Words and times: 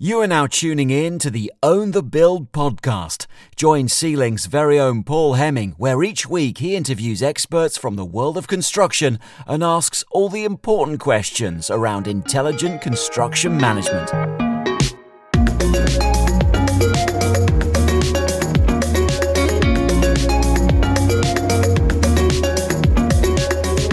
You 0.00 0.20
are 0.20 0.28
now 0.28 0.46
tuning 0.46 0.90
in 0.90 1.18
to 1.18 1.28
the 1.28 1.52
Own 1.60 1.90
the 1.90 2.04
Build 2.04 2.52
podcast. 2.52 3.26
Join 3.56 3.88
C-Link's 3.88 4.46
very 4.46 4.78
own 4.78 5.02
Paul 5.02 5.34
Hemming, 5.34 5.74
where 5.76 6.04
each 6.04 6.24
week 6.24 6.58
he 6.58 6.76
interviews 6.76 7.20
experts 7.20 7.76
from 7.76 7.96
the 7.96 8.04
world 8.04 8.38
of 8.38 8.46
construction 8.46 9.18
and 9.48 9.64
asks 9.64 10.04
all 10.12 10.28
the 10.28 10.44
important 10.44 11.00
questions 11.00 11.68
around 11.68 12.06
intelligent 12.06 12.80
construction 12.80 13.56
management. 13.56 14.08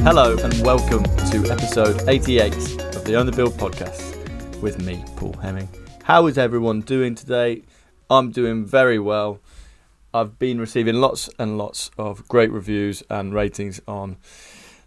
Hello 0.04 0.38
and 0.38 0.64
welcome 0.64 1.04
to 1.32 1.52
episode 1.52 2.08
88 2.08 2.54
of 2.96 3.04
the 3.06 3.16
Own 3.16 3.26
the 3.26 3.32
Build 3.36 3.54
podcast 3.54 4.62
with 4.62 4.80
me, 4.80 5.04
Paul 5.16 5.34
Hemming. 5.42 5.68
How 6.06 6.28
is 6.28 6.38
everyone 6.38 6.82
doing 6.82 7.16
today? 7.16 7.64
I'm 8.12 8.30
doing 8.30 8.64
very 8.64 9.00
well. 9.00 9.40
I've 10.14 10.38
been 10.38 10.60
receiving 10.60 10.98
lots 10.98 11.32
and 11.40 11.58
lots 11.58 11.90
of 11.98 12.28
great 12.28 12.52
reviews 12.52 13.02
and 13.10 13.34
ratings 13.34 13.82
on 13.88 14.18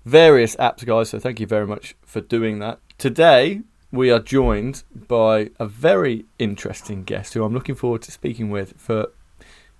various 0.04 0.54
apps, 0.54 0.86
guys. 0.86 1.08
So 1.08 1.18
thank 1.18 1.40
you 1.40 1.46
very 1.48 1.66
much 1.66 1.96
for 2.02 2.20
doing 2.20 2.60
that. 2.60 2.78
Today, 2.98 3.62
we 3.90 4.12
are 4.12 4.20
joined 4.20 4.84
by 4.94 5.50
a 5.58 5.66
very 5.66 6.26
interesting 6.38 7.02
guest 7.02 7.34
who 7.34 7.42
I'm 7.42 7.52
looking 7.52 7.74
forward 7.74 8.02
to 8.02 8.12
speaking 8.12 8.48
with 8.50 8.74
for 8.76 9.08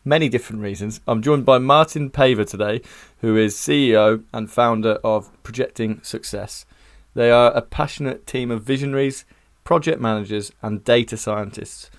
many 0.05 0.29
different 0.29 0.63
reasons. 0.63 1.01
I'm 1.07 1.23
joined 1.23 1.45
by 1.45 1.59
Martin 1.59 2.11
Paver 2.11 2.51
today, 2.51 2.81
who 3.21 3.37
is 3.37 3.55
CEO 3.55 4.25
and 4.33 4.51
founder 4.51 4.95
of 5.05 5.31
Projecting 5.45 6.03
Success. 6.03 6.67
They 7.15 7.31
are 7.31 7.53
a 7.53 7.63
passionate 7.63 8.27
team 8.27 8.51
of 8.51 8.65
visionaries 8.65 9.25
project 9.69 10.01
managers, 10.01 10.51
and 10.63 10.83
data 10.83 11.15
scientists 11.15 11.91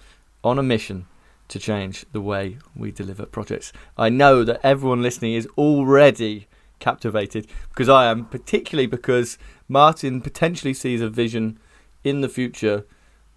on 0.44 0.58
a 0.58 0.64
mission 0.64 1.06
to 1.48 1.60
change 1.60 2.04
the 2.14 2.20
way 2.20 2.58
we 2.76 2.92
deliver 2.92 3.28
projects. 3.28 3.72
I 3.96 4.10
know 4.10 4.44
that 4.44 4.60
everyone 4.64 5.04
listening 5.04 5.34
is 5.34 5.48
already 5.56 6.48
captivated 6.80 7.46
because 7.70 7.88
I 7.88 8.10
am, 8.10 8.26
particularly 8.26 8.88
because 8.88 9.38
Martin 9.68 10.20
potentially 10.20 10.74
sees 10.74 11.00
a 11.00 11.12
vision 11.12 11.60
in 12.04 12.22
the 12.22 12.28
future 12.28 12.88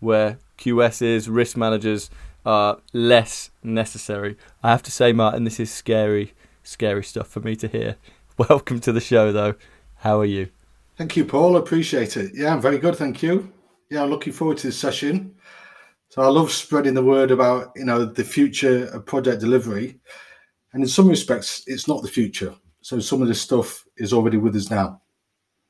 where 0.00 0.38
QSs, 0.56 1.28
risk 1.30 1.54
managers 1.54 2.08
are 2.46 2.78
less 2.94 3.50
necessary. 3.62 4.38
I 4.62 4.70
have 4.70 4.82
to 4.84 4.90
say, 4.90 5.12
Martin, 5.12 5.44
this 5.44 5.60
is 5.60 5.70
scary, 5.70 6.32
scary 6.62 7.04
stuff 7.04 7.28
for 7.28 7.40
me 7.40 7.54
to 7.56 7.68
hear. 7.68 7.96
Welcome 8.38 8.80
to 8.80 8.92
the 8.92 9.00
show, 9.00 9.30
though. 9.30 9.56
How 9.96 10.18
are 10.20 10.24
you? 10.24 10.48
Thank 10.96 11.18
you, 11.18 11.26
Paul. 11.26 11.54
Appreciate 11.54 12.16
it. 12.16 12.30
Yeah, 12.34 12.54
I'm 12.54 12.62
very 12.62 12.78
good. 12.78 12.96
Thank 12.96 13.22
you 13.22 13.52
yeah, 13.92 14.02
I'm 14.02 14.10
looking 14.10 14.32
forward 14.32 14.56
to 14.58 14.68
this 14.68 14.78
session. 14.78 15.34
So 16.08 16.22
I 16.22 16.28
love 16.28 16.50
spreading 16.50 16.94
the 16.94 17.04
word 17.04 17.30
about 17.30 17.72
you 17.76 17.84
know 17.84 18.06
the 18.06 18.24
future 18.24 18.86
of 18.86 19.04
project 19.04 19.40
delivery, 19.40 20.00
and 20.72 20.82
in 20.82 20.88
some 20.88 21.08
respects, 21.08 21.62
it's 21.66 21.86
not 21.86 22.00
the 22.00 22.08
future. 22.08 22.54
So 22.80 23.00
some 23.00 23.20
of 23.20 23.28
this 23.28 23.42
stuff 23.42 23.84
is 23.98 24.14
already 24.14 24.38
with 24.38 24.56
us 24.56 24.70
now. 24.70 25.02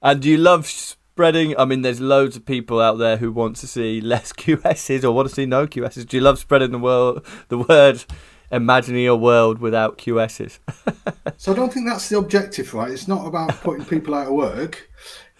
And 0.01 0.23
do 0.23 0.31
you 0.31 0.39
love 0.39 0.67
spreading? 0.67 1.57
I 1.59 1.65
mean, 1.65 1.83
there's 1.83 2.01
loads 2.01 2.37
of 2.37 2.47
people 2.47 2.81
out 2.81 2.99
there 2.99 3.17
who 3.17 3.33
want 3.33 3.57
to 3.57 3.67
see 3.67 4.01
less 4.01 4.33
QSs 4.33 5.03
or 5.03 5.11
want 5.11 5.29
to 5.29 5.35
see 5.35 5.47
no 5.47 5.67
QSs. 5.67 6.07
Do 6.07 6.17
you 6.17 6.23
love 6.23 6.39
spreading 6.39 6.71
the 6.71 6.79
world, 6.79 7.27
the 7.49 7.59
word, 7.59 8.05
imagining 8.53 9.09
a 9.09 9.17
world 9.17 9.59
without 9.59 9.99
QSs? 9.99 10.61
so 11.39 11.53
I 11.53 11.57
don't 11.57 11.73
think 11.73 11.89
that's 11.89 12.09
the 12.09 12.19
objective, 12.19 12.73
right? 12.73 12.93
It's 12.93 13.09
not 13.09 13.27
about 13.27 13.51
putting 13.63 13.85
people 13.85 14.15
out 14.15 14.29
of 14.29 14.35
work. 14.35 14.89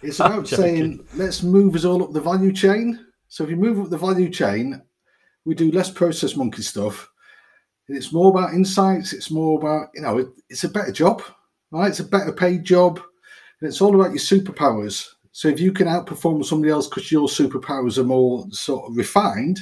It's 0.03 0.19
about 0.19 0.47
saying 0.47 1.05
let's 1.15 1.43
move 1.43 1.75
us 1.75 1.85
all 1.85 2.03
up 2.03 2.13
the 2.13 2.21
value 2.21 2.51
chain. 2.51 3.05
So 3.27 3.43
if 3.43 3.49
you 3.49 3.55
move 3.55 3.79
up 3.79 3.89
the 3.89 3.97
value 3.97 4.29
chain, 4.29 4.81
we 5.45 5.55
do 5.55 5.71
less 5.71 5.89
process 5.89 6.35
monkey 6.35 6.61
stuff. 6.61 7.09
It's 7.87 8.13
more 8.13 8.29
about 8.29 8.53
insights. 8.53 9.13
It's 9.13 9.31
more 9.31 9.59
about 9.59 9.89
you 9.93 10.01
know 10.01 10.17
it, 10.19 10.27
it's 10.49 10.63
a 10.63 10.69
better 10.69 10.91
job, 10.91 11.21
right? 11.71 11.89
It's 11.89 11.99
a 11.99 12.05
better 12.05 12.31
paid 12.31 12.63
job, 12.63 12.99
and 13.59 13.67
it's 13.67 13.81
all 13.81 13.95
about 13.95 14.11
your 14.11 14.19
superpowers. 14.19 15.09
So 15.31 15.47
if 15.47 15.59
you 15.59 15.71
can 15.71 15.87
outperform 15.87 16.45
somebody 16.45 16.71
else 16.71 16.87
because 16.87 17.11
your 17.11 17.27
superpowers 17.27 17.97
are 17.97 18.03
more 18.03 18.45
sort 18.51 18.89
of 18.89 18.95
refined, 18.95 19.61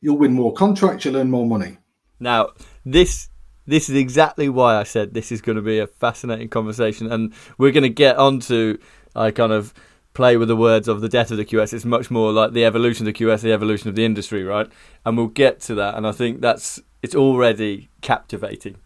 you'll 0.00 0.18
win 0.18 0.34
more 0.34 0.52
contracts. 0.52 1.04
You'll 1.04 1.16
earn 1.16 1.30
more 1.30 1.46
money. 1.46 1.78
Now 2.20 2.50
this 2.84 3.28
this 3.66 3.88
is 3.88 3.96
exactly 3.96 4.48
why 4.48 4.76
I 4.76 4.84
said 4.84 5.14
this 5.14 5.32
is 5.32 5.40
going 5.40 5.56
to 5.56 5.62
be 5.62 5.78
a 5.78 5.86
fascinating 5.86 6.48
conversation, 6.48 7.10
and 7.10 7.32
we're 7.58 7.72
going 7.72 7.82
to 7.82 7.88
get 7.88 8.16
onto 8.16 8.78
I 9.14 9.30
kind 9.30 9.52
of 9.52 9.74
play 10.14 10.36
with 10.36 10.48
the 10.48 10.56
words 10.56 10.86
of 10.88 11.00
the 11.00 11.08
death 11.08 11.30
of 11.30 11.36
the 11.36 11.44
QS. 11.44 11.72
It's 11.72 11.84
much 11.84 12.10
more 12.10 12.32
like 12.32 12.52
the 12.52 12.64
evolution 12.64 13.06
of 13.06 13.12
the 13.12 13.24
QS, 13.24 13.42
the 13.42 13.52
evolution 13.52 13.88
of 13.88 13.96
the 13.96 14.04
industry, 14.04 14.44
right? 14.44 14.70
And 15.04 15.16
we'll 15.16 15.26
get 15.26 15.60
to 15.62 15.74
that. 15.74 15.96
And 15.96 16.06
I 16.06 16.12
think 16.12 16.40
that's 16.40 16.80
it's 17.02 17.14
already 17.14 17.90
captivating. 18.00 18.76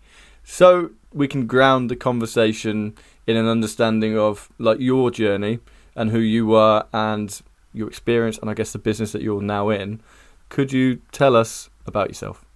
So 0.42 0.90
we 1.12 1.28
can 1.28 1.46
ground 1.46 1.90
the 1.90 1.96
conversation 1.96 2.96
in 3.26 3.36
an 3.36 3.46
understanding 3.46 4.18
of 4.18 4.50
like 4.58 4.80
your 4.80 5.10
journey 5.10 5.60
and 5.94 6.10
who 6.10 6.18
you 6.18 6.54
are 6.54 6.86
and 6.92 7.40
your 7.72 7.88
experience 7.88 8.38
and 8.38 8.48
I 8.50 8.54
guess 8.54 8.72
the 8.72 8.78
business 8.78 9.12
that 9.12 9.22
you're 9.22 9.42
now 9.42 9.68
in. 9.68 10.00
Could 10.48 10.72
you 10.72 11.02
tell 11.12 11.36
us 11.36 11.68
about 11.86 12.08
yourself? 12.08 12.47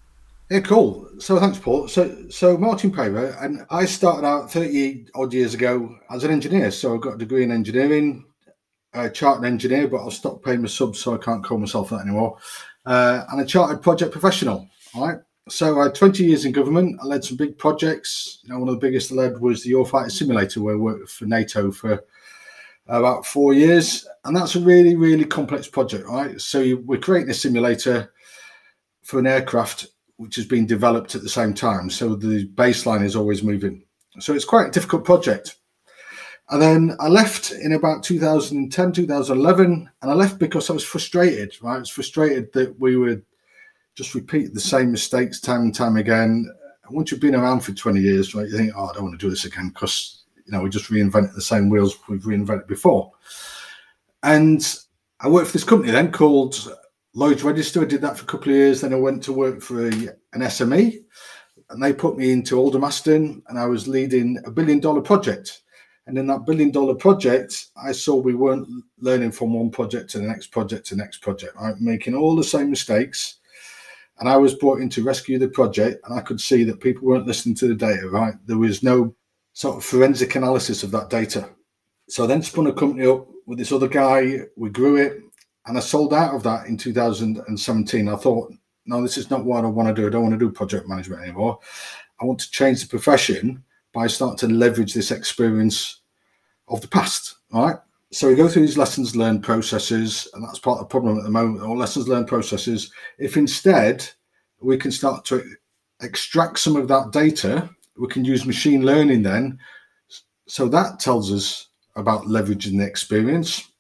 Yeah, 0.53 0.61
cool. 0.61 1.09
So 1.19 1.41
thanks, 1.41 1.59
Paul. 1.59 1.89
So, 1.89 2.29
so 2.29 2.59
Martin 2.59 2.93
Paver, 2.93 3.43
and 3.43 3.65
I 3.71 3.87
started 3.87 4.27
out 4.27 4.53
30 4.53 5.07
odd 5.15 5.33
years 5.33 5.55
ago 5.55 5.97
as 6.11 6.25
an 6.25 6.31
engineer. 6.31 6.71
So 6.71 6.95
I 6.95 6.99
got 6.99 7.15
a 7.15 7.17
degree 7.17 7.43
in 7.43 7.51
engineering, 7.51 8.27
a 8.93 9.09
chartered 9.09 9.47
engineer, 9.47 9.89
but 9.89 10.03
I'll 10.03 10.11
stop 10.11 10.45
paying 10.45 10.61
my 10.61 10.69
subs, 10.69 11.01
so 11.01 11.15
I 11.15 11.17
can't 11.17 11.43
call 11.43 11.57
myself 11.57 11.89
that 11.89 12.03
anymore. 12.03 12.37
Uh, 12.85 13.25
and 13.31 13.41
a 13.41 13.47
chartered 13.47 13.81
project 13.81 14.13
professional. 14.13 14.69
All 14.95 15.09
right. 15.09 15.21
So 15.49 15.81
I 15.81 15.85
had 15.85 15.95
20 15.95 16.23
years 16.23 16.45
in 16.45 16.53
government. 16.53 17.01
I 17.03 17.07
led 17.07 17.25
some 17.25 17.39
big 17.39 17.57
projects. 17.57 18.41
You 18.43 18.51
know, 18.51 18.59
one 18.59 18.69
of 18.69 18.75
the 18.75 18.87
biggest 18.87 19.11
I 19.11 19.15
led 19.15 19.41
was 19.41 19.63
the 19.63 19.73
Eurofighter 19.73 20.13
Simulator, 20.13 20.61
where 20.61 20.75
I 20.75 20.79
worked 20.79 21.09
for 21.09 21.25
NATO 21.25 21.73
for 21.73 22.05
about 22.89 23.25
four 23.25 23.55
years. 23.55 24.07
And 24.27 24.37
that's 24.37 24.55
a 24.55 24.61
really, 24.61 24.97
really 24.97 25.25
complex 25.25 25.67
project, 25.67 26.07
right? 26.07 26.39
So 26.39 26.61
you, 26.61 26.77
we're 26.77 27.01
creating 27.01 27.31
a 27.31 27.35
simulator 27.35 28.13
for 29.03 29.19
an 29.19 29.27
aircraft 29.27 29.87
which 30.17 30.37
has 30.37 30.47
been 30.47 30.67
developed 30.67 31.15
at 31.15 31.23
the 31.23 31.29
same 31.29 31.55
time. 31.55 31.91
So 31.91 32.15
the 32.15 32.47
baseline 32.49 33.05
is 33.05 33.17
always 33.17 33.43
moving. 33.43 33.85
So 34.21 34.35
it's 34.35 34.45
quite 34.45 34.69
a 34.69 34.71
difficult 34.71 35.05
project. 35.05 35.57
And 36.51 36.61
then 36.61 36.97
I 37.01 37.09
left 37.09 37.53
in 37.53 37.73
about 37.73 38.03
2010, 38.03 38.93
2011, 38.93 39.91
and 40.03 40.11
I 40.11 40.15
left 40.15 40.39
because 40.39 40.69
I 40.69 40.75
was 40.75 40.85
frustrated, 40.85 41.57
right? 41.63 41.77
I 41.77 41.79
was 41.79 41.89
frustrated 41.89 42.53
that 42.53 42.79
we 42.79 42.97
would 42.97 43.25
just 43.95 44.15
repeat 44.15 44.53
the 44.53 44.61
same 44.61 44.91
mistakes 44.91 45.41
time 45.41 45.63
and 45.63 45.75
time 45.75 45.97
again. 45.97 46.53
Once 46.91 47.11
you've 47.11 47.21
been 47.21 47.35
around 47.35 47.61
for 47.61 47.73
20 47.73 48.01
years, 48.01 48.35
right, 48.35 48.49
you 48.49 48.57
think, 48.57 48.73
oh, 48.77 48.87
I 48.87 48.93
don't 48.93 49.05
want 49.05 49.19
to 49.19 49.27
do 49.27 49.31
this 49.31 49.47
again 49.47 49.69
because, 49.69 50.25
you 50.45 50.53
know, 50.53 50.61
we 50.61 50.69
just 50.69 50.91
reinvented 50.91 51.35
the 51.35 51.41
same 51.41 51.71
wheels 51.71 51.97
we've 52.09 52.25
reinvented 52.25 52.67
before. 52.67 53.13
And 54.23 54.79
I 55.21 55.29
worked 55.29 55.47
for 55.47 55.53
this 55.55 55.65
company 55.65 55.91
then 55.91 56.13
called 56.13 56.77
Lloyd's 57.15 57.45
Register. 57.45 57.83
I 57.83 57.85
did 57.85 58.01
that 58.01 58.17
for 58.17 58.25
a 58.25 58.27
couple 58.27 58.53
of 58.53 58.57
years. 58.57 58.81
Then 58.81 58.95
I 58.95 58.97
went 58.97 59.23
to 59.25 59.33
work 59.33 59.61
for 59.61 59.87
a, 59.87 59.91
an 60.33 60.41
SME, 60.41 61.05
and 61.69 61.83
they 61.83 61.93
put 61.93 62.17
me 62.17 62.33
into 62.33 62.57
Aldermaston, 62.57 63.43
and 63.49 63.59
I 63.59 63.67
was 63.67 63.87
leading 63.87 64.39
a 64.47 64.51
billion 64.51 64.81
dollar 64.81 65.03
project. 65.03 65.61
And 66.07 66.17
in 66.19 66.27
that 66.29 66.47
billion 66.47 66.71
dollar 66.71 66.95
project, 66.95 67.67
I 67.77 67.93
saw 67.93 68.17
we 68.17 68.35
weren't 68.35 68.67
learning 68.99 69.33
from 69.33 69.53
one 69.53 69.71
project 69.71 70.11
to 70.11 70.19
the 70.19 70.27
next 70.27 70.49
project 70.49 70.87
to 70.87 70.95
the 70.95 71.03
next 71.03 71.19
project, 71.19 71.55
right? 71.57 71.79
Making 71.79 72.15
all 72.15 72.35
the 72.35 72.43
same 72.43 72.71
mistakes. 72.71 73.37
And 74.19 74.29
I 74.29 74.37
was 74.37 74.55
brought 74.55 74.81
in 74.81 74.89
to 74.91 75.03
rescue 75.03 75.39
the 75.39 75.49
project, 75.49 76.01
and 76.05 76.19
I 76.19 76.23
could 76.23 76.41
see 76.41 76.65
that 76.65 76.81
people 76.81 77.07
weren't 77.07 77.27
listening 77.27 77.55
to 77.57 77.69
the 77.69 77.75
data, 77.75 78.09
right? 78.09 78.35
There 78.47 78.59
was 78.59 78.83
no 78.83 79.15
sort 79.53 79.77
of 79.77 79.85
forensic 79.85 80.35
analysis 80.35 80.83
of 80.83 80.91
that 80.93 81.11
data. 81.11 81.51
So 82.09 82.25
I 82.25 82.27
then 82.27 82.43
spun 82.43 82.67
a 82.67 82.73
company 82.73 83.07
up 83.07 83.27
with 83.47 83.59
this 83.59 83.73
other 83.73 83.89
guy. 83.89 84.41
We 84.57 84.71
grew 84.71 84.97
it 84.97 85.21
and 85.67 85.77
I 85.77 85.81
sold 85.81 86.13
out 86.13 86.35
of 86.35 86.43
that 86.43 86.67
in 86.67 86.77
2017. 86.77 88.09
I 88.09 88.17
thought, 88.17 88.53
no, 88.87 89.01
this 89.01 89.17
is 89.17 89.31
not 89.31 89.45
what 89.45 89.65
I 89.65 89.69
want 89.69 89.89
to 89.89 89.95
do. 89.95 90.07
I 90.07 90.11
don't 90.11 90.23
want 90.23 90.35
to 90.35 90.39
do 90.39 90.51
project 90.51 90.89
management 90.89 91.23
anymore. 91.23 91.61
I 92.21 92.25
want 92.25 92.41
to 92.41 92.51
change 92.51 92.83
the 92.83 92.89
profession 92.89 93.63
by 93.93 94.07
starting 94.07 94.39
to 94.39 94.55
leverage 94.55 94.95
this 94.95 95.11
experience 95.11 96.01
of 96.69 96.81
the 96.81 96.89
past. 96.89 97.37
All 97.53 97.67
right. 97.67 97.77
So 98.11 98.29
we 98.29 98.35
go 98.35 98.49
through 98.49 98.63
these 98.63 98.77
lessons 98.77 99.17
learned 99.17 99.43
processes, 99.43 100.29
and 100.35 100.45
that's 100.45 100.59
part 100.59 100.79
of 100.79 100.85
the 100.85 100.91
problem 100.91 101.17
at 101.17 101.25
the 101.25 101.31
moment, 101.31 101.63
or 101.63 101.77
lessons 101.77 102.09
learned 102.09 102.29
processes. 102.29 102.93
If 103.19 103.37
instead 103.37 104.07
we 104.61 104.77
can 104.77 104.91
start 104.91 105.25
to 105.27 105.43
extract 106.03 106.59
some 106.59 106.77
of 106.77 106.89
that 106.89 107.13
data, 107.13 107.71
we 107.97 108.09
can 108.09 108.25
use 108.25 108.45
machine 108.45 108.85
learning 108.85 109.23
then. 109.23 109.59
So 110.47 110.69
that 110.69 111.01
tells 111.01 111.33
us 111.33 111.69
about 111.97 112.25
leveraging 112.25 112.79
the 112.79 112.87
experience 112.87 113.72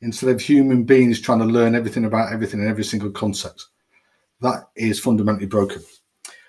instead 0.00 0.30
of 0.30 0.40
human 0.40 0.84
beings 0.84 1.20
trying 1.20 1.40
to 1.40 1.44
learn 1.44 1.74
everything 1.74 2.04
about 2.04 2.32
everything 2.32 2.60
and 2.60 2.68
every 2.68 2.84
single 2.84 3.10
concept. 3.10 3.66
That 4.40 4.68
is 4.76 5.00
fundamentally 5.00 5.46
broken. 5.46 5.82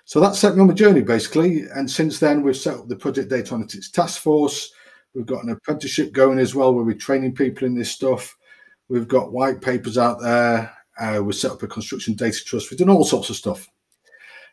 So 0.04 0.20
that 0.20 0.34
set 0.34 0.54
me 0.54 0.60
on 0.60 0.68
my 0.68 0.74
journey 0.74 1.02
basically. 1.02 1.62
And 1.74 1.90
since 1.90 2.18
then, 2.18 2.42
we've 2.42 2.56
set 2.56 2.74
up 2.78 2.88
the 2.88 2.96
Project 2.96 3.30
Data 3.30 3.54
Analytics 3.54 3.90
Task 3.92 4.22
Force. 4.22 4.72
We've 5.14 5.26
got 5.26 5.42
an 5.42 5.50
apprenticeship 5.50 6.12
going 6.12 6.38
as 6.38 6.54
well, 6.54 6.74
where 6.74 6.84
we're 6.84 6.94
training 6.96 7.34
people 7.34 7.66
in 7.66 7.74
this 7.74 7.90
stuff. 7.90 8.36
We've 8.88 9.08
got 9.08 9.32
white 9.32 9.60
papers 9.60 9.98
out 9.98 10.20
there, 10.20 10.72
Uh, 11.00 11.22
we 11.24 11.32
set 11.32 11.52
up 11.52 11.62
a 11.62 11.66
construction 11.66 12.14
data 12.14 12.38
trust. 12.44 12.70
We've 12.70 12.78
done 12.78 12.90
all 12.90 13.04
sorts 13.04 13.30
of 13.30 13.36
stuff. 13.36 13.68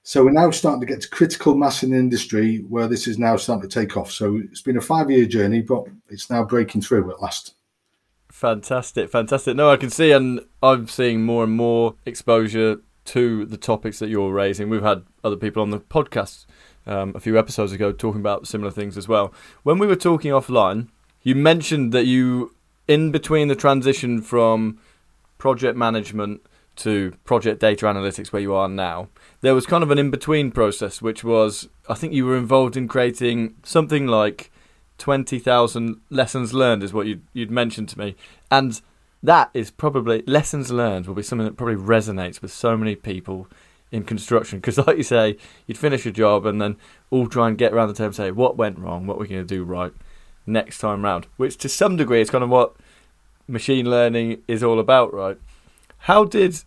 So 0.03 0.23
we're 0.23 0.31
now 0.31 0.49
starting 0.51 0.79
to 0.79 0.87
get 0.87 1.01
to 1.01 1.09
critical 1.09 1.55
mass 1.55 1.83
in 1.83 1.91
the 1.91 1.97
industry 1.97 2.59
where 2.69 2.87
this 2.87 3.07
is 3.07 3.19
now 3.19 3.35
starting 3.35 3.67
to 3.69 3.79
take 3.79 3.97
off. 3.97 4.09
So 4.09 4.37
it's 4.37 4.61
been 4.61 4.77
a 4.77 4.81
five 4.81 5.11
year 5.11 5.25
journey, 5.25 5.61
but 5.61 5.83
it's 6.07 6.29
now 6.29 6.45
breaking 6.45 6.81
through 6.81 7.11
at 7.11 7.21
last. 7.21 7.56
Fantastic, 8.37 9.09
fantastic. 9.09 9.55
No, 9.55 9.71
I 9.71 9.77
can 9.77 9.89
see, 9.89 10.11
and 10.11 10.41
I'm 10.61 10.87
seeing 10.87 11.25
more 11.25 11.43
and 11.43 11.53
more 11.53 11.95
exposure 12.05 12.81
to 13.05 13.45
the 13.45 13.57
topics 13.57 13.97
that 13.97 14.09
you're 14.09 14.31
raising. 14.31 14.69
We've 14.69 14.83
had 14.83 15.05
other 15.23 15.37
people 15.37 15.63
on 15.63 15.71
the 15.71 15.79
podcast 15.79 16.45
um, 16.85 17.13
a 17.15 17.19
few 17.19 17.39
episodes 17.39 17.71
ago 17.71 17.91
talking 17.91 18.21
about 18.21 18.47
similar 18.47 18.69
things 18.69 18.95
as 18.95 19.07
well. 19.07 19.33
When 19.63 19.79
we 19.79 19.87
were 19.87 19.95
talking 19.95 20.31
offline, 20.33 20.89
you 21.23 21.33
mentioned 21.33 21.91
that 21.93 22.05
you, 22.05 22.53
in 22.87 23.11
between 23.11 23.47
the 23.47 23.55
transition 23.55 24.21
from 24.21 24.77
project 25.39 25.75
management 25.75 26.41
to 26.75 27.13
project 27.23 27.59
data 27.59 27.87
analytics, 27.87 28.31
where 28.31 28.41
you 28.43 28.53
are 28.53 28.69
now, 28.69 29.09
there 29.41 29.55
was 29.55 29.65
kind 29.65 29.83
of 29.83 29.89
an 29.89 29.97
in 29.97 30.11
between 30.11 30.51
process, 30.51 31.01
which 31.01 31.23
was 31.23 31.69
I 31.89 31.95
think 31.95 32.13
you 32.13 32.27
were 32.27 32.37
involved 32.37 32.77
in 32.77 32.87
creating 32.87 33.55
something 33.63 34.05
like 34.05 34.51
20,000 34.97 36.01
lessons 36.09 36.53
learned, 36.53 36.83
is 36.83 36.93
what 36.93 37.07
you'd, 37.07 37.21
you'd 37.33 37.51
mentioned 37.51 37.89
to 37.89 37.99
me. 37.99 38.15
And 38.49 38.81
that 39.23 39.49
is 39.53 39.71
probably 39.71 40.23
lessons 40.27 40.71
learned 40.71 41.07
will 41.07 41.15
be 41.15 41.23
something 41.23 41.45
that 41.45 41.57
probably 41.57 41.75
resonates 41.75 42.41
with 42.41 42.51
so 42.51 42.77
many 42.77 42.95
people 42.95 43.47
in 43.91 44.03
construction. 44.03 44.59
Because 44.59 44.77
like 44.87 44.97
you 44.97 45.03
say 45.03 45.37
you'd 45.65 45.77
finish 45.77 46.05
your 46.05 46.13
job 46.13 46.45
and 46.45 46.61
then 46.61 46.77
all 47.09 47.27
try 47.27 47.47
and 47.47 47.57
get 47.57 47.73
around 47.73 47.93
the 47.93 48.03
and 48.03 48.15
say 48.15 48.31
what 48.31 48.57
went 48.57 48.79
wrong? 48.79 49.07
What 49.07 49.17
we're 49.17 49.27
going 49.27 49.45
to 49.45 49.55
do 49.55 49.63
right 49.63 49.93
next 50.45 50.79
time 50.79 51.03
round? 51.03 51.27
Which 51.37 51.57
to 51.57 51.69
some 51.69 51.95
degree 51.95 52.21
is 52.21 52.29
kind 52.29 52.43
of 52.43 52.49
what 52.49 52.75
machine 53.47 53.89
learning 53.89 54.43
is 54.47 54.63
all 54.63 54.79
about 54.79 55.13
right? 55.13 55.37
How 55.99 56.23
did 56.25 56.63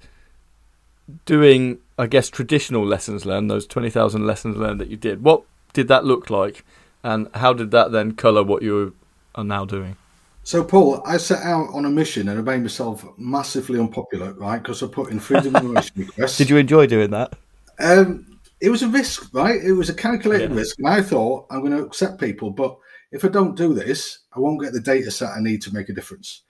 doing 1.25 1.79
i 1.99 2.07
guess 2.07 2.29
traditional 2.29 2.87
lessons 2.87 3.27
learned 3.27 3.51
those 3.51 3.67
20,000 3.67 4.27
lessons 4.27 4.57
learned 4.57 4.81
that 4.81 4.89
you 4.89 4.97
did 4.97 5.23
what 5.23 5.43
did 5.73 5.89
that 5.89 6.05
look 6.05 6.31
like 6.31 6.65
and 7.03 7.29
how 7.35 7.53
did 7.53 7.71
that 7.71 7.93
then 7.93 8.13
color 8.13 8.43
what 8.43 8.63
you 8.63 8.95
are 9.35 9.45
now 9.45 9.65
doing 9.65 9.97
so, 10.43 10.65
Paul, 10.65 11.03
I 11.07 11.19
set 11.19 11.43
out 11.43 11.69
on 11.73 11.85
a 11.85 11.91
mission 11.91 12.29
and 12.29 12.39
I 12.39 12.43
made 12.43 12.63
myself 12.63 13.07
massively 13.19 13.79
unpopular, 13.79 14.33
right? 14.35 14.61
Because 14.61 14.83
I 14.83 14.87
put 14.87 15.11
in 15.11 15.21
freedom 15.21 15.55
of 15.55 15.63
information 15.63 15.93
requests. 15.97 16.39
Did 16.39 16.51
you 16.51 16.57
enjoy 16.57 16.87
doing 16.87 17.11
that? 17.11 17.35
Um, 17.79 18.41
it 18.61 18.71
was 18.71 18.83
a 18.83 18.89
risk, 18.89 19.33
right? 19.33 19.63
It 19.63 19.73
was 19.73 19.91
a 19.91 19.95
calculated 19.95 20.51
Yeah. 20.51 20.57
risk. 20.57 20.79
And 20.79 20.89
I 20.89 21.03
thought, 21.03 21.47
I'm 21.51 21.61
going 21.61 21.77
to 21.77 21.85
accept 21.85 22.21
people, 22.21 22.51
but 22.51 22.77
if 23.13 23.25
I 23.25 23.29
don't 23.29 23.57
do 23.57 23.75
this, 23.75 24.21
I 24.35 24.41
won't 24.41 24.61
get 24.61 24.73
the 24.73 24.81
data 24.81 25.11
set 25.11 25.37
I 25.37 25.41
need 25.41 25.63
to 25.63 25.75
make 25.75 25.89
a 25.89 25.93
difference. 25.93 26.43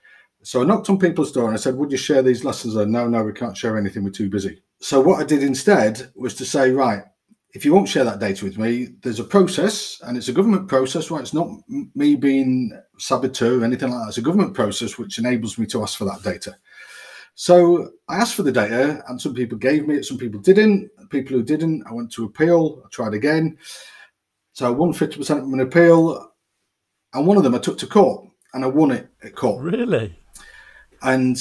So 0.43 0.61
I 0.61 0.65
knocked 0.65 0.89
on 0.89 0.97
people's 0.97 1.31
door 1.31 1.45
and 1.45 1.53
I 1.53 1.59
said, 1.59 1.75
Would 1.75 1.91
you 1.91 1.97
share 1.97 2.23
these 2.23 2.43
lessons? 2.43 2.75
And 2.75 2.91
no, 2.91 3.07
no, 3.07 3.23
we 3.23 3.33
can't 3.33 3.55
share 3.55 3.77
anything. 3.77 4.03
We're 4.03 4.09
too 4.09 4.29
busy. 4.29 4.63
So 4.79 4.99
what 4.99 5.19
I 5.19 5.23
did 5.23 5.43
instead 5.43 6.11
was 6.15 6.33
to 6.35 6.45
say, 6.45 6.71
Right, 6.71 7.03
if 7.53 7.65
you 7.65 7.73
won't 7.73 7.89
share 7.89 8.05
that 8.05 8.19
data 8.19 8.45
with 8.45 8.57
me, 8.57 8.89
there's 9.01 9.19
a 9.19 9.25
process, 9.25 9.99
and 10.03 10.17
it's 10.17 10.29
a 10.29 10.33
government 10.33 10.67
process, 10.69 11.11
right? 11.11 11.21
It's 11.21 11.33
not 11.33 11.49
me 11.95 12.15
being 12.15 12.71
saboteur 12.97 13.59
or 13.59 13.63
anything 13.65 13.89
like 13.89 13.99
that. 13.99 14.07
It's 14.09 14.17
a 14.17 14.21
government 14.21 14.53
process 14.53 14.97
which 14.97 15.19
enables 15.19 15.57
me 15.57 15.65
to 15.67 15.81
ask 15.81 15.97
for 15.97 16.05
that 16.05 16.23
data. 16.23 16.55
So 17.35 17.89
I 18.07 18.17
asked 18.17 18.35
for 18.35 18.43
the 18.43 18.51
data, 18.51 19.03
and 19.07 19.19
some 19.19 19.33
people 19.33 19.57
gave 19.57 19.85
me 19.85 19.95
it, 19.95 20.05
some 20.05 20.17
people 20.17 20.39
didn't. 20.39 20.89
People 21.09 21.37
who 21.37 21.43
didn't, 21.43 21.83
I 21.87 21.93
went 21.93 22.11
to 22.13 22.25
appeal. 22.25 22.83
I 22.85 22.89
tried 22.89 23.13
again. 23.13 23.57
So 24.53 24.67
I 24.67 24.69
won 24.69 24.93
50% 24.93 25.29
of 25.39 25.51
an 25.51 25.59
appeal, 25.59 26.31
and 27.13 27.27
one 27.27 27.37
of 27.37 27.43
them 27.43 27.55
I 27.55 27.59
took 27.59 27.77
to 27.79 27.87
court, 27.87 28.29
and 28.53 28.63
I 28.63 28.67
won 28.67 28.91
it 28.91 29.09
at 29.23 29.35
court. 29.35 29.63
Really? 29.63 30.17
And 31.01 31.35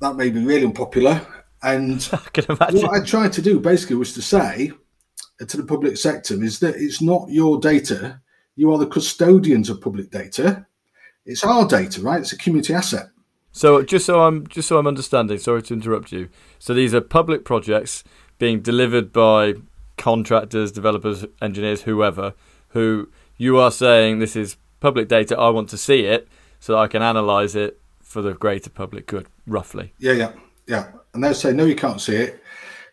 that 0.00 0.16
made 0.16 0.34
me 0.34 0.44
really 0.44 0.64
unpopular. 0.64 1.26
And 1.62 2.08
I 2.12 2.70
what 2.72 2.94
I 2.94 3.04
tried 3.04 3.34
to 3.34 3.42
do 3.42 3.60
basically 3.60 3.96
was 3.96 4.14
to 4.14 4.22
say 4.22 4.72
to 5.48 5.56
the 5.56 5.64
public 5.64 5.96
sector 5.96 6.42
is 6.42 6.58
that 6.60 6.76
it's 6.76 7.00
not 7.00 7.30
your 7.30 7.58
data. 7.58 8.20
You 8.56 8.72
are 8.72 8.78
the 8.78 8.86
custodians 8.86 9.70
of 9.70 9.80
public 9.80 10.10
data. 10.10 10.66
It's 11.24 11.44
our 11.44 11.66
data, 11.66 12.00
right? 12.02 12.20
It's 12.20 12.32
a 12.32 12.38
community 12.38 12.74
asset. 12.74 13.08
So 13.52 13.82
just 13.82 14.06
so 14.06 14.22
I'm 14.22 14.46
just 14.46 14.68
so 14.68 14.78
I'm 14.78 14.86
understanding, 14.86 15.38
sorry 15.38 15.62
to 15.62 15.74
interrupt 15.74 16.12
you. 16.12 16.28
So 16.58 16.72
these 16.72 16.94
are 16.94 17.00
public 17.00 17.44
projects 17.44 18.04
being 18.38 18.60
delivered 18.60 19.12
by 19.12 19.54
contractors, 19.96 20.72
developers, 20.72 21.26
engineers, 21.42 21.82
whoever, 21.82 22.34
who 22.68 23.08
you 23.36 23.58
are 23.58 23.70
saying 23.70 24.18
this 24.18 24.36
is 24.36 24.56
public 24.80 25.08
data, 25.08 25.36
I 25.36 25.50
want 25.50 25.68
to 25.70 25.76
see 25.76 26.06
it 26.06 26.28
so 26.58 26.72
that 26.72 26.78
I 26.78 26.88
can 26.88 27.02
analyze 27.02 27.54
it 27.54 27.80
for 28.02 28.22
the 28.22 28.34
greater 28.34 28.70
public 28.70 29.06
good, 29.06 29.26
roughly. 29.46 29.92
Yeah, 29.98 30.12
yeah, 30.12 30.32
yeah. 30.66 30.92
And 31.14 31.22
they're 31.22 31.34
saying, 31.34 31.56
no, 31.56 31.64
you 31.64 31.76
can't 31.76 32.00
see 32.00 32.16
it. 32.16 32.39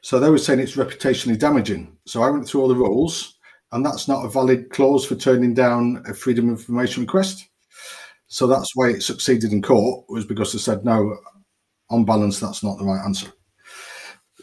So 0.08 0.22
they 0.22 0.30
were 0.30 0.38
saying 0.38 0.62
it's 0.62 0.78
reputationally 0.78 1.38
damaging. 1.38 1.98
So 2.06 2.24
I 2.24 2.30
went 2.30 2.48
through 2.48 2.62
all 2.62 2.70
the 2.70 2.76
rules, 2.76 3.40
and 3.74 3.86
that's 3.86 4.08
not 4.08 4.24
a 4.24 4.30
valid 4.30 4.70
clause 4.70 5.06
for 5.06 5.16
turning 5.16 5.54
down 5.54 6.02
a 6.08 6.14
freedom 6.14 6.46
of 6.48 6.60
information 6.60 7.04
request. 7.04 7.50
So 8.28 8.48
that's 8.48 8.74
why 8.74 8.92
it 8.92 9.04
succeeded 9.04 9.52
in 9.52 9.62
court 9.62 10.06
was 10.08 10.24
because 10.24 10.54
they 10.54 10.60
said 10.60 10.86
no, 10.86 11.18
on 11.90 12.06
balance, 12.06 12.40
that's 12.40 12.64
not 12.64 12.78
the 12.78 12.86
right 12.86 13.04
answer. 13.04 13.28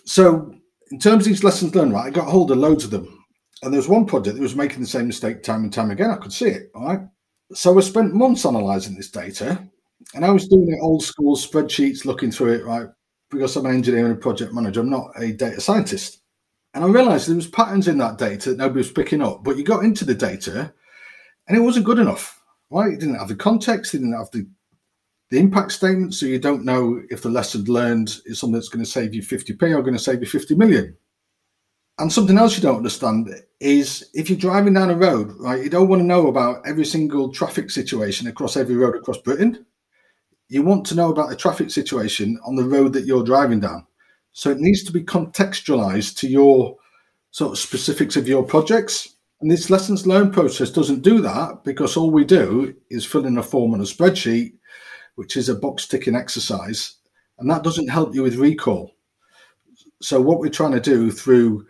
So 0.05 0.55
in 0.91 0.99
terms 0.99 1.27
of 1.27 1.33
these 1.33 1.45
lessons 1.45 1.75
learned, 1.75 1.95
right, 1.95 2.09
I 2.09 2.11
got 2.11 2.29
hold 2.29 2.51
of 2.51 2.59
loads 2.59 2.85
of 2.85 2.91
them, 2.91 3.25
and 3.63 3.73
there 3.73 3.79
was 3.79 3.89
one 3.89 4.05
project 4.05 4.37
that 4.37 4.43
was 4.43 4.55
making 4.55 4.81
the 4.81 4.87
same 4.87 5.07
mistake 5.07 5.43
time 5.43 5.65
and 5.65 5.73
time 5.73 5.91
again. 5.91 6.11
I 6.11 6.17
could 6.17 6.35
see 6.35 6.51
it, 6.51 6.73
all 6.75 6.85
right. 6.85 7.01
So 7.55 7.79
I 7.79 7.81
spent 7.81 8.13
months 8.13 8.45
analysing 8.45 8.97
this 8.97 9.11
data, 9.11 9.67
and 10.15 10.27
I 10.27 10.31
was 10.31 10.47
doing 10.47 10.69
it 10.69 10.83
old 10.83 11.03
school 11.03 11.37
spreadsheets, 11.37 12.05
looking 12.05 12.31
through 12.31 12.53
it, 12.53 12.67
right, 12.67 12.89
because 13.35 13.57
I'm 13.57 13.67
an 13.67 13.75
engineer 13.75 14.07
and 14.07 14.15
a 14.15 14.21
project 14.21 14.53
manager. 14.53 14.81
I'm 14.81 14.91
not 14.91 15.11
a 15.17 15.33
data 15.33 15.61
scientist. 15.61 16.21
And 16.73 16.85
I 16.85 16.89
realised 16.89 17.29
there 17.29 17.37
was 17.37 17.47
patterns 17.47 17.87
in 17.87 17.99
that 17.99 18.19
data 18.19 18.51
that 18.51 18.59
nobody 18.59 18.79
was 18.79 18.91
picking 18.91 19.23
up. 19.23 19.45
But 19.45 19.57
you 19.57 19.65
got 19.65 19.85
into 19.85 20.05
the 20.05 20.15
data, 20.15 20.73
and 21.47 21.57
it 21.57 21.61
wasn't 21.61 21.87
good 21.87 21.99
enough. 21.99 22.41
Right? 22.71 22.93
It 22.93 23.01
didn't 23.01 23.17
have 23.17 23.29
the 23.29 23.37
context. 23.37 23.95
It 23.95 23.99
didn't 23.99 24.19
have 24.19 24.31
the 24.33 24.47
the 25.31 25.39
impact 25.39 25.73
statement, 25.73 26.15
so 26.15 26.27
you 26.27 26.39
don't 26.39 26.65
know 26.65 27.03
if 27.11 27.23
the 27.23 27.31
lesson 27.31 27.65
learned 27.65 28.21
is 28.27 28.39
something 28.39 28.55
that's 28.55 28.69
going 28.69 28.85
to 28.85 28.91
save 28.91 29.15
you 29.15 29.23
50p 29.23 29.63
or 29.63 29.83
going 29.83 29.97
to 29.97 29.99
save 29.99 30.21
you 30.21 30.29
50 30.29 30.55
million. 30.55 30.97
And 31.99 32.13
something 32.13 32.39
else 32.39 32.57
you 32.57 32.63
don't 32.63 32.77
understand 32.79 33.31
is 33.61 34.11
if 34.15 34.29
you're 34.29 34.39
driving 34.39 34.75
down 34.75 34.91
a 34.91 34.97
road, 34.97 35.33
right, 35.39 35.63
you 35.63 35.71
don't 35.71 35.89
want 35.89 36.01
to 36.01 36.07
know 36.07 36.27
about 36.27 36.67
every 36.67 36.85
single 36.85 37.33
traffic 37.33 37.71
situation 37.71 38.27
across 38.27 38.57
every 38.57 38.77
road 38.77 38.97
across 38.97 39.19
Britain. 39.19 39.65
You 40.49 40.63
want 40.63 40.87
to 40.87 40.95
know 40.95 41.11
about 41.11 41.31
the 41.31 41.37
traffic 41.37 41.71
situation 41.71 42.39
on 42.47 42.57
the 42.57 42.65
road 42.65 42.93
that 42.93 43.07
you're 43.07 43.25
driving 43.25 43.61
down. 43.61 43.87
So 44.33 44.51
it 44.51 44.59
needs 44.59 44.83
to 44.85 44.93
be 44.93 45.03
contextualized 45.03 46.17
to 46.19 46.29
your 46.29 46.77
sort 47.31 47.53
of 47.53 47.59
specifics 47.59 48.17
of 48.17 48.29
your 48.29 48.43
projects. 48.43 49.17
And 49.41 49.51
this 49.51 49.71
lessons 49.71 50.07
learned 50.07 50.33
process 50.33 50.71
doesn't 50.71 51.03
do 51.03 51.21
that 51.21 51.65
because 51.65 51.97
all 51.97 52.11
we 52.11 52.25
do 52.25 52.75
is 52.91 53.05
fill 53.05 53.27
in 53.27 53.39
a 53.39 53.43
form 53.43 53.75
on 53.75 53.81
a 53.81 53.85
spreadsheet, 53.85 54.55
which 55.17 55.37
is 55.37 55.49
a 55.49 55.55
box 55.55 55.87
ticking 55.87 56.15
exercise. 56.15 56.97
And 57.39 57.51
that 57.51 57.63
doesn't 57.63 57.89
help 57.89 58.15
you 58.15 58.23
with 58.23 58.37
recall. 58.37 58.95
So 60.01 60.21
what 60.21 60.39
we're 60.39 60.51
trying 60.51 60.73
to 60.73 60.81
do 60.81 61.11
through 61.11 61.67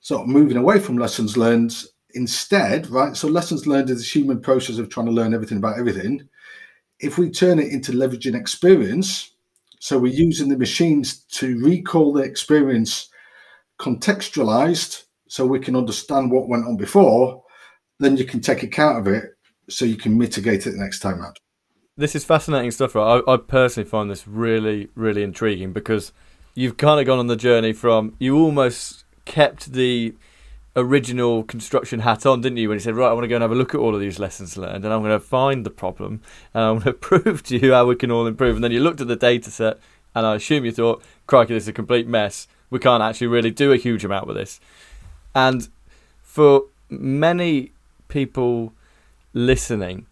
sort 0.00 0.22
of 0.22 0.28
moving 0.28 0.56
away 0.56 0.78
from 0.78 0.98
lessons 0.98 1.36
learned 1.36 1.74
instead, 2.14 2.88
right? 2.88 3.16
So 3.16 3.28
lessons 3.28 3.66
learned 3.66 3.90
is 3.90 3.98
the 3.98 4.20
human 4.20 4.40
process 4.40 4.78
of 4.78 4.88
trying 4.88 5.06
to 5.06 5.12
learn 5.12 5.34
everything 5.34 5.58
about 5.58 5.78
everything. 5.78 6.28
If 7.00 7.18
we 7.18 7.30
turn 7.30 7.58
it 7.58 7.72
into 7.72 7.92
leveraging 7.92 8.34
experience, 8.34 9.32
so 9.80 9.98
we're 9.98 10.12
using 10.12 10.48
the 10.48 10.58
machines 10.58 11.24
to 11.32 11.58
recall 11.64 12.12
the 12.12 12.22
experience 12.22 13.08
contextualized 13.80 15.04
so 15.28 15.46
we 15.46 15.60
can 15.60 15.76
understand 15.76 16.32
what 16.32 16.48
went 16.48 16.66
on 16.66 16.76
before, 16.76 17.44
then 18.00 18.16
you 18.16 18.24
can 18.24 18.40
take 18.40 18.62
account 18.62 18.98
of 18.98 19.06
it 19.06 19.24
so 19.68 19.84
you 19.84 19.96
can 19.96 20.18
mitigate 20.18 20.66
it 20.66 20.72
the 20.72 20.78
next 20.78 21.00
time 21.00 21.22
out. 21.22 21.38
This 21.96 22.14
is 22.14 22.24
fascinating 22.24 22.70
stuff, 22.70 22.94
right? 22.94 23.22
I, 23.26 23.34
I 23.34 23.36
personally 23.36 23.88
find 23.88 24.10
this 24.10 24.26
really, 24.26 24.88
really 24.94 25.22
intriguing 25.22 25.72
because 25.72 26.12
you've 26.54 26.76
kind 26.76 27.00
of 27.00 27.06
gone 27.06 27.18
on 27.18 27.26
the 27.26 27.36
journey 27.36 27.72
from 27.72 28.14
you 28.18 28.38
almost 28.38 29.04
kept 29.24 29.72
the 29.72 30.14
original 30.76 31.42
construction 31.42 32.00
hat 32.00 32.26
on, 32.26 32.40
didn't 32.40 32.58
you? 32.58 32.68
When 32.68 32.76
you 32.76 32.80
said, 32.80 32.94
"Right, 32.94 33.08
I 33.08 33.12
want 33.12 33.24
to 33.24 33.28
go 33.28 33.36
and 33.36 33.42
have 33.42 33.52
a 33.52 33.56
look 33.56 33.74
at 33.74 33.80
all 33.80 33.94
of 33.94 34.00
these 34.00 34.18
lessons 34.18 34.56
learned, 34.56 34.84
and 34.84 34.92
I'm 34.92 35.02
going 35.02 35.18
to 35.18 35.24
find 35.24 35.64
the 35.66 35.70
problem, 35.70 36.20
and 36.54 36.64
I'm 36.64 36.78
going 36.78 36.84
to 36.84 36.92
prove 36.92 37.42
to 37.44 37.58
you 37.58 37.72
how 37.72 37.86
we 37.86 37.96
can 37.96 38.10
all 38.10 38.26
improve." 38.26 38.54
And 38.56 38.64
then 38.64 38.72
you 38.72 38.80
looked 38.80 39.00
at 39.00 39.08
the 39.08 39.16
data 39.16 39.50
set, 39.50 39.78
and 40.14 40.26
I 40.26 40.36
assume 40.36 40.64
you 40.64 40.72
thought, 40.72 41.02
"Crikey, 41.26 41.54
this 41.54 41.64
is 41.64 41.68
a 41.68 41.72
complete 41.72 42.06
mess. 42.06 42.48
We 42.70 42.78
can't 42.78 43.02
actually 43.02 43.28
really 43.28 43.50
do 43.50 43.72
a 43.72 43.76
huge 43.76 44.04
amount 44.04 44.26
with 44.26 44.36
this." 44.36 44.60
And 45.34 45.68
for 46.22 46.64
many 46.88 47.72
people 48.08 48.72
listening, 49.34 50.06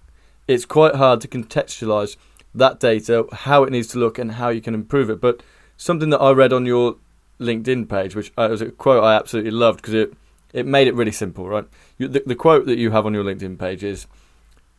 it's 0.48 0.64
quite 0.64 0.94
hard 0.94 1.20
to 1.22 1.28
contextualize 1.28 2.16
that 2.54 2.80
data, 2.80 3.26
how 3.32 3.64
it 3.64 3.70
needs 3.70 3.88
to 3.88 3.98
look, 3.98 4.18
and 4.18 4.32
how 4.32 4.48
you 4.48 4.60
can 4.60 4.74
improve 4.74 5.10
it. 5.10 5.20
But 5.20 5.42
something 5.76 6.10
that 6.10 6.20
I 6.20 6.32
read 6.32 6.52
on 6.52 6.66
your 6.66 6.96
LinkedIn 7.38 7.88
page, 7.88 8.14
which 8.14 8.32
uh, 8.36 8.48
was 8.50 8.62
a 8.62 8.70
quote 8.70 9.04
I 9.04 9.14
absolutely 9.14 9.50
loved 9.50 9.78
because 9.78 9.94
it 9.94 10.14
it 10.56 10.66
made 10.66 10.88
it 10.88 10.94
really 10.94 11.12
simple, 11.12 11.46
right? 11.46 11.66
You, 11.98 12.08
the, 12.08 12.22
the 12.24 12.34
quote 12.34 12.64
that 12.64 12.78
you 12.78 12.90
have 12.90 13.04
on 13.04 13.12
your 13.12 13.22
LinkedIn 13.22 13.58
page 13.58 13.84
is 13.84 14.06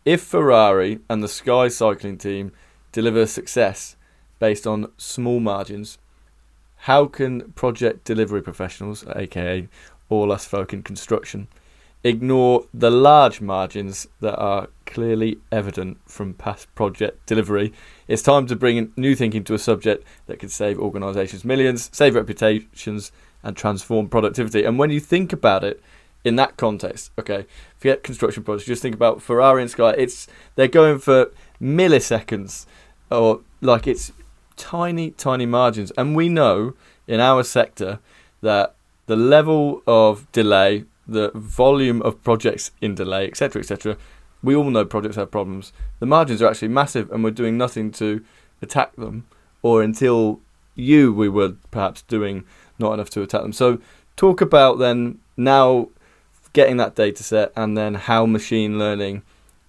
If 0.05 0.23
Ferrari 0.23 0.99
and 1.07 1.21
the 1.21 1.27
Sky 1.27 1.67
cycling 1.67 2.17
team 2.17 2.51
deliver 2.91 3.27
success 3.27 3.95
based 4.39 4.65
on 4.65 4.91
small 4.97 5.39
margins, 5.39 5.99
how 6.81 7.05
can 7.05 7.51
project 7.51 8.05
delivery 8.05 8.41
professionals, 8.41 9.05
aka 9.15 9.67
all 10.09 10.31
us 10.31 10.45
folk 10.45 10.73
in 10.73 10.81
construction, 10.81 11.47
ignore 12.03 12.65
the 12.73 12.89
large 12.89 13.39
margins 13.39 14.07
that 14.19 14.35
are 14.37 14.69
clearly 14.87 15.37
evident 15.51 15.99
from 16.05 16.33
past 16.33 16.73
project 16.73 17.23
delivery. 17.27 17.71
It's 18.07 18.23
time 18.23 18.47
to 18.47 18.55
bring 18.55 18.93
new 18.95 19.15
thinking 19.15 19.43
to 19.43 19.53
a 19.53 19.59
subject 19.59 20.07
that 20.25 20.39
could 20.39 20.51
save 20.51 20.79
organisations 20.79 21.45
millions, 21.45 21.89
save 21.93 22.15
reputations, 22.15 23.11
and 23.43 23.55
transform 23.55 24.09
productivity. 24.09 24.63
And 24.63 24.77
when 24.77 24.89
you 24.89 24.99
think 24.99 25.33
about 25.33 25.63
it 25.63 25.81
in 26.23 26.35
that 26.37 26.57
context, 26.57 27.11
okay, 27.19 27.45
forget 27.77 28.03
construction 28.03 28.43
projects, 28.43 28.67
just 28.67 28.81
think 28.81 28.95
about 28.95 29.21
Ferrari 29.21 29.61
and 29.61 29.71
Sky. 29.71 29.93
It's 29.97 30.27
they're 30.55 30.67
going 30.67 30.99
for 30.99 31.31
milliseconds, 31.61 32.65
or 33.11 33.41
like 33.61 33.87
it's 33.87 34.11
tiny, 34.55 35.11
tiny 35.11 35.45
margins, 35.45 35.91
and 35.91 36.15
we 36.15 36.29
know 36.29 36.73
in 37.07 37.19
our 37.19 37.43
sector 37.43 37.99
that 38.41 38.75
the 39.05 39.15
level 39.15 39.81
of 39.87 40.29
delay 40.31 40.85
the 41.07 41.31
volume 41.33 42.01
of 42.01 42.21
projects 42.23 42.71
in 42.81 42.93
delay, 42.93 43.27
etc., 43.27 43.61
etc. 43.61 43.97
We 44.43 44.55
all 44.55 44.69
know 44.69 44.85
projects 44.85 45.15
have 45.15 45.31
problems. 45.31 45.71
The 45.99 46.05
margins 46.05 46.41
are 46.41 46.49
actually 46.49 46.67
massive, 46.67 47.09
and 47.11 47.23
we're 47.23 47.31
doing 47.31 47.57
nothing 47.57 47.91
to 47.93 48.23
attack 48.61 48.95
them, 48.95 49.25
or 49.61 49.81
until 49.81 50.41
you, 50.75 51.13
we 51.13 51.29
were 51.29 51.55
perhaps 51.71 52.01
doing 52.03 52.43
not 52.79 52.93
enough 52.93 53.09
to 53.11 53.21
attack 53.21 53.41
them. 53.41 53.53
So, 53.53 53.79
talk 54.15 54.41
about 54.41 54.79
then 54.79 55.19
now 55.35 55.89
getting 56.53 56.77
that 56.77 56.95
data 56.95 57.23
set, 57.23 57.51
and 57.55 57.77
then 57.77 57.93
how 57.93 58.25
machine 58.25 58.79
learning 58.79 59.23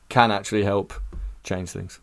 can 0.08 0.30
actually 0.30 0.64
help 0.64 0.94
change 1.42 1.70
things. 1.70 2.00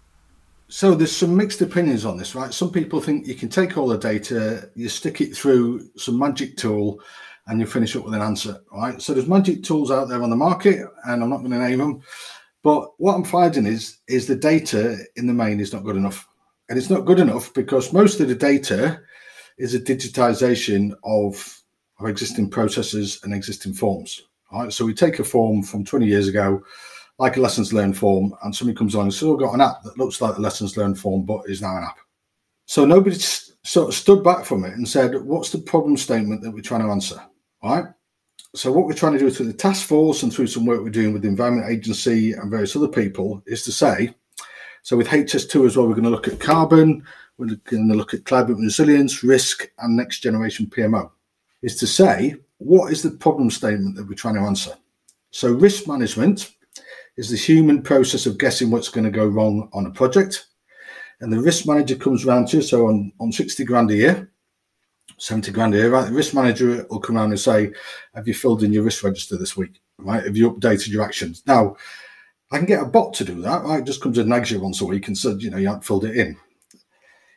So 0.68 0.96
there's 0.96 1.16
some 1.16 1.36
mixed 1.36 1.62
opinions 1.62 2.06
on 2.06 2.18
this, 2.18 2.34
right? 2.36 2.54
Some 2.54 2.72
people 2.72 3.00
think 3.00 3.28
you 3.28 3.36
can 3.36 3.50
take 3.50 3.78
all 3.78 3.88
the 3.88 3.98
data, 3.98 4.70
you 4.76 4.90
stick 4.90 5.22
it 5.22 5.36
through 5.36 5.90
some 5.96 6.18
magic 6.18 6.58
tool, 6.58 7.00
and 7.48 7.60
you 7.60 7.68
finish 7.68 7.96
up 7.96 8.04
with 8.04 8.16
an 8.16 8.22
answer, 8.22 8.62
right? 8.72 9.00
So 9.02 9.14
there's 9.14 9.28
magic 9.28 9.64
tools 9.64 9.92
out 9.92 10.08
there 10.08 10.24
on 10.24 10.32
the 10.32 10.36
market, 10.36 10.88
and 11.06 11.22
I'm 11.22 11.30
not 11.30 11.40
going 11.40 11.52
to 11.52 11.60
name 11.60 11.80
them. 11.80 12.02
But 12.64 12.90
what 12.98 13.14
I'm 13.14 13.24
finding 13.24 13.68
is 13.68 14.00
is 14.08 14.26
the 14.26 14.36
data 14.36 14.98
in 15.16 15.28
the 15.28 15.34
main 15.34 15.60
is 15.60 15.72
not 15.72 15.84
good 15.84 15.98
enough, 15.98 16.28
and 16.68 16.80
it's 16.80 16.90
not 16.90 17.06
good 17.06 17.20
enough 17.20 17.54
because 17.54 17.94
most 17.94 18.20
of 18.20 18.28
the 18.28 18.36
data 18.36 19.02
is 19.58 19.74
a 19.74 19.80
digitization 19.80 20.94
of 21.04 21.62
existing 22.02 22.50
processes 22.50 23.20
and 23.24 23.34
existing 23.34 23.74
forms. 23.74 24.22
Right, 24.52 24.72
so 24.72 24.86
we 24.86 24.94
take 24.94 25.20
a 25.20 25.24
form 25.24 25.64
from 25.64 25.84
20 25.84 26.06
years 26.06 26.28
ago, 26.28 26.64
like 27.18 27.38
a 27.38 27.42
lessons 27.42 27.74
learned 27.74 27.98
form, 27.98 28.34
and 28.44 28.56
somebody 28.56 28.78
comes 28.78 28.94
along 28.94 29.08
and 29.08 29.14
says, 29.14 29.24
oh, 29.24 29.32
"We've 29.32 29.40
got 29.40 29.56
an 29.56 29.62
app 29.62 29.84
that 29.84 29.98
looks 29.98 30.22
like 30.22 30.36
the 30.36 30.42
lessons 30.42 30.78
learned 30.78 31.00
form, 31.00 31.26
but 31.26 31.50
is 31.50 31.62
now 31.62 31.78
an 31.78 31.84
app." 31.84 31.98
So 32.66 32.86
nobody 32.86 33.18
sort 33.18 33.90
of 33.90 33.96
stood 33.96 34.24
back 34.24 34.46
from 34.46 34.64
it 34.64 34.74
and 34.74 34.88
said, 34.88 35.16
"What's 35.24 35.50
the 35.50 35.58
problem 35.58 35.98
statement 35.98 36.42
that 36.44 36.52
we're 36.52 36.62
trying 36.62 36.82
to 36.82 36.92
answer?" 36.92 37.20
right? 37.66 37.86
So 38.54 38.72
what 38.72 38.86
we're 38.86 38.94
trying 38.94 39.14
to 39.14 39.20
do 39.20 39.30
through 39.30 39.48
the 39.48 39.54
task 39.54 39.86
force 39.88 40.24
and 40.24 40.34
through 40.34 40.48
some 40.48 40.66
work 40.66 40.82
we're 40.82 40.90
doing 40.90 41.12
with 41.12 41.24
the 41.24 41.28
Environment 41.28 41.70
Agency 41.70 42.32
and 42.32 42.50
various 42.50 42.76
other 42.76 42.88
people 42.88 43.44
is 43.48 43.64
to 43.64 43.72
say, 43.72 44.16
so 44.84 44.96
with 44.96 45.08
HS2 45.08 45.66
as 45.66 45.76
well, 45.76 45.88
we're 45.88 45.94
going 45.94 46.06
to 46.06 46.10
look 46.10 46.28
at 46.28 46.40
carbon, 46.40 47.04
we're 47.38 47.56
going 47.66 47.90
to 47.90 47.96
look 47.96 48.14
at 48.14 48.26
climate 48.26 48.58
resilience, 48.58 49.24
risk, 49.24 49.70
and 49.80 49.96
next 49.96 50.20
generation 50.20 50.68
PMO, 50.68 51.12
is 51.62 51.76
to 51.78 51.88
say, 51.88 52.36
what 52.58 52.92
is 52.92 53.02
the 53.02 53.12
problem 53.12 53.50
statement 53.50 53.96
that 53.96 54.08
we're 54.08 54.16
trying 54.16 54.36
to 54.36 54.42
answer? 54.42 54.76
So 55.32 55.52
risk 55.52 55.88
management 55.88 56.54
is 57.18 57.30
the 57.30 57.38
human 57.38 57.82
process 57.82 58.26
of 58.26 58.38
guessing 58.38 58.72
what's 58.72 58.90
going 58.90 59.04
to 59.04 59.12
go 59.12 59.28
wrong 59.28 59.70
on 59.74 59.86
a 59.86 59.92
project. 59.92 60.48
And 61.22 61.32
the 61.32 61.40
risk 61.40 61.66
manager 61.66 61.96
comes 61.96 62.26
around 62.26 62.48
to, 62.50 62.58
you, 62.58 62.64
so 62.64 62.88
on, 62.88 63.12
on 63.20 63.32
60 63.32 63.64
grand 63.66 63.92
a 63.92 63.96
year, 63.96 64.32
70 65.18 65.52
grand 65.52 65.74
a 65.74 65.78
year, 65.78 65.90
right? 65.90 66.08
The 66.08 66.14
risk 66.14 66.34
manager 66.34 66.86
will 66.90 67.00
come 67.00 67.18
around 67.18 67.32
and 67.32 67.40
say, 67.40 67.72
Have 68.14 68.28
you 68.28 68.34
filled 68.34 68.64
in 68.64 68.74
your 68.74 68.84
risk 68.84 69.04
register 69.04 69.38
this 69.38 69.56
week? 69.56 69.82
Right? 69.98 70.26
Have 70.26 70.36
you 70.36 70.52
updated 70.52 70.90
your 70.90 71.04
actions? 71.04 71.44
Now, 71.48 71.78
I 72.52 72.58
can 72.58 72.66
get 72.66 72.84
a 72.84 72.86
bot 72.86 73.14
to 73.16 73.26
do 73.26 73.42
that, 73.42 73.64
right? 73.64 73.80
It 73.80 73.86
just 73.86 74.02
comes 74.02 74.18
and 74.18 74.30
nags 74.30 74.52
you 74.52 74.60
once 74.60 74.82
a 74.82 74.86
week 74.86 75.08
and 75.08 75.18
says, 75.18 75.42
you 75.42 75.50
know, 75.50 75.58
you 75.58 75.68
haven't 75.68 75.86
filled 75.86 76.06
it 76.06 76.18
in. 76.18 76.38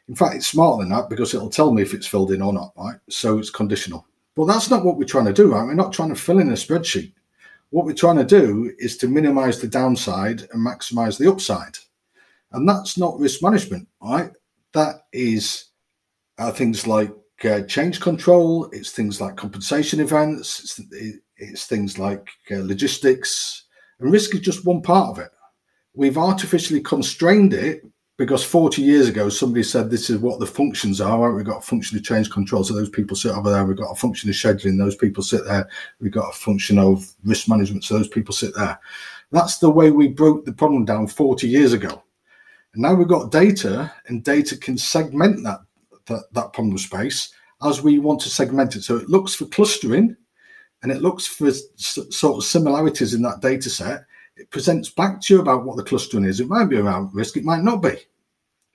In 0.09 0.15
fact, 0.15 0.37
it's 0.37 0.47
smarter 0.47 0.83
than 0.83 0.91
that 0.91 1.11
because 1.11 1.35
it'll 1.35 1.51
tell 1.51 1.73
me 1.73 1.83
if 1.83 1.93
it's 1.93 2.07
filled 2.07 2.33
in 2.33 2.43
or 2.43 2.53
not, 2.53 2.73
right? 2.77 2.97
So 3.11 3.39
it's 3.39 3.51
conditional. 3.51 4.07
But 4.35 4.47
that's 4.47 4.71
not 4.71 4.85
what 4.85 4.97
we're 4.97 5.05
trying 5.05 5.27
to 5.27 5.33
do, 5.33 5.53
right? 5.53 5.65
We're 5.65 5.75
not 5.75 5.93
trying 5.93 6.09
to 6.11 6.15
fill 6.15 6.39
in 6.39 6.49
a 6.49 6.53
spreadsheet. 6.53 7.13
What 7.71 7.85
we're 7.85 7.93
trying 7.93 8.17
to 8.17 8.25
do 8.25 8.73
is 8.79 8.97
to 8.99 9.09
minimize 9.09 9.61
the 9.61 9.69
downside 9.69 10.49
and 10.53 10.67
maximize 10.67 11.19
the 11.19 11.31
upside. 11.31 11.77
And 12.53 12.67
that's 12.67 12.97
not 12.97 13.19
risk 13.19 13.43
management, 13.43 13.87
right? 14.01 14.31
That 14.73 15.07
is 15.13 15.67
uh, 16.39 16.53
things 16.53 16.87
like 16.87 17.13
uh, 17.45 17.63
change 17.63 18.01
control, 18.01 18.69
it's 18.73 18.93
things 18.93 19.21
like 19.21 19.37
compensation 19.37 20.01
events, 20.01 20.61
it's, 20.61 21.21
it's 21.37 21.67
things 21.67 21.99
like 21.99 22.27
uh, 22.51 22.57
logistics, 22.57 23.65
and 24.01 24.11
risk 24.11 24.35
is 24.35 24.41
just 24.41 24.65
one 24.65 24.81
part 24.81 25.11
of 25.11 25.19
it. 25.19 25.31
We've 25.95 26.19
artificially 26.19 26.81
constrained 26.81 27.53
it 27.55 27.83
because 28.19 28.45
40 28.45 28.83
years 28.83 29.09
ago 29.09 29.31
somebody 29.31 29.63
said 29.63 29.89
this 29.89 30.11
is 30.11 30.19
what 30.19 30.39
the 30.39 30.47
functions 30.47 31.01
are. 31.01 31.19
Right? 31.19 31.35
We've 31.35 31.47
got 31.47 31.63
a 31.63 31.67
function 31.67 31.97
of 31.97 32.05
change 32.05 32.31
control, 32.31 32.65
so 32.65 32.75
those 32.75 32.91
people 32.91 33.17
sit 33.17 33.33
over 33.33 33.51
there. 33.51 33.65
We've 33.65 33.77
got 33.77 33.93
a 33.93 33.97
function 33.97 34.29
of 34.29 34.37
scheduling, 34.37 34.77
those 34.77 34.97
people 34.97 35.23
sit 35.23 35.47
there. 35.47 35.67
We've 36.01 36.13
got 36.13 36.29
a 36.29 36.37
function 36.37 36.79
of 36.79 37.11
risk 37.25 37.49
management, 37.49 37.85
so 37.85 37.97
those 37.97 38.09
people 38.09 38.35
sit 38.35 38.55
there. 38.55 38.79
That's 39.33 39.59
the 39.59 39.71
way 39.71 39.91
we 39.91 40.09
broke 40.09 40.45
the 40.45 40.53
problem 40.53 40.85
down 40.85 41.07
40 41.07 41.49
years 41.49 41.73
ago. 41.73 42.03
And 42.75 42.83
now 42.83 42.95
we've 42.95 43.09
got 43.09 43.33
data, 43.33 43.91
and 44.07 44.23
data 44.23 44.57
can 44.59 44.77
segment 44.77 45.43
that 45.45 45.61
that, 46.09 46.25
that 46.33 46.53
problem 46.53 46.77
space 46.79 47.33
as 47.63 47.83
we 47.83 47.99
want 47.99 48.21
to 48.23 48.29
segment 48.31 48.77
it. 48.77 48.83
So 48.83 48.97
it 48.97 49.09
looks 49.09 49.35
for 49.35 49.47
clustering 49.47 50.17
and 50.83 50.93
it 50.93 51.03
looks 51.03 51.27
for 51.27 51.49
s- 51.49 51.99
sort 52.11 52.37
of 52.39 52.45
similarities 52.45 53.15
in 53.15 53.23
that 53.23 53.41
data 53.41 53.71
set. 53.71 54.05
It 54.37 54.51
presents 54.51 54.91
back 54.91 55.21
to 55.23 55.35
you 55.35 55.41
about 55.41 55.65
what 55.65 55.77
the 55.77 55.83
clustering 55.83 56.25
is. 56.25 56.41
It 56.41 56.49
might 56.49 56.67
be 56.67 56.79
around 56.79 57.15
risk, 57.15 57.37
it 57.37 57.45
might 57.45 57.63
not 57.63 57.83
be. 57.83 57.97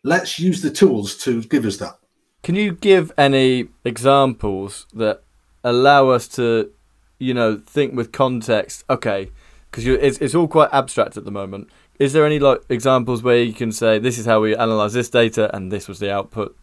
Let's 0.03 0.37
use 0.37 0.61
the 0.61 0.69
tools 0.69 1.15
to 1.23 1.41
give 1.43 1.65
us 1.65 1.77
that. 1.77 1.97
Can 2.43 2.55
you 2.55 2.73
give 2.73 3.11
any 3.17 3.69
examples 3.85 4.85
that 4.93 5.23
allow 5.63 6.09
us 6.09 6.27
to, 6.29 6.71
you 7.19 7.33
know, 7.33 7.61
think 7.65 7.95
with 7.95 8.11
context? 8.11 8.83
Okay, 8.89 9.31
because 9.71 9.87
it's 9.87 10.17
it's 10.17 10.35
all 10.35 10.47
quite 10.47 10.69
abstract 10.73 11.15
at 11.15 11.23
the 11.23 11.31
moment. 11.31 11.69
Is 11.99 12.11
there 12.11 12.25
any 12.25 12.39
like 12.39 12.61
examples 12.69 13.23
where 13.23 13.41
you 13.41 13.53
can 13.53 13.71
say 13.71 13.97
this 13.97 14.17
is 14.17 14.25
how 14.25 14.41
we 14.41 14.55
analyze 14.55 14.93
this 14.93 15.09
data 15.09 15.55
and 15.55 15.71
this 15.71 15.87
was 15.87 15.99
the 15.99 16.11
output 16.11 16.57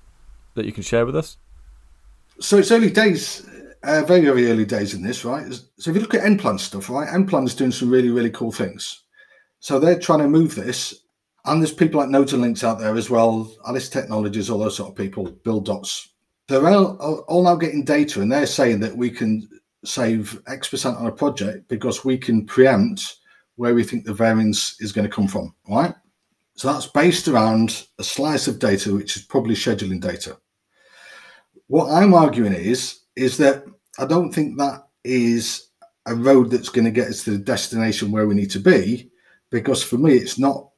that 0.55 0.67
you 0.67 0.73
can 0.73 0.83
share 0.83 1.07
with 1.07 1.17
us? 1.17 1.39
So 2.41 2.59
it's 2.59 2.71
early 2.71 2.91
days, 2.91 3.47
uh, 3.83 4.03
very, 4.07 4.23
very 4.23 4.51
early 4.51 4.65
days 4.65 4.95
in 4.95 5.03
this, 5.03 5.25
right? 5.25 5.53
So 5.79 5.91
if 5.91 5.97
you 5.97 6.03
look 6.03 6.15
at 6.15 6.23
nPlan 6.23 6.59
stuff, 6.59 6.91
right, 6.91 7.09
nPlan 7.09 7.47
is 7.47 7.55
doing 7.55 7.71
some 7.71 7.91
really, 7.91 8.11
really 8.11 8.31
cool 8.31 8.53
things. 8.53 9.03
So 9.61 9.79
they're 9.79 9.99
trying 9.99 10.21
to 10.21 10.29
move 10.29 10.55
this. 10.55 11.03
And 11.45 11.61
there's 11.61 11.73
people 11.73 12.01
like 12.01 12.11
Nodes 12.11 12.33
and 12.33 12.43
Links 12.43 12.65
out 12.65 12.79
there 12.79 12.97
as 12.97 13.09
well, 13.09 13.51
Alice 13.67 13.89
Technologies, 13.89 14.51
all 14.51 14.59
those 14.59 14.77
sort 14.77 14.91
of 14.91 14.97
people, 14.97 15.27
Buildots. 15.27 16.09
They're 16.49 16.69
all, 16.69 17.25
all 17.29 17.45
now 17.45 17.57
getting 17.57 17.85
data 17.85 18.21
and 18.21 18.31
they're 18.31 18.47
saying 18.47 18.81
that 18.81 18.97
we 18.97 19.11
can 19.11 19.49
save 19.85 20.41
X 20.47 20.69
percent 20.69 20.97
on 20.97 21.07
a 21.07 21.13
project 21.13 21.69
because 21.69 22.05
we 22.05 22.19
can 22.19 22.45
preempt 22.45 23.17
where 23.57 23.75
we 23.75 23.85
think 23.85 24.05
the 24.05 24.15
variance 24.15 24.77
is 24.81 24.93
going 24.93 25.09
to 25.09 25.15
come 25.15 25.29
from, 25.29 25.55
right? 25.69 25.95
So 26.57 26.73
that's 26.73 26.87
based 26.87 27.29
around 27.29 27.87
a 27.99 28.05
slice 28.05 28.49
of 28.49 28.59
data, 28.59 28.93
which 28.93 29.17
is 29.17 29.23
probably 29.23 29.55
scheduling 29.55 30.01
data. 30.01 30.37
What 31.69 31.91
I'm 31.91 32.15
arguing 32.15 32.53
is 32.53 33.01
is 33.17 33.37
that 33.39 33.65
I 33.99 34.07
don't 34.07 34.33
think 34.33 34.59
that 34.59 34.89
is 35.05 35.69
a 36.07 36.15
road 36.15 36.51
that's 36.51 36.69
going 36.69 36.85
to 36.85 36.91
get 36.91 37.09
us 37.09 37.25
to 37.25 37.33
the 37.33 37.39
destination 37.39 38.11
where 38.11 38.27
we 38.27 38.35
need 38.35 38.51
to 38.51 38.61
be, 38.61 39.11
because 39.51 39.83
for 39.83 39.99
me 39.99 40.15
it's 40.15 40.39
not 40.39 40.70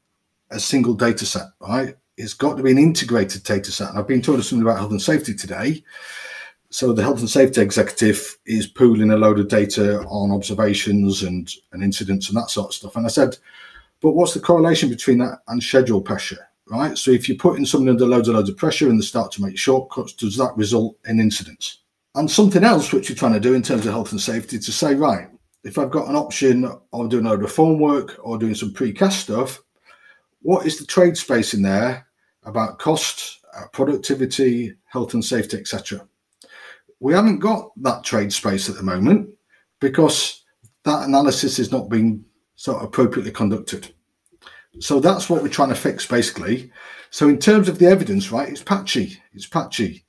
a 0.53 0.61
single 0.61 0.95
data 0.95 1.27
set, 1.27 1.47
right? 1.61 1.97
It's 2.17 2.35
got 2.35 2.57
to 2.57 2.63
be 2.63 2.71
an 2.71 2.79
integrated 2.79 3.43
data 3.43 3.73
set. 3.73 3.95
I've 3.95 4.07
been 4.07 4.23
told 4.23 4.43
something 4.45 4.63
about 4.63 4.79
health 4.79 4.91
and 4.91 5.03
safety 5.03 5.35
today. 5.35 5.83
So 6.71 6.93
the 6.93 7.03
health 7.03 7.21
and 7.21 7.29
safety 7.29 7.61
executive 7.61 8.39
is 8.47 8.67
pooling 8.67 9.11
a 9.11 9.17
load 9.17 9.39
of 9.39 9.49
data 9.49 10.01
on 10.05 10.31
observations 10.31 11.23
and, 11.23 11.51
and 11.73 11.83
incidents 11.83 12.29
and 12.29 12.37
that 12.37 12.51
sort 12.51 12.69
of 12.69 12.75
stuff. 12.75 12.97
And 12.97 13.05
I 13.05 13.11
said, 13.11 13.37
but 14.01 14.13
what's 14.13 14.35
the 14.35 14.41
correlation 14.41 14.89
between 14.89 15.19
that 15.19 15.41
and 15.49 15.63
schedule 15.63 16.01
pressure? 16.01 16.49
right? 16.73 16.97
So 16.97 17.11
if 17.11 17.29
you're 17.29 17.39
putting 17.39 17.67
something 17.67 17.89
under 17.89 18.07
loads 18.07 18.29
and 18.29 18.37
loads 18.37 18.49
of 18.49 18.57
pressure 18.57 18.89
and 18.89 18.99
they 18.99 19.05
start 19.05 19.31
to 19.33 19.43
make 19.43 19.59
shortcuts, 19.59 20.15
does 20.15 20.37
that 20.37 20.57
result 20.57 20.97
in 21.07 21.21
incidents? 21.21 21.79
And 22.15 22.31
something 22.31 22.65
else 22.65 22.93
which 22.93 23.09
you're 23.09 23.17
trying 23.17 23.35
to 23.35 23.41
do 23.41 23.55
in 23.55 23.63
terms 23.63 23.87
of 23.87 23.93
health 23.93 24.13
and 24.13 24.21
safety 24.21 24.59
to 24.59 24.73
say, 24.73 24.95
right, 24.95 25.29
if 25.65 25.79
I've 25.79 25.91
got 25.91 26.09
an 26.09 26.17
option 26.17 26.65
of 26.93 27.09
doing 27.09 27.27
a 27.27 27.31
load 27.31 27.45
of 27.45 27.53
formwork 27.53 28.19
or 28.23 28.39
doing 28.39 28.55
some 28.55 28.73
precast 28.73 29.13
stuff, 29.13 29.63
what 30.43 30.67
is 30.67 30.79
the 30.79 30.87
trade 30.87 31.17
space 31.17 31.55
in 31.55 31.63
there 31.63 32.07
about 32.45 32.79
cost, 32.79 33.41
uh, 33.57 33.67
productivity, 33.73 34.75
health 34.85 35.15
and 35.15 35.25
safety, 35.25 35.57
etc. 35.57 36.07
We 37.01 37.15
haven't 37.15 37.39
got 37.39 37.71
that 37.83 38.05
trade 38.05 38.33
space 38.33 38.69
at 38.69 38.77
the 38.77 38.83
moment 38.83 39.31
because 39.81 40.45
that 40.85 41.07
analysis 41.07 41.59
is 41.59 41.73
not 41.73 41.89
being 41.89 42.25
of 42.69 42.83
appropriately 42.83 43.33
conducted. 43.33 43.93
So 44.79 45.01
that's 45.01 45.29
what 45.29 45.43
we're 45.43 45.49
trying 45.49 45.69
to 45.71 45.75
fix, 45.75 46.07
basically. 46.07 46.71
So 47.11 47.29
in 47.29 47.39
terms 47.39 47.69
of 47.69 47.79
the 47.79 47.87
evidence, 47.87 48.33
right, 48.33 48.49
it's 48.49 48.63
patchy. 48.63 49.21
It's 49.35 49.47
patchy. 49.47 50.05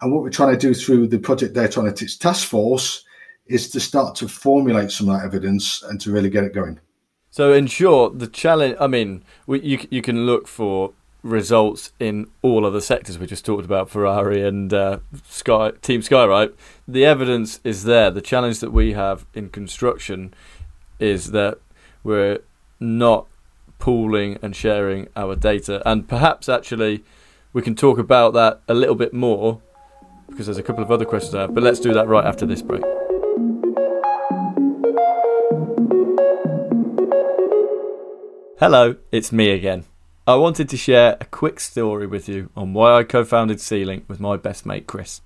And 0.00 0.12
what 0.12 0.22
we're 0.22 0.30
trying 0.30 0.52
to 0.52 0.58
do 0.58 0.72
through 0.72 1.08
the 1.08 1.18
Project 1.18 1.54
Data 1.54 1.80
Analytics 1.80 2.18
Task 2.18 2.48
Force 2.48 3.04
is 3.46 3.68
to 3.70 3.80
start 3.80 4.14
to 4.16 4.28
formulate 4.28 4.90
some 4.90 5.08
of 5.08 5.18
that 5.18 5.26
evidence 5.26 5.82
and 5.82 6.00
to 6.00 6.12
really 6.12 6.30
get 6.30 6.44
it 6.44 6.54
going. 6.54 6.80
So, 7.30 7.52
in 7.52 7.66
short, 7.68 8.18
the 8.18 8.26
challenge. 8.26 8.76
I 8.80 8.86
mean, 8.86 9.22
we, 9.46 9.60
you 9.60 9.86
you 9.90 10.02
can 10.02 10.26
look 10.26 10.48
for 10.48 10.92
results 11.22 11.92
in 12.00 12.26
all 12.42 12.64
other 12.66 12.80
sectors. 12.80 13.18
We 13.18 13.26
just 13.26 13.44
talked 13.44 13.64
about 13.64 13.90
Ferrari 13.90 14.46
and 14.46 14.72
uh, 14.72 14.98
Sky 15.28 15.72
Team 15.82 16.02
Sky? 16.02 16.48
The 16.88 17.04
evidence 17.04 17.60
is 17.62 17.84
there. 17.84 18.10
The 18.10 18.20
challenge 18.20 18.60
that 18.60 18.72
we 18.72 18.94
have 18.94 19.26
in 19.34 19.50
construction 19.50 20.34
is 20.98 21.30
that 21.30 21.58
we're 22.02 22.40
not 22.78 23.26
pooling 23.78 24.38
and 24.42 24.54
sharing 24.54 25.08
our 25.16 25.36
data, 25.36 25.82
and 25.88 26.08
perhaps 26.08 26.48
actually 26.48 27.04
we 27.52 27.62
can 27.62 27.74
talk 27.74 27.98
about 27.98 28.32
that 28.34 28.60
a 28.68 28.74
little 28.74 28.94
bit 28.94 29.12
more 29.12 29.60
because 30.28 30.46
there's 30.46 30.58
a 30.58 30.62
couple 30.62 30.82
of 30.82 30.90
other 30.90 31.04
questions 31.04 31.34
I 31.34 31.42
have. 31.42 31.54
But 31.54 31.64
let's 31.64 31.80
do 31.80 31.92
that 31.94 32.06
right 32.06 32.24
after 32.24 32.46
this 32.46 32.62
break. 32.62 32.84
Hello, 38.60 38.96
it's 39.10 39.32
me 39.32 39.52
again. 39.52 39.86
I 40.26 40.34
wanted 40.34 40.68
to 40.68 40.76
share 40.76 41.16
a 41.18 41.24
quick 41.24 41.60
story 41.60 42.06
with 42.06 42.28
you 42.28 42.50
on 42.54 42.74
why 42.74 42.92
I 42.92 43.04
co 43.04 43.24
founded 43.24 43.58
C-Link 43.58 44.04
with 44.06 44.20
my 44.20 44.36
best 44.36 44.66
mate 44.66 44.86
Chris. 44.86 45.22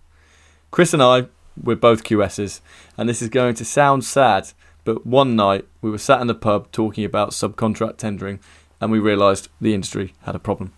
Chris 0.71 0.95
and 0.95 1.03
I, 1.03 1.27
we're 1.61 1.75
both 1.75 2.05
QSs, 2.05 2.61
and 2.97 3.09
this 3.09 3.21
is 3.21 3.29
going 3.29 3.57
to 3.57 3.65
sound 3.65 4.05
sad, 4.05 4.53
but 4.85 5.05
one 5.05 5.35
night 5.35 5.67
we 5.83 5.91
were 5.91 5.99
sat 5.99 6.21
in 6.21 6.29
the 6.29 6.35
pub 6.37 6.71
talking 6.71 7.05
about 7.05 7.31
subcontract 7.31 7.97
tendering 7.97 8.39
and 8.81 8.93
we 8.93 9.01
realised 9.01 9.49
the 9.61 9.75
industry 9.75 10.15
had 10.23 10.37
a 10.37 10.39
problem. 10.39 10.73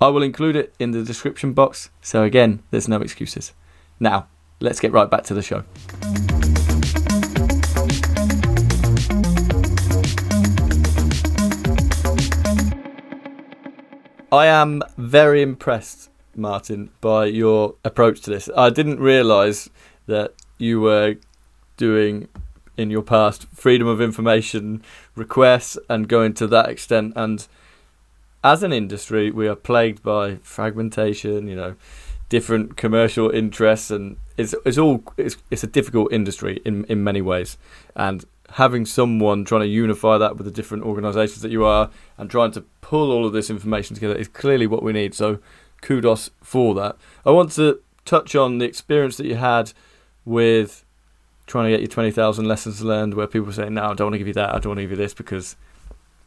I 0.02 0.08
will 0.08 0.24
include 0.24 0.56
it 0.56 0.74
in 0.80 0.92
the 0.92 1.04
description 1.04 1.54
box, 1.54 1.90
so 2.02 2.24
again, 2.24 2.62
there's 2.72 2.88
no 2.88 3.02
excuses. 3.02 3.54
Now, 4.00 4.28
let's 4.60 4.80
get 4.80 4.92
right 4.92 5.10
back 5.10 5.24
to 5.26 5.34
the 5.34 5.42
show. 5.42 5.64
I 14.32 14.48
am 14.48 14.82
very 14.98 15.44
impressed, 15.44 16.10
Martin, 16.36 16.90
by 17.02 17.26
your 17.26 17.76
approach 17.86 18.22
to 18.22 18.32
this. 18.32 18.50
I 18.58 18.72
didn't 18.72 19.00
realise 19.00 19.70
that 20.08 20.34
you 20.58 20.82
were 20.82 21.18
doing 21.78 22.28
in 22.76 22.90
your 22.90 23.04
past 23.04 23.46
freedom 23.54 23.88
of 23.88 24.02
information 24.02 24.82
requests 25.16 25.78
and 25.88 26.08
going 26.08 26.34
to 26.34 26.48
that 26.48 26.68
extent 26.70 27.14
and 27.16 27.48
as 28.44 28.64
an 28.64 28.74
industry, 28.74 29.32
we 29.32 29.48
are 29.48 29.56
plagued 29.56 30.04
by 30.04 30.36
fragmentation. 30.38 31.48
You 31.48 31.56
know, 31.56 31.76
different 32.30 32.78
commercial 32.78 33.30
interests, 33.30 33.92
and 33.92 34.18
it's 34.38 34.54
it's 34.66 34.78
all 34.78 35.04
it's 35.18 35.38
it's 35.52 35.64
a 35.64 35.68
difficult 35.68 36.12
industry 36.12 36.62
in 36.66 36.86
in 36.86 37.04
many 37.04 37.22
ways. 37.22 37.58
And 37.96 38.26
having 38.54 38.86
someone 38.86 39.46
trying 39.46 39.62
to 39.62 39.68
unify 39.68 40.18
that 40.18 40.38
with 40.38 40.46
the 40.46 40.52
different 40.52 40.84
organisations 40.84 41.42
that 41.42 41.52
you 41.52 41.66
are, 41.66 41.90
and 42.18 42.30
trying 42.30 42.52
to 42.52 42.62
pull 42.82 43.12
all 43.12 43.26
of 43.26 43.34
this 43.34 43.50
information 43.50 43.96
together 43.96 44.16
is 44.16 44.28
clearly 44.28 44.68
what 44.68 44.84
we 44.84 44.94
need. 44.94 45.16
So, 45.16 45.40
kudos 45.82 46.30
for 46.42 46.76
that. 46.76 46.98
I 47.26 47.32
want 47.32 47.52
to 47.54 47.82
touch 48.06 48.36
on 48.36 48.58
the 48.58 48.66
experience 48.66 49.18
that 49.18 49.26
you 49.26 49.36
had 49.36 49.72
with 50.26 50.86
trying 51.46 51.66
to 51.66 51.72
get 51.72 51.82
your 51.82 51.90
20,000 51.90 52.46
lessons 52.46 52.82
learned 52.82 53.14
where 53.16 53.28
people 53.28 53.52
say, 53.52 53.70
no, 53.70 53.84
I 53.84 53.94
don't 53.94 54.08
want 54.08 54.14
to 54.14 54.18
give 54.18 54.28
you 54.28 54.34
that, 54.34 54.50
I 54.50 54.60
don't 54.60 54.72
want 54.72 54.78
to 54.78 54.84
give 54.84 54.92
you 54.92 54.98
this 54.98 55.14
because 55.14 55.56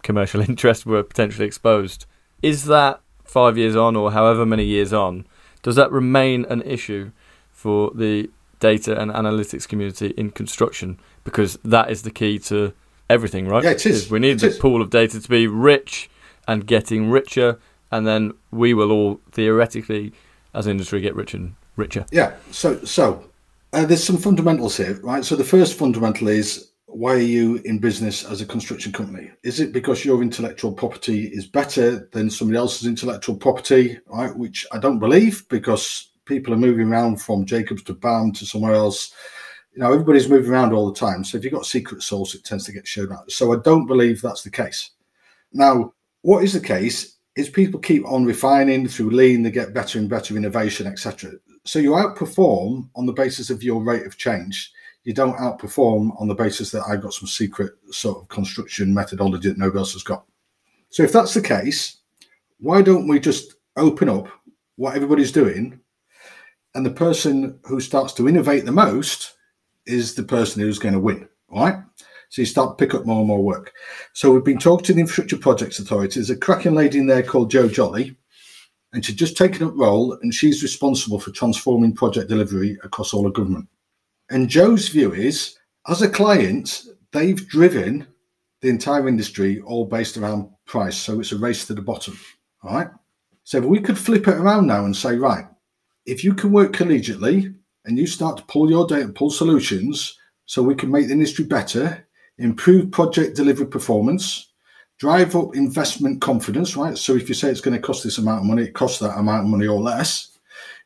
commercial 0.07 0.40
interests 0.49 0.87
were 0.87 1.03
potentially 1.03 1.47
exposed. 1.47 2.07
Is 2.40 2.64
that 2.66 3.01
five 3.25 3.59
years 3.59 3.77
on, 3.77 3.97
or 3.97 4.12
however 4.12 4.47
many 4.47 4.64
years 4.64 4.92
on, 4.92 5.27
does 5.62 5.77
that 5.77 5.90
remain 5.90 6.47
an 6.49 6.62
issue 6.62 7.11
for 7.53 7.90
the 7.95 8.31
data 8.61 8.99
and 8.99 9.11
analytics 9.11 9.69
community 9.69 10.14
in 10.16 10.31
construction? 10.31 10.99
Because 11.25 11.59
that 11.64 11.90
is 11.90 12.03
the 12.03 12.12
key 12.12 12.38
to 12.51 12.73
everything, 13.11 13.49
right? 13.49 13.64
Yeah, 13.64 13.73
it 13.73 13.85
is. 13.85 14.11
We 14.11 14.21
need 14.21 14.37
it 14.37 14.40
the 14.40 14.47
is. 14.49 14.59
pool 14.59 14.81
of 14.81 14.90
data 14.90 15.21
to 15.21 15.29
be 15.29 15.47
rich 15.49 16.09
and 16.47 16.66
getting 16.66 17.11
richer, 17.11 17.59
and 17.90 18.07
then 18.07 18.33
we 18.53 18.73
will 18.75 18.92
all 18.92 19.21
theoretically, 19.33 20.12
as 20.55 20.69
industry, 20.69 21.01
get 21.01 21.16
richer 21.16 21.38
and 21.38 21.55
richer. 21.75 22.07
Yeah. 22.12 22.37
So 22.53 22.85
so 22.85 23.25
uh, 23.73 23.85
there's 23.85 24.05
some 24.05 24.19
fundamentals 24.19 24.77
here, 24.77 25.01
right? 25.03 25.25
So 25.25 25.35
the 25.35 25.45
first 25.45 25.77
fundamental 25.77 26.29
is 26.29 26.71
why 26.87 27.14
are 27.14 27.18
you 27.18 27.57
in 27.64 27.79
business 27.79 28.25
as 28.25 28.40
a 28.40 28.46
construction 28.46 28.92
company? 28.92 29.31
Is 29.42 29.61
it 29.61 29.72
because 29.72 30.05
your 30.05 30.22
intellectual 30.22 30.72
property 30.72 31.27
is 31.27 31.46
better 31.46 32.09
than 32.12 32.31
somebody 32.31 32.59
else's 32.59 32.87
intellectual 32.87 33.37
property, 33.37 33.99
right? 34.07 34.35
Which 34.35 34.66
I 34.72 34.79
don't 34.79 35.01
believe 35.01 35.46
because 35.49 36.11
people 36.27 36.55
are 36.55 36.59
moving 36.59 36.88
around 36.88 37.20
from 37.20 37.44
Jacobs 37.44 37.83
to 37.85 37.94
BAM 37.94 38.33
to 38.33 38.46
somewhere 38.46 38.75
else. 38.75 39.12
You 39.75 39.81
know, 39.81 39.92
everybody's 39.92 40.29
moving 40.29 40.51
around 40.51 40.72
all 40.72 40.90
the 40.90 40.99
time. 40.99 41.25
So 41.25 41.37
if 41.37 41.44
you've 41.44 41.53
got 41.53 41.66
secret 41.66 42.03
sauce, 42.03 42.35
it 42.35 42.44
tends 42.44 42.64
to 42.64 42.72
get 42.72 42.87
shown 42.87 43.12
out. 43.12 43.31
So 43.31 43.53
I 43.53 43.61
don't 43.62 43.87
believe 43.87 44.22
that's 44.22 44.42
the 44.42 44.51
case. 44.51 44.90
Now, 45.53 45.92
what 46.22 46.44
is 46.44 46.53
the 46.53 46.61
case 46.61 47.16
is 47.37 47.51
people 47.51 47.79
keep 47.79 48.07
on 48.07 48.25
refining 48.25 48.88
through 48.88 49.11
lean, 49.11 49.42
they 49.42 49.51
get 49.51 49.75
better 49.75 49.99
and 49.99 50.09
better 50.09 50.37
innovation, 50.37 50.87
etc. 50.87 51.33
So 51.64 51.79
you 51.79 51.90
outperform 51.90 52.88
on 52.94 53.07
the 53.07 53.12
basis 53.12 53.51
of 53.51 53.62
your 53.62 53.83
rate 53.83 54.07
of 54.07 54.16
change 54.16 54.72
you 55.07 55.14
don't 55.14 55.37
outperform 55.37 56.21
on 56.21 56.27
the 56.27 56.35
basis 56.35 56.73
that 56.73 56.83
I've 56.88 57.01
got 57.01 57.14
some 57.14 57.29
secret 57.29 57.75
sort 57.92 58.19
of 58.19 58.29
construction 58.29 58.92
methodology 58.92 59.49
that 59.49 59.57
nobody 59.57 59.79
else 59.79 59.92
has 59.92 60.03
got. 60.03 60.27
So 60.90 61.05
if 61.05 61.12
that's 61.12 61.33
the 61.33 61.40
case, 61.40 61.99
why 62.59 62.83
don't 62.83 63.07
we 63.07 63.21
just 63.21 63.55
open 63.77 64.09
up 64.09 64.27
what 64.75 64.97
everybody's 64.97 65.31
doing 65.31 65.79
and 66.75 66.85
the 66.85 66.90
person 66.90 67.57
who 67.66 67.79
starts 67.79 68.14
to 68.14 68.29
innovate 68.29 68.64
the 68.64 68.73
most 68.73 69.37
is 69.87 70.16
the 70.16 70.25
person 70.25 70.61
who's 70.61 70.81
going 70.81 70.95
to 70.95 71.01
win, 71.01 71.29
right? 71.51 71.77
So 72.31 72.42
you 72.42 72.47
start 72.47 72.77
to 72.77 72.85
pick 72.85 72.92
up 72.92 73.07
more 73.07 73.21
and 73.21 73.29
more 73.29 73.45
work. 73.45 73.73
So 74.12 74.33
we've 74.33 74.42
been 74.42 74.59
talking 74.59 74.87
to 74.87 74.92
the 74.92 75.01
Infrastructure 75.03 75.38
Projects 75.38 75.79
Authority. 75.79 76.14
There's 76.14 76.31
a 76.31 76.37
cracking 76.37 76.75
lady 76.75 76.99
in 76.99 77.07
there 77.07 77.23
called 77.23 77.53
Joe 77.53 77.69
Jolly, 77.69 78.16
and 78.92 79.05
she's 79.05 79.14
just 79.14 79.37
taken 79.37 79.69
up 79.69 79.75
role 79.77 80.19
and 80.21 80.35
she's 80.35 80.64
responsible 80.64 81.21
for 81.21 81.31
transforming 81.31 81.95
project 81.95 82.29
delivery 82.29 82.77
across 82.83 83.14
all 83.14 83.25
of 83.25 83.35
government. 83.35 83.69
And 84.31 84.49
Joe's 84.49 84.89
view 84.89 85.12
is, 85.12 85.57
as 85.89 86.03
a 86.03 86.09
client, 86.09 86.85
they've 87.12 87.47
driven 87.49 88.07
the 88.61 88.69
entire 88.69 89.09
industry 89.09 89.61
all 89.61 89.85
based 89.85 90.17
around 90.17 90.51
price. 90.67 90.97
So 90.97 91.21
it's 91.21 91.33
a 91.33 91.39
race 91.39 91.67
to 91.67 91.75
the 91.75 91.83
bottom. 91.83 92.19
All 92.62 92.75
right. 92.75 92.89
So 93.45 93.61
we 93.61 93.81
could 93.81 93.99
flip 93.99 94.27
it 94.27 94.35
around 94.35 94.67
now 94.67 94.85
and 94.85 94.97
say, 94.97 95.17
right, 95.17 95.45
if 96.05 96.25
you 96.25 96.35
can 96.35 96.51
work 96.53 96.73
collegiately 96.73 97.55
and 97.85 97.99
you 97.99 98.07
start 98.07 98.37
to 98.39 98.45
pull 98.45 98.69
your 98.69 98.87
data, 98.87 99.09
pull 99.09 99.31
solutions 99.31 100.19
so 100.47 100.62
we 100.62 100.75
can 100.75 100.91
make 100.91 101.07
the 101.07 101.12
industry 101.12 101.45
better, 101.45 102.07
improve 102.39 102.91
project 102.91 103.37
delivery 103.37 103.67
performance, 103.67 104.53
drive 104.99 105.37
up 105.37 105.55
investment 105.55 106.21
confidence, 106.21 106.77
right? 106.77 106.99
So 106.99 107.15
if 107.15 107.29
you 107.29 107.35
say 107.35 107.51
it's 107.51 107.61
going 107.61 107.77
to 107.77 107.83
cost 107.83 108.03
this 108.03 108.19
amount 108.19 108.41
of 108.41 108.47
money, 108.47 108.62
it 108.65 108.75
costs 108.75 108.99
that 109.01 109.19
amount 109.19 109.45
of 109.45 109.51
money 109.51 109.67
or 109.67 109.81
less. 109.81 110.37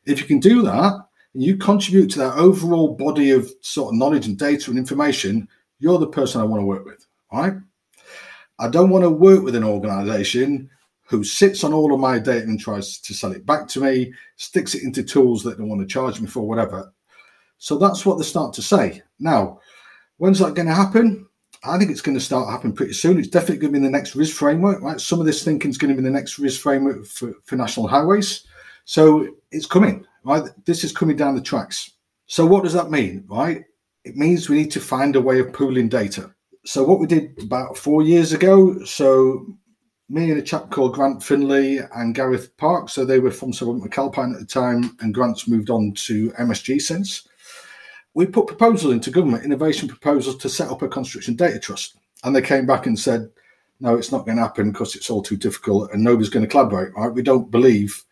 If 0.05 0.19
you 0.19 0.27
can 0.27 0.39
do 0.39 0.61
that, 0.63 0.93
and 1.33 1.43
you 1.43 1.57
contribute 1.57 2.09
to 2.11 2.19
that 2.19 2.37
overall 2.37 2.95
body 2.95 3.31
of 3.31 3.51
sort 3.61 3.93
of 3.93 3.99
knowledge 3.99 4.27
and 4.27 4.37
data 4.37 4.69
and 4.69 4.77
information, 4.77 5.47
you're 5.79 5.99
the 5.99 6.07
person 6.07 6.41
I 6.41 6.45
want 6.45 6.61
to 6.61 6.65
work 6.65 6.85
with. 6.85 7.05
Right? 7.31 7.53
I 8.59 8.67
don't 8.67 8.89
want 8.89 9.03
to 9.03 9.09
work 9.09 9.43
with 9.43 9.55
an 9.55 9.63
organization 9.63 10.69
who 11.03 11.23
sits 11.23 11.63
on 11.63 11.73
all 11.73 11.93
of 11.93 11.99
my 11.99 12.19
data 12.19 12.43
and 12.43 12.59
tries 12.59 12.99
to 12.99 13.13
sell 13.13 13.31
it 13.31 13.45
back 13.45 13.67
to 13.67 13.81
me, 13.81 14.13
sticks 14.37 14.75
it 14.75 14.83
into 14.83 15.03
tools 15.03 15.43
that 15.43 15.57
they 15.57 15.63
want 15.63 15.81
to 15.81 15.87
charge 15.87 16.21
me 16.21 16.27
for, 16.27 16.47
whatever. 16.47 16.93
So 17.57 17.77
that's 17.77 18.05
what 18.05 18.17
they 18.17 18.23
start 18.23 18.53
to 18.53 18.61
say. 18.61 19.01
Now, 19.19 19.59
when's 20.17 20.39
that 20.39 20.53
going 20.53 20.67
to 20.67 20.73
happen? 20.73 21.27
I 21.63 21.77
think 21.77 21.91
it's 21.91 22.01
going 22.01 22.17
to 22.17 22.23
start 22.23 22.49
happening 22.49 22.73
pretty 22.73 22.93
soon. 22.93 23.19
It's 23.19 23.27
definitely 23.27 23.57
going 23.57 23.73
to 23.73 23.79
be 23.79 23.85
in 23.85 23.91
the 23.91 23.97
next 23.97 24.15
RIS 24.15 24.31
framework, 24.31 24.81
right? 24.81 24.99
Some 24.99 25.19
of 25.19 25.25
this 25.25 25.43
thinking 25.43 25.69
is 25.69 25.77
going 25.77 25.89
to 25.89 25.95
be 25.95 26.05
in 26.05 26.11
the 26.11 26.17
next 26.17 26.39
RIS 26.39 26.57
framework 26.57 27.05
for, 27.05 27.33
for 27.43 27.55
national 27.55 27.87
highways. 27.87 28.45
So 28.85 29.27
it's 29.51 29.65
coming 29.65 30.05
right? 30.23 30.43
This 30.65 30.83
is 30.83 30.91
coming 30.91 31.15
down 31.15 31.35
the 31.35 31.41
tracks. 31.41 31.91
So 32.27 32.45
what 32.45 32.63
does 32.63 32.73
that 32.73 32.91
mean, 32.91 33.25
right? 33.27 33.63
it 34.03 34.15
means 34.15 34.49
we 34.49 34.57
need 34.57 34.71
to 34.71 34.79
find 34.79 35.15
a 35.15 35.21
way 35.21 35.39
of 35.39 35.53
pooling 35.53 35.89
data. 35.89 36.33
So 36.65 36.83
what 36.83 36.99
we 36.99 37.07
did 37.07 37.37
about 37.41 37.77
four 37.77 38.03
years 38.03 38.33
ago, 38.33 38.83
so 38.83 39.45
me 40.09 40.29
and 40.29 40.39
a 40.39 40.43
chap 40.43 40.69
called 40.69 40.93
Grant 40.93 41.23
Finley 41.23 41.79
and 41.95 42.15
Gareth 42.15 42.55
Park, 42.57 42.89
so 42.89 43.05
they 43.05 43.19
were 43.19 43.31
from 43.31 43.53
Sir 43.53 43.65
McAlpine 43.65 44.33
at 44.33 44.39
the 44.39 44.45
time, 44.45 44.95
and 44.99 45.13
Grant's 45.13 45.47
moved 45.47 45.69
on 45.69 45.93
to 45.93 46.31
MSG 46.31 46.81
since. 46.81 47.27
We 48.13 48.25
put 48.25 48.47
proposals 48.47 48.93
into 48.93 49.09
government, 49.09 49.45
innovation 49.45 49.87
proposals 49.87 50.37
to 50.37 50.49
set 50.49 50.69
up 50.69 50.81
a 50.81 50.87
construction 50.87 51.35
data 51.35 51.59
trust. 51.59 51.97
And 52.23 52.35
they 52.35 52.41
came 52.41 52.65
back 52.65 52.85
and 52.85 52.99
said, 52.99 53.29
no, 53.79 53.95
it's 53.95 54.11
not 54.11 54.25
going 54.25 54.37
to 54.37 54.43
happen 54.43 54.71
because 54.71 54.95
it's 54.95 55.09
all 55.09 55.23
too 55.23 55.37
difficult 55.37 55.91
and 55.91 56.03
nobody's 56.03 56.29
going 56.29 56.45
to 56.45 56.51
collaborate, 56.51 56.93
right? 56.93 57.11
We 57.11 57.23
don't 57.23 57.49
believe 57.49 58.03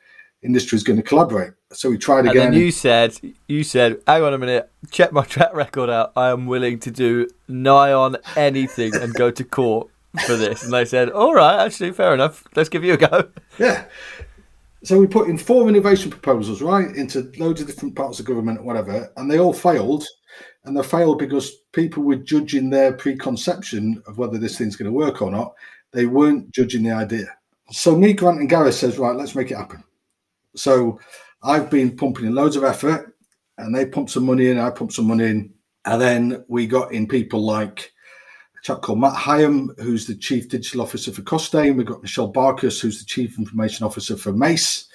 industry 0.42 0.78
is 0.78 0.84
going 0.84 0.98
to 0.98 1.04
collaborate. 1.04 1.52
So 1.72 1.90
we 1.92 1.98
tried 1.98 2.22
again. 2.22 2.48
And 2.48 2.54
then 2.54 2.62
you 2.62 2.72
said, 2.72 3.20
you 3.48 3.64
said, 3.64 4.02
hang 4.08 4.24
on 4.24 4.34
a 4.34 4.38
minute, 4.38 4.72
check 4.90 5.12
my 5.12 5.24
track 5.26 5.54
record 5.54 5.90
out. 5.90 6.14
I 6.16 6.30
am 6.30 6.48
willing 6.48 6.80
to 6.80 6.92
do 6.92 7.28
nigh 7.48 7.94
on 7.94 8.18
anything 8.36 8.96
and 8.96 9.14
go 9.14 9.30
to 9.30 9.44
court 9.44 9.90
for 10.26 10.36
this. 10.36 10.64
And 10.64 10.74
they 10.74 10.86
said, 10.86 11.10
all 11.12 11.34
right, 11.34 11.64
actually, 11.64 11.92
fair 11.92 12.14
enough. 12.14 12.44
Let's 12.56 12.70
give 12.70 12.84
you 12.84 12.94
a 12.94 12.98
go. 12.98 13.30
Yeah. 13.60 13.86
So 14.82 14.98
we 14.98 15.08
put 15.08 15.28
in 15.28 15.38
four 15.38 15.68
innovation 15.68 16.10
proposals, 16.10 16.62
right, 16.62 16.96
into 16.96 17.30
loads 17.38 17.60
of 17.60 17.68
different 17.68 17.98
parts 17.98 18.22
of 18.22 18.26
government, 18.26 18.64
whatever, 18.64 19.12
and 19.18 19.30
they 19.30 19.38
all 19.38 19.52
failed. 19.52 20.06
And 20.64 20.78
they 20.78 20.84
failed 20.84 21.20
because 21.20 21.52
people 21.74 22.04
were 22.04 22.16
judging 22.16 22.70
their 22.70 22.94
preconception 22.94 24.02
of 24.08 24.18
whether 24.18 24.38
this 24.38 24.58
thing's 24.58 24.78
going 24.78 24.86
to 24.86 24.98
work 24.98 25.22
or 25.22 25.32
not. 25.32 25.54
They 25.92 26.06
weren't 26.06 26.52
judging 26.52 26.84
the 26.84 26.92
idea. 26.92 27.26
So 27.72 27.98
me, 27.98 28.14
Grant, 28.14 28.40
and 28.40 28.50
Gareth 28.50 28.76
says, 28.76 28.98
right, 28.98 29.16
let's 29.16 29.36
make 29.36 29.52
it 29.52 29.58
happen. 29.58 29.84
So 30.56 31.00
I've 31.42 31.70
been 31.70 31.96
pumping 31.96 32.26
in 32.26 32.36
loads 32.36 32.56
of 32.56 32.64
effort, 32.64 33.16
and 33.58 33.76
they 33.76 33.86
pumped 33.86 34.12
some 34.12 34.26
money 34.26 34.50
in. 34.50 34.60
I 34.60 34.70
pumped 34.70 34.94
some 34.94 35.08
money 35.08 35.26
in, 35.26 35.54
and 35.86 36.02
then 36.02 36.46
we 36.48 36.68
got 36.68 36.92
in 36.92 37.08
people 37.08 37.42
like 37.42 37.92
a 38.58 38.62
chap 38.64 38.82
called 38.82 39.00
Matt 39.00 39.14
Hyam, 39.14 39.80
who's 39.80 40.08
the 40.08 40.16
Chief 40.16 40.50
Digital 40.50 40.82
Officer 40.82 41.12
for 41.12 41.22
Costain. 41.22 41.76
We've 41.76 41.86
got 41.86 42.02
Michelle 42.02 42.32
Barkus, 42.32 42.82
who's 42.82 43.00
the 43.00 43.06
Chief 43.06 43.38
Information 43.38 43.86
Officer 43.86 44.18
for 44.18 44.34
Mace. 44.34 44.88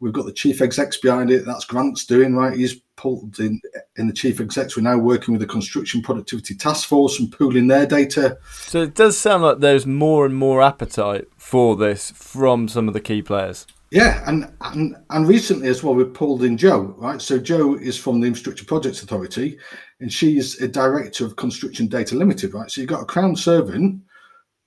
We've 0.00 0.12
got 0.12 0.26
the 0.26 0.32
Chief 0.32 0.62
Execs 0.62 0.98
behind 0.98 1.30
it. 1.32 1.44
That's 1.44 1.64
Grant's 1.64 2.06
doing, 2.06 2.36
right? 2.36 2.56
He's 2.56 2.76
pulled 2.94 3.40
in, 3.40 3.60
in 3.96 4.06
the 4.06 4.12
Chief 4.12 4.40
Execs. 4.40 4.76
We're 4.76 4.84
now 4.84 4.98
working 4.98 5.32
with 5.32 5.40
the 5.40 5.46
Construction 5.46 6.02
Productivity 6.02 6.54
Task 6.54 6.88
Force 6.88 7.18
and 7.18 7.32
pooling 7.32 7.66
their 7.66 7.86
data. 7.86 8.38
So 8.52 8.82
it 8.82 8.94
does 8.94 9.18
sound 9.18 9.42
like 9.42 9.58
there's 9.58 9.86
more 9.86 10.24
and 10.24 10.36
more 10.36 10.62
appetite 10.62 11.26
for 11.36 11.74
this 11.74 12.12
from 12.12 12.68
some 12.68 12.86
of 12.86 12.94
the 12.94 13.00
key 13.00 13.22
players. 13.22 13.66
Yeah, 13.90 14.22
and, 14.26 14.52
and 14.60 14.96
and 15.08 15.26
recently 15.26 15.68
as 15.68 15.82
well, 15.82 15.94
we 15.94 16.04
pulled 16.04 16.42
in 16.42 16.58
Joe, 16.58 16.94
right? 16.98 17.22
So 17.22 17.38
Joe 17.38 17.74
is 17.74 17.96
from 17.96 18.20
the 18.20 18.26
Infrastructure 18.26 18.66
Projects 18.66 19.02
Authority, 19.02 19.58
and 20.00 20.12
she's 20.12 20.60
a 20.60 20.68
director 20.68 21.24
of 21.24 21.36
Construction 21.36 21.86
Data 21.86 22.14
Limited, 22.14 22.52
right? 22.52 22.70
So 22.70 22.82
you've 22.82 22.90
got 22.90 23.02
a 23.02 23.06
Crown 23.06 23.34
servant 23.34 24.02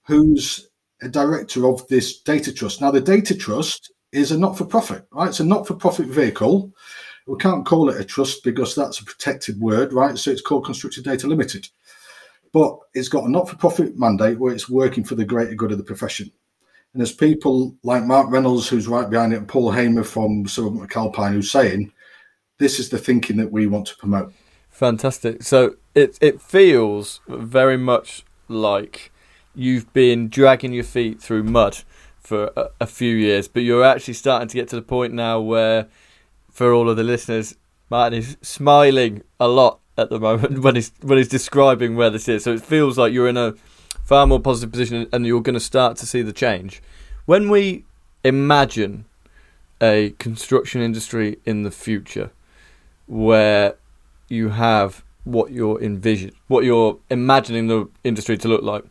who's 0.07 0.69
a 1.03 1.07
director 1.07 1.67
of 1.67 1.88
this 1.88 2.21
data 2.21 2.51
trust. 2.51 2.81
Now, 2.81 2.89
the 2.89 3.01
data 3.01 3.36
trust 3.36 3.91
is 4.12 4.31
a 4.31 4.39
not-for-profit, 4.39 5.05
right? 5.12 5.29
It's 5.29 5.39
a 5.39 5.45
not-for-profit 5.45 6.07
vehicle. 6.07 6.73
We 7.27 7.38
can't 7.38 7.65
call 7.65 7.89
it 7.89 8.01
a 8.01 8.03
trust 8.03 8.43
because 8.43 8.73
that's 8.73 8.99
a 8.99 9.05
protected 9.05 9.60
word, 9.60 9.93
right? 9.93 10.17
So 10.17 10.31
it's 10.31 10.41
called 10.41 10.65
Construction 10.65 11.03
Data 11.03 11.27
Limited, 11.27 11.67
but 12.51 12.75
it's 12.95 13.10
got 13.10 13.25
a 13.25 13.31
not-for-profit 13.31 13.97
mandate 13.97 14.39
where 14.39 14.53
it's 14.53 14.67
working 14.67 15.03
for 15.03 15.13
the 15.13 15.25
greater 15.25 15.53
good 15.53 15.71
of 15.71 15.77
the 15.77 15.84
profession. 15.84 16.31
And 16.93 16.99
there's 16.99 17.13
people 17.13 17.75
like 17.84 18.04
Mark 18.04 18.30
Reynolds, 18.30 18.67
who's 18.67 18.88
right 18.88 19.10
behind 19.10 19.34
it, 19.34 19.38
and 19.38 19.47
Paul 19.47 19.71
Hamer 19.71 20.04
from 20.04 20.47
Sir 20.47 20.63
McAlpine, 20.63 21.34
who's 21.34 21.51
saying 21.51 21.91
this 22.60 22.80
is 22.80 22.89
the 22.89 22.97
thinking 22.97 23.38
that 23.38 23.51
we 23.51 23.65
want 23.65 23.88
to 23.88 23.97
promote. 23.97 24.34
Fantastic. 24.69 25.43
So 25.43 25.75
it 25.95 26.17
it 26.21 26.41
feels 26.41 27.21
very 27.27 27.77
much 27.77 28.23
like 28.47 29.12
you've 29.56 29.91
been 29.93 30.30
dragging 30.30 30.73
your 30.73 30.84
feet 30.84 31.21
through 31.21 31.43
mud 31.43 31.84
for 32.19 32.51
a, 32.56 32.69
a, 32.82 32.88
few 32.88 33.15
years, 33.15 33.47
but 33.47 33.62
you're 33.62 33.84
actually 33.84 34.13
starting 34.13 34.47
to 34.47 34.56
get 34.56 34.69
to 34.69 34.75
the 34.75 34.82
point 34.82 35.13
now 35.13 35.39
where, 35.39 35.88
for 36.49 36.71
all 36.71 36.89
of 36.89 36.95
the 36.95 37.04
listeners, 37.04 37.56
Martin 37.89 38.19
is 38.19 38.38
smiling 38.41 39.21
a 39.39 39.47
lot 39.47 39.80
at 39.97 40.10
the 40.10 40.19
moment 40.19 40.60
when 40.63 40.75
he's 40.75 40.91
when 41.01 41.17
he's 41.17 41.27
describing 41.27 41.95
where 41.95 42.10
this 42.10 42.27
is. 42.27 42.43
So 42.43 42.54
it 42.54 42.62
feels 42.62 42.97
like 42.97 43.13
you're 43.13 43.27
in 43.27 43.38
a 43.38 43.56
far 44.12 44.28
more 44.28 44.41
positive 44.41 44.69
position 44.69 45.08
and 45.13 45.26
you're 45.26 45.39
going 45.39 45.54
to 45.54 45.60
start 45.74 45.95
to 45.95 46.06
see 46.06 46.21
the 46.21 46.34
change. 46.34 46.82
When 47.26 47.50
we 47.50 47.86
imagine 48.26 49.06
a 49.82 50.10
construction 50.19 50.82
industry 50.82 51.39
in 51.45 51.63
the 51.63 51.71
future 51.71 52.30
where 53.08 53.76
you 54.28 54.50
have 54.50 55.06
what 55.24 55.54
you're 55.54 55.82
envision, 55.82 56.34
what 56.50 56.65
you're 56.65 56.97
imagining 57.10 57.67
the 57.67 57.88
industry 58.04 58.38
to 58.39 58.50
look 58.50 58.63
like. 58.63 58.84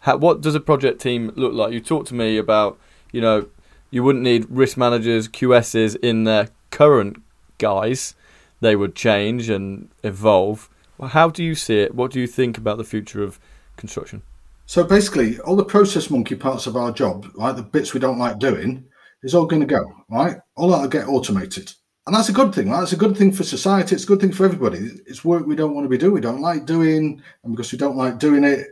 How, 0.00 0.18
what 0.18 0.42
does 0.42 0.54
a 0.54 0.60
project 0.60 1.00
team 1.00 1.32
look 1.36 1.54
like? 1.54 1.72
You 1.72 1.80
talked 1.80 2.08
to 2.08 2.14
me 2.14 2.36
about, 2.36 2.78
you 3.12 3.22
know, 3.22 3.48
you 3.90 4.02
wouldn't 4.02 4.24
need 4.24 4.44
risk 4.50 4.76
managers, 4.76 5.26
QSs 5.26 5.96
in 6.02 6.24
their 6.24 6.50
current 6.70 7.22
guise. 7.56 8.14
They 8.60 8.76
would 8.76 8.94
change 8.94 9.48
and 9.48 9.88
evolve. 10.02 10.68
How 11.02 11.30
do 11.30 11.42
you 11.42 11.54
see 11.54 11.78
it? 11.80 11.94
What 11.94 12.10
do 12.10 12.20
you 12.20 12.26
think 12.26 12.58
about 12.58 12.76
the 12.76 12.84
future 12.84 13.22
of 13.22 13.40
construction? 13.78 14.20
So 14.66 14.82
basically, 14.82 15.38
all 15.40 15.56
the 15.56 15.64
process 15.64 16.10
monkey 16.10 16.34
parts 16.34 16.66
of 16.66 16.76
our 16.76 16.90
job, 16.90 17.26
right, 17.36 17.54
the 17.54 17.62
bits 17.62 17.94
we 17.94 18.00
don't 18.00 18.18
like 18.18 18.40
doing, 18.40 18.84
is 19.22 19.34
all 19.34 19.46
going 19.46 19.60
to 19.60 19.66
go, 19.66 19.84
right? 20.10 20.36
All 20.56 20.70
that 20.70 20.80
will 20.80 20.88
get 20.88 21.08
automated. 21.08 21.72
And 22.06 22.14
that's 22.14 22.28
a 22.28 22.32
good 22.32 22.54
thing, 22.54 22.70
right? 22.70 22.82
It's 22.82 22.92
a 22.92 22.96
good 22.96 23.16
thing 23.16 23.32
for 23.32 23.44
society. 23.44 23.94
It's 23.94 24.04
a 24.04 24.08
good 24.08 24.20
thing 24.20 24.32
for 24.32 24.44
everybody. 24.44 24.90
It's 25.06 25.24
work 25.24 25.46
we 25.46 25.56
don't 25.56 25.74
want 25.74 25.84
to 25.84 25.88
be 25.88 25.98
doing. 25.98 26.14
We 26.14 26.20
don't 26.20 26.40
like 26.40 26.66
doing. 26.66 27.22
And 27.42 27.56
because 27.56 27.72
we 27.72 27.78
don't 27.78 27.96
like 27.96 28.18
doing 28.18 28.44
it, 28.44 28.68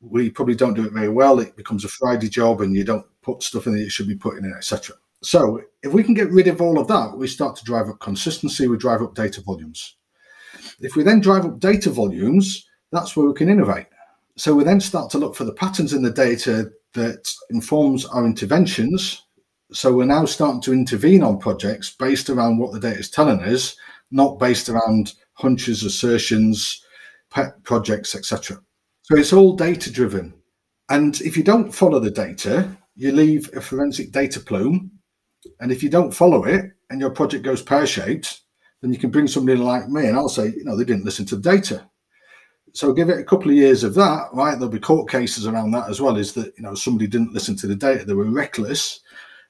we 0.00 0.30
probably 0.30 0.54
don't 0.54 0.74
do 0.74 0.86
it 0.86 0.92
very 0.92 1.08
well. 1.08 1.38
It 1.40 1.56
becomes 1.56 1.84
a 1.84 1.88
Friday 1.88 2.28
job 2.28 2.60
and 2.60 2.74
you 2.74 2.84
don't 2.84 3.06
put 3.22 3.42
stuff 3.42 3.66
in 3.66 3.74
that 3.74 3.82
you 3.82 3.90
should 3.90 4.08
be 4.08 4.16
putting 4.16 4.44
in, 4.44 4.54
etc. 4.56 4.96
So 5.22 5.62
if 5.82 5.92
we 5.92 6.02
can 6.02 6.14
get 6.14 6.30
rid 6.30 6.48
of 6.48 6.60
all 6.60 6.78
of 6.78 6.88
that, 6.88 7.16
we 7.16 7.28
start 7.28 7.54
to 7.56 7.64
drive 7.64 7.88
up 7.88 8.00
consistency, 8.00 8.66
we 8.66 8.76
drive 8.76 9.02
up 9.02 9.14
data 9.14 9.40
volumes. 9.40 9.96
If 10.80 10.96
we 10.96 11.04
then 11.04 11.20
drive 11.20 11.44
up 11.44 11.60
data 11.60 11.90
volumes, 11.90 12.68
that's 12.90 13.16
where 13.16 13.26
we 13.26 13.34
can 13.34 13.48
innovate. 13.48 13.86
So 14.36 14.54
we 14.54 14.64
then 14.64 14.80
start 14.80 15.10
to 15.10 15.18
look 15.18 15.36
for 15.36 15.44
the 15.44 15.52
patterns 15.52 15.92
in 15.92 16.02
the 16.02 16.10
data 16.10 16.70
that 16.94 17.32
informs 17.50 18.06
our 18.06 18.24
interventions. 18.24 19.22
So 19.72 19.92
we're 19.92 20.04
now 20.04 20.24
starting 20.24 20.60
to 20.62 20.72
intervene 20.72 21.22
on 21.22 21.38
projects 21.38 21.90
based 21.90 22.30
around 22.30 22.58
what 22.58 22.72
the 22.72 22.80
data 22.80 22.98
is 22.98 23.10
telling 23.10 23.40
us, 23.40 23.76
not 24.10 24.38
based 24.38 24.68
around 24.68 25.14
hunches, 25.34 25.82
assertions, 25.82 26.82
pet 27.30 27.62
projects, 27.64 28.14
etc. 28.14 28.58
So 29.02 29.16
it's 29.16 29.32
all 29.32 29.54
data 29.54 29.90
driven. 29.90 30.34
And 30.88 31.20
if 31.22 31.36
you 31.36 31.42
don't 31.42 31.72
follow 31.72 32.00
the 32.00 32.10
data, 32.10 32.76
you 32.94 33.12
leave 33.12 33.50
a 33.54 33.60
forensic 33.60 34.12
data 34.12 34.40
plume. 34.40 34.90
And 35.60 35.72
if 35.72 35.82
you 35.82 35.88
don't 35.88 36.12
follow 36.12 36.44
it 36.44 36.66
and 36.90 37.00
your 37.00 37.10
project 37.10 37.44
goes 37.44 37.62
pear 37.62 37.86
shaped, 37.86 38.40
then 38.80 38.92
you 38.92 38.98
can 38.98 39.10
bring 39.10 39.26
somebody 39.26 39.58
like 39.58 39.88
me 39.88 40.06
and 40.06 40.16
I'll 40.16 40.28
say, 40.28 40.48
you 40.48 40.64
know, 40.64 40.76
they 40.76 40.84
didn't 40.84 41.04
listen 41.04 41.26
to 41.26 41.36
the 41.36 41.50
data 41.50 41.88
so 42.72 42.92
give 42.92 43.10
it 43.10 43.18
a 43.18 43.24
couple 43.24 43.50
of 43.50 43.56
years 43.56 43.84
of 43.84 43.94
that, 43.94 44.28
right? 44.32 44.54
There'll 44.54 44.68
be 44.68 44.80
court 44.80 45.10
cases 45.10 45.46
around 45.46 45.72
that 45.72 45.90
as 45.90 46.00
well. 46.00 46.16
Is 46.16 46.32
that 46.34 46.52
you 46.56 46.62
know 46.62 46.74
somebody 46.74 47.06
didn't 47.06 47.32
listen 47.32 47.56
to 47.56 47.66
the 47.66 47.76
data, 47.76 48.04
they 48.04 48.14
were 48.14 48.24
reckless, 48.24 49.00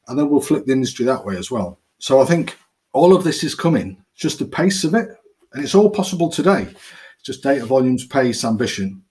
and 0.09 0.19
then 0.19 0.29
we'll 0.29 0.41
flip 0.41 0.67
the 0.67 0.73
industry 0.73 1.05
that 1.07 1.25
way 1.25 1.37
as 1.37 1.51
well. 1.51 1.79
So 1.99 2.21
I 2.21 2.25
think 2.25 2.59
all 2.93 3.15
of 3.15 3.25
this 3.25 3.45
is 3.45 3.55
coming, 3.55 4.03
just 4.15 4.39
the 4.39 4.45
pace 4.45 4.85
of 4.85 4.95
it, 4.95 5.09
and 5.53 5.63
it's 5.63 5.75
all 5.75 5.91
possible 5.91 6.29
today. 6.29 6.63
It's 6.63 7.23
just 7.23 7.43
data 7.43 7.65
volumes, 7.65 8.07
pace, 8.07 8.45
ambition. 8.45 9.03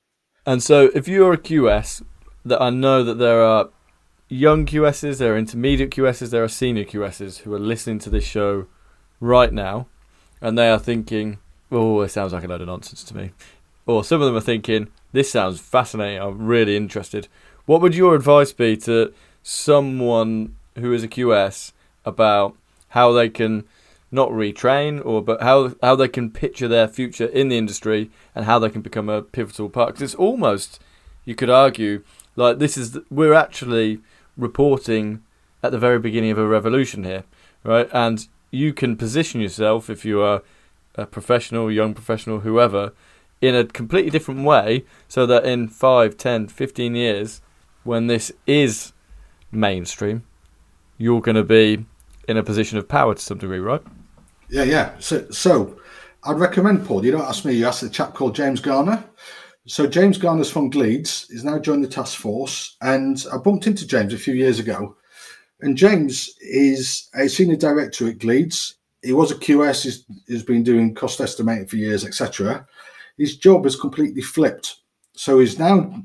And 0.46 0.62
so, 0.62 0.90
if 0.94 1.08
you're 1.08 1.34
a 1.34 1.38
QS, 1.38 2.04
that 2.46 2.62
I 2.62 2.70
know 2.70 3.04
that 3.04 3.20
there 3.20 3.42
are 3.42 3.70
young 4.28 4.66
QSs, 4.66 5.20
there 5.20 5.36
are 5.36 5.38
intermediate 5.38 5.92
QSs, 5.92 6.32
there 6.32 6.44
are 6.44 6.48
senior 6.48 6.84
QSs 6.84 7.40
who 7.40 7.54
are 7.54 7.60
listening 7.60 8.00
to 8.00 8.10
this 8.10 8.24
show 8.24 8.66
right 9.20 9.54
now, 9.54 9.88
and 10.42 10.58
they 10.58 10.70
are 10.70 10.80
thinking, 10.80 11.38
"Oh, 11.72 12.02
it 12.02 12.10
sounds 12.10 12.34
like 12.34 12.44
a 12.44 12.48
load 12.48 12.62
of 12.62 12.68
nonsense 12.68 13.04
to 13.06 13.16
me." 13.16 13.32
Or 13.86 14.04
some 14.04 14.22
of 14.22 14.28
them 14.28 14.36
are 14.36 14.42
thinking, 14.42 14.88
this 15.12 15.32
sounds 15.32 15.60
fascinating, 15.60 16.22
I'm 16.22 16.46
really 16.46 16.76
interested. 16.76 17.28
What 17.66 17.82
would 17.82 17.96
your 17.96 18.16
advice 18.16 18.54
be 18.54 18.78
to 18.78 19.14
someone 19.44 20.56
who 20.76 20.94
is 20.94 21.04
a 21.04 21.08
QS 21.08 21.72
about 22.06 22.56
how 22.90 23.12
they 23.12 23.30
can 23.30 23.66
not 24.14 24.30
retrain 24.30 25.04
or 25.06 25.22
but 25.22 25.42
how 25.42 25.74
how 25.82 25.96
they 25.96 26.08
can 26.08 26.30
picture 26.30 26.68
their 26.68 26.88
future 26.88 27.28
in 27.28 27.48
the 27.48 27.58
industry 27.58 28.12
and 28.36 28.44
how 28.44 28.60
they 28.60 28.70
can 28.70 28.82
become 28.82 29.10
a 29.10 29.22
pivotal 29.22 29.70
part? 29.70 29.90
Because 29.90 30.02
it's 30.02 30.16
almost 30.16 30.80
you 31.24 31.36
could 31.36 31.50
argue 31.50 32.04
like 32.36 32.60
this 32.60 32.78
is 32.78 32.98
we're 33.10 33.34
actually 33.34 34.00
reporting 34.38 35.22
at 35.64 35.72
the 35.72 35.80
very 35.80 36.00
beginning 36.00 36.32
of 36.32 36.38
a 36.38 36.48
revolution 36.48 37.04
here 37.04 37.24
right? 37.64 37.90
And 37.92 38.28
you 38.52 38.74
can 38.74 38.98
position 38.98 39.42
yourself 39.42 39.90
if 39.90 40.06
you 40.06 40.22
are 40.22 40.42
a 40.96 41.06
professional 41.06 41.72
young 41.72 41.94
professional 41.94 42.42
whoever 42.42 42.92
in 43.42 43.56
a 43.56 43.66
completely 43.66 44.12
different 44.12 44.44
way 44.44 44.86
so 45.08 45.26
that 45.26 45.46
in 45.46 45.68
5, 45.68 46.16
10, 46.16 46.48
15 46.48 46.96
years, 46.96 47.42
when 47.84 48.08
this 48.08 48.32
is 48.46 48.94
mainstream, 49.52 50.24
you're 50.98 51.22
going 51.22 51.36
to 51.36 51.44
be 51.44 51.86
in 52.28 52.38
a 52.38 52.44
position 52.44 52.78
of 52.78 52.88
power 52.88 53.16
to 53.16 53.22
some 53.22 53.40
degree, 53.40 53.60
right? 53.60 53.82
Yeah, 54.50 54.64
yeah. 54.64 54.92
So, 55.00 55.30
so 55.32 55.80
I'd 56.24 56.40
recommend 56.40 56.86
Paul. 56.86 57.04
You 57.04 57.12
don't 57.12 57.22
ask 57.22 57.46
me. 57.46 57.54
You 57.54 57.66
ask 57.66 57.82
the 57.82 57.90
chap 57.90 58.14
called 58.14 58.36
James 58.36 58.60
Garner. 58.60 59.04
So 59.68 59.88
James 59.88 60.18
Garner's 60.18 60.52
from 60.52 60.72
Gleeds. 60.72 61.28
He's 61.30 61.44
now 61.44 61.60
joined 61.60 61.84
the 61.84 61.88
task 61.88 62.18
force, 62.18 62.76
and 62.82 63.24
I 63.32 63.38
bumped 63.38 63.68
into 63.68 63.88
James 63.88 64.14
a 64.14 64.18
few 64.18 64.34
years 64.34 64.60
ago. 64.60 64.96
And 65.62 65.78
James 65.78 66.32
is 66.42 67.10
a 67.14 67.28
senior 67.28 67.56
director 67.56 68.08
at 68.08 68.18
Gleeds. 68.18 68.76
He 69.04 69.14
was 69.14 69.32
a 69.32 69.36
QS. 69.36 69.84
He's, 69.84 70.06
he's 70.28 70.44
been 70.44 70.64
doing 70.64 70.96
cost 70.96 71.22
estimating 71.22 71.68
for 71.68 71.76
years, 71.78 72.04
etc. 72.04 72.68
His 73.18 73.38
job 73.38 73.64
has 73.66 73.76
completely 73.76 74.22
flipped. 74.22 74.78
So 75.14 75.40
he's 75.40 75.60
now 75.60 76.04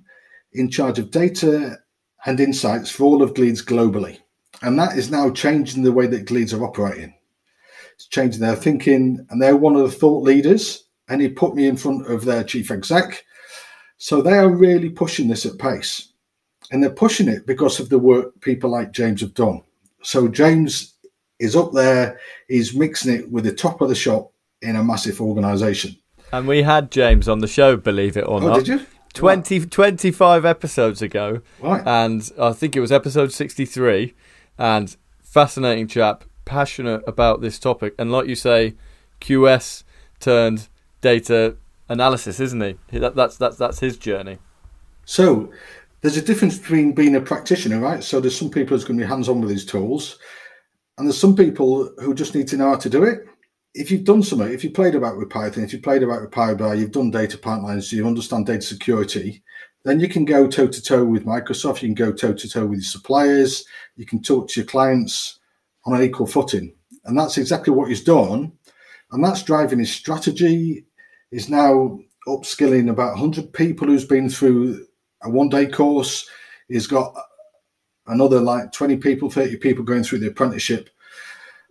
in 0.52 0.70
charge 0.70 0.98
of 0.98 1.10
data 1.10 1.78
and 2.24 2.40
insights 2.40 2.90
for 2.90 3.04
all 3.04 3.22
of 3.22 3.34
Gleeds 3.34 3.64
globally. 3.64 4.18
And 4.62 4.78
that 4.78 4.96
is 4.96 5.10
now 5.10 5.30
changing 5.30 5.82
the 5.82 5.92
way 5.92 6.06
that 6.06 6.26
Gleeds 6.26 6.52
are 6.52 6.64
operating. 6.64 7.14
It's 7.94 8.08
changing 8.08 8.40
their 8.40 8.56
thinking, 8.56 9.24
and 9.30 9.40
they're 9.40 9.56
one 9.56 9.76
of 9.76 9.82
the 9.82 9.96
thought 9.96 10.22
leaders. 10.22 10.84
And 11.08 11.20
he 11.20 11.28
put 11.28 11.54
me 11.54 11.66
in 11.66 11.76
front 11.76 12.10
of 12.10 12.24
their 12.24 12.42
chief 12.42 12.70
exec. 12.70 13.24
So 13.98 14.20
they 14.20 14.32
are 14.32 14.48
really 14.48 14.90
pushing 14.90 15.28
this 15.28 15.46
at 15.46 15.58
pace. 15.58 16.12
And 16.72 16.82
they're 16.82 16.90
pushing 16.90 17.28
it 17.28 17.46
because 17.46 17.78
of 17.78 17.88
the 17.88 17.98
work 17.98 18.38
people 18.40 18.70
like 18.70 18.92
James 18.92 19.20
have 19.20 19.34
done. 19.34 19.62
So 20.02 20.26
James 20.26 20.94
is 21.38 21.54
up 21.54 21.72
there, 21.72 22.18
he's 22.48 22.74
mixing 22.74 23.14
it 23.14 23.30
with 23.30 23.44
the 23.44 23.52
top 23.52 23.80
of 23.80 23.88
the 23.88 23.94
shop 23.94 24.32
in 24.62 24.76
a 24.76 24.82
massive 24.82 25.20
organization. 25.20 25.96
And 26.32 26.48
we 26.48 26.62
had 26.62 26.90
James 26.90 27.28
on 27.28 27.38
the 27.38 27.46
show, 27.46 27.76
believe 27.76 28.16
it 28.16 28.22
or 28.22 28.42
oh, 28.42 28.48
not. 28.48 28.64
Did 28.64 28.68
you? 28.68 28.86
20, 29.14 29.66
25 29.66 30.44
episodes 30.44 31.00
ago. 31.00 31.40
Right. 31.60 31.82
And 31.86 32.30
I 32.38 32.52
think 32.52 32.76
it 32.76 32.80
was 32.80 32.92
episode 32.92 33.32
63. 33.32 34.14
And 34.58 34.96
fascinating 35.22 35.86
chap, 35.86 36.24
passionate 36.44 37.02
about 37.06 37.40
this 37.40 37.58
topic. 37.58 37.94
And 37.98 38.10
like 38.10 38.26
you 38.26 38.34
say, 38.34 38.74
QS 39.20 39.84
turned 40.20 40.68
data 41.00 41.56
analysis, 41.88 42.40
isn't 42.40 42.60
he? 42.60 42.98
That, 42.98 43.14
that's, 43.14 43.36
that's, 43.36 43.56
that's 43.56 43.80
his 43.80 43.96
journey. 43.96 44.38
So 45.04 45.52
there's 46.00 46.16
a 46.16 46.22
difference 46.22 46.58
between 46.58 46.92
being 46.92 47.14
a 47.14 47.20
practitioner, 47.20 47.80
right? 47.80 48.02
So 48.02 48.20
there's 48.20 48.38
some 48.38 48.50
people 48.50 48.76
who's 48.76 48.84
going 48.84 48.98
to 48.98 49.04
be 49.04 49.08
hands 49.08 49.28
on 49.28 49.40
with 49.40 49.50
these 49.50 49.64
tools. 49.64 50.18
And 50.98 51.06
there's 51.06 51.18
some 51.18 51.36
people 51.36 51.92
who 51.98 52.14
just 52.14 52.34
need 52.34 52.48
to 52.48 52.56
know 52.56 52.70
how 52.70 52.76
to 52.76 52.90
do 52.90 53.04
it 53.04 53.26
if 53.76 53.90
you've 53.90 54.04
done 54.04 54.22
something, 54.22 54.50
if 54.50 54.64
you 54.64 54.70
played 54.70 54.94
about 54.94 55.18
with 55.18 55.28
Python, 55.28 55.62
if 55.62 55.72
you 55.72 55.80
played 55.80 56.02
about 56.02 56.22
with 56.22 56.30
BI, 56.30 56.74
you've 56.74 56.92
done 56.92 57.10
data 57.10 57.36
pipelines, 57.36 57.92
you 57.92 58.06
understand 58.06 58.46
data 58.46 58.62
security, 58.62 59.42
then 59.84 60.00
you 60.00 60.08
can 60.08 60.24
go 60.24 60.48
toe 60.48 60.66
to 60.66 60.82
toe 60.82 61.04
with 61.04 61.26
Microsoft. 61.26 61.82
You 61.82 61.88
can 61.88 61.94
go 61.94 62.10
toe 62.10 62.32
to 62.32 62.48
toe 62.48 62.64
with 62.64 62.78
your 62.78 62.84
suppliers. 62.84 63.64
You 63.96 64.06
can 64.06 64.22
talk 64.22 64.48
to 64.48 64.60
your 64.60 64.66
clients 64.66 65.38
on 65.84 65.94
an 65.94 66.02
equal 66.02 66.26
footing. 66.26 66.74
And 67.04 67.18
that's 67.18 67.36
exactly 67.36 67.72
what 67.72 67.88
he's 67.88 68.02
done. 68.02 68.50
And 69.12 69.22
that's 69.22 69.42
driving 69.42 69.78
his 69.78 69.92
strategy. 69.92 70.86
He's 71.30 71.50
now 71.50 72.00
upskilling 72.26 72.90
about 72.90 73.12
100 73.12 73.52
people 73.52 73.88
who's 73.88 74.06
been 74.06 74.30
through 74.30 74.86
a 75.22 75.30
one 75.30 75.50
day 75.50 75.66
course. 75.66 76.28
He's 76.68 76.86
got 76.86 77.14
another 78.06 78.40
like 78.40 78.72
20 78.72 78.96
people, 78.96 79.30
30 79.30 79.58
people 79.58 79.84
going 79.84 80.02
through 80.02 80.20
the 80.20 80.28
apprenticeship 80.28 80.88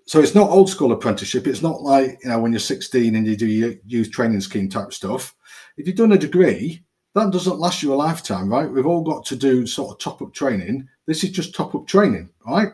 so 0.05 0.19
it's 0.19 0.35
not 0.35 0.49
old 0.49 0.69
school 0.69 0.91
apprenticeship. 0.91 1.47
It's 1.47 1.63
not 1.63 1.81
like 1.81 2.19
you 2.23 2.29
know 2.29 2.39
when 2.39 2.51
you're 2.51 2.59
16 2.59 3.15
and 3.15 3.25
you 3.25 3.35
do 3.35 3.47
your 3.47 3.73
youth 3.85 4.11
training 4.11 4.41
scheme 4.41 4.69
type 4.69 4.93
stuff. 4.93 5.35
If 5.77 5.87
you've 5.87 5.95
done 5.95 6.11
a 6.11 6.17
degree, 6.17 6.83
that 7.15 7.31
doesn't 7.31 7.59
last 7.59 7.81
you 7.81 7.93
a 7.93 7.95
lifetime, 7.95 8.49
right? 8.49 8.69
We've 8.69 8.85
all 8.85 9.03
got 9.03 9.25
to 9.25 9.35
do 9.35 9.65
sort 9.65 9.91
of 9.91 9.99
top 9.99 10.21
up 10.21 10.33
training. 10.33 10.87
This 11.05 11.23
is 11.23 11.31
just 11.31 11.55
top 11.55 11.73
up 11.73 11.87
training, 11.87 12.29
right? 12.45 12.73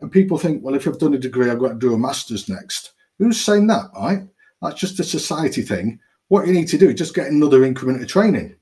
And 0.00 0.10
people 0.10 0.38
think, 0.38 0.64
well, 0.64 0.74
if 0.74 0.88
I've 0.88 0.98
done 0.98 1.14
a 1.14 1.18
degree, 1.18 1.50
I've 1.50 1.60
got 1.60 1.68
to 1.68 1.74
do 1.74 1.94
a 1.94 1.98
master's 1.98 2.48
next. 2.48 2.92
Who's 3.18 3.40
saying 3.40 3.68
that, 3.68 3.90
right? 3.94 4.22
That's 4.60 4.80
just 4.80 4.98
a 4.98 5.04
society 5.04 5.62
thing. 5.62 6.00
What 6.28 6.46
you 6.46 6.52
need 6.52 6.68
to 6.68 6.78
do 6.78 6.88
is 6.88 6.94
just 6.94 7.14
get 7.14 7.28
another 7.28 7.64
increment 7.64 8.02
of 8.02 8.08
training. 8.08 8.56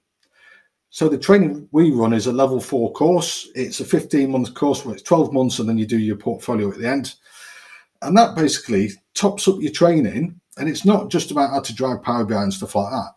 So 0.90 1.09
the 1.09 1.16
training 1.16 1.68
we 1.70 1.92
run 1.92 2.12
is 2.12 2.26
a 2.26 2.33
level 2.33 2.61
four 2.61 2.92
course. 2.92 3.48
It's 3.54 3.80
a 3.80 3.85
15 3.85 4.30
month 4.30 4.54
course 4.54 4.85
where 4.85 4.94
it's 4.94 5.04
12 5.04 5.33
months 5.33 5.61
and 5.61 5.68
then 5.68 5.78
you 5.78 5.87
do 5.87 5.98
your 5.98 6.16
portfolio 6.16 6.70
at 6.70 6.78
the 6.78 6.88
end. 6.88 7.14
And 8.02 8.16
that 8.16 8.34
basically 8.34 8.90
tops 9.14 9.46
up 9.48 9.60
your 9.60 9.72
training. 9.72 10.40
And 10.56 10.68
it's 10.68 10.84
not 10.84 11.10
just 11.10 11.30
about 11.30 11.50
how 11.50 11.60
to 11.60 11.74
drive 11.74 12.02
Power 12.02 12.24
BI 12.24 12.42
and 12.42 12.52
stuff 12.52 12.74
like 12.74 12.90
that. 12.90 13.12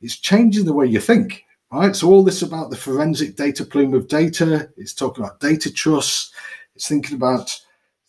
It's 0.00 0.18
changing 0.18 0.64
the 0.64 0.72
way 0.72 0.86
you 0.86 1.00
think, 1.00 1.44
right? 1.72 1.96
So 1.96 2.08
all 2.08 2.22
this 2.22 2.42
about 2.42 2.70
the 2.70 2.76
forensic 2.76 3.36
data 3.36 3.64
plume 3.64 3.94
of 3.94 4.08
data. 4.08 4.70
It's 4.76 4.94
talking 4.94 5.24
about 5.24 5.40
data 5.40 5.72
trust. 5.72 6.34
It's 6.74 6.88
thinking 6.88 7.16
about 7.16 7.58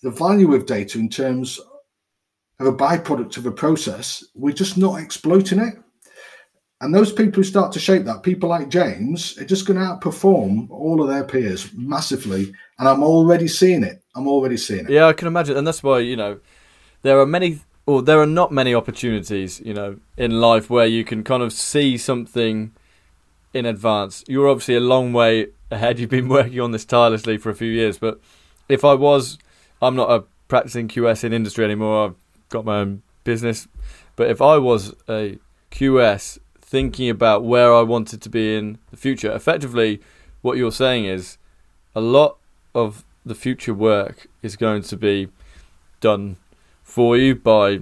the 0.02 0.12
value 0.12 0.54
of 0.54 0.66
data 0.66 1.00
in 1.00 1.10
terms 1.10 1.60
of 2.60 2.68
a 2.68 2.74
byproduct 2.74 3.38
of 3.38 3.46
a 3.46 3.52
process. 3.52 4.24
We're 4.34 4.54
just 4.54 4.78
not 4.78 5.00
exploiting 5.00 5.60
it. 5.60 5.76
And 6.82 6.94
those 6.94 7.12
people 7.12 7.36
who 7.38 7.44
start 7.44 7.72
to 7.74 7.80
shape 7.80 8.04
that, 8.04 8.24
people 8.24 8.50
like 8.50 8.70
James, 8.70 9.38
are 9.38 9.46
just 9.46 9.66
going 9.66 9.80
to 9.80 9.86
outperform 9.86 10.70
all 10.70 11.02
of 11.02 11.08
their 11.08 11.24
peers 11.24 11.70
massively. 11.74 12.54
And 12.80 12.88
I'm 12.88 13.02
already 13.02 13.48
seeing 13.48 13.84
it. 13.84 14.04
I'm 14.16 14.28
already 14.28 14.58
seeing 14.58 14.86
it. 14.86 14.90
Yeah, 14.90 15.08
I 15.08 15.14
can 15.14 15.28
imagine, 15.28 15.56
and 15.58 15.66
that's 15.66 15.84
why 15.84 16.00
you 16.00 16.16
know 16.16 16.40
there 17.02 17.20
are 17.20 17.26
many, 17.26 17.62
or 17.86 18.02
there 18.02 18.20
are 18.20 18.26
not 18.26 18.52
many 18.52 18.76
opportunities, 18.76 19.62
you 19.62 19.74
know, 19.74 20.00
in 20.18 20.42
life 20.42 20.70
where 20.70 20.86
you 20.86 21.06
can 21.06 21.24
kind 21.24 21.44
of 21.44 21.54
see 21.54 21.98
something 21.98 22.74
in 23.54 23.66
advance. 23.66 24.24
You're 24.28 24.50
obviously 24.50 24.76
a 24.76 24.82
long 24.82 25.14
way 25.14 25.48
ahead. 25.72 26.00
You've 26.00 26.10
been 26.10 26.28
working 26.28 26.60
on 26.60 26.72
this 26.72 26.84
tirelessly 26.86 27.38
for 27.38 27.50
a 27.50 27.56
few 27.56 27.72
years, 27.72 27.98
but 27.98 28.20
if 28.68 28.84
I 28.84 28.94
was, 28.94 29.38
I'm 29.82 29.96
not 29.96 30.12
a 30.12 30.24
practicing 30.50 30.90
QS 30.90 31.24
in 31.24 31.32
industry 31.32 31.64
anymore. 31.64 32.06
I've 32.06 32.16
got 32.50 32.66
my 32.66 32.80
own 32.80 33.02
business, 33.24 33.68
but 34.18 34.30
if 34.30 34.42
I 34.42 34.58
was 34.58 34.94
a 35.08 35.40
QS 35.72 36.40
thinking 36.66 37.10
about 37.10 37.44
where 37.44 37.74
I 37.74 37.82
wanted 37.82 38.22
to 38.24 38.30
be 38.30 38.56
in 38.56 38.80
the 38.90 38.98
future, 38.98 39.32
effectively, 39.32 40.02
what 40.42 40.58
you're 40.58 40.72
saying 40.72 41.06
is 41.06 41.38
a 41.94 42.02
lot 42.02 42.38
of 42.74 43.06
the 43.26 43.36
future 43.36 43.74
work 43.74 44.28
is 44.42 44.56
going 44.56 44.82
to 44.84 44.98
be 44.98 45.30
done 46.02 46.38
for 46.84 47.18
you 47.18 47.36
by 47.36 47.82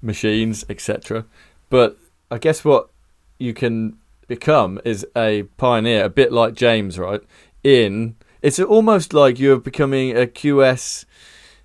machines, 0.00 0.64
etc. 0.68 1.24
But 1.68 1.98
I 2.30 2.38
guess 2.38 2.64
what 2.64 2.90
you 3.38 3.52
can 3.52 3.98
become 4.26 4.80
is 4.84 5.06
a 5.16 5.42
pioneer, 5.56 6.04
a 6.04 6.08
bit 6.08 6.32
like 6.32 6.54
James, 6.54 6.98
right? 6.98 7.20
In 7.62 8.16
it's 8.42 8.58
almost 8.58 9.12
like 9.12 9.38
you're 9.38 9.58
becoming 9.58 10.16
a 10.16 10.26
QS 10.26 11.04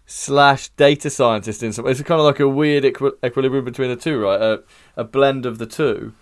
slash 0.05 0.69
data 0.69 1.09
scientist 1.09 1.63
in 1.63 1.71
some. 1.73 1.87
It's 1.87 2.01
kind 2.01 2.19
of 2.19 2.25
like 2.25 2.39
a 2.39 2.49
weird 2.49 2.85
equi- 2.85 3.17
equilibrium 3.23 3.65
between 3.65 3.89
the 3.89 3.95
two, 3.95 4.19
right? 4.19 4.41
A, 4.41 4.63
a 4.97 5.03
blend 5.03 5.45
of 5.45 5.57
the 5.57 5.65
two. 5.65 6.13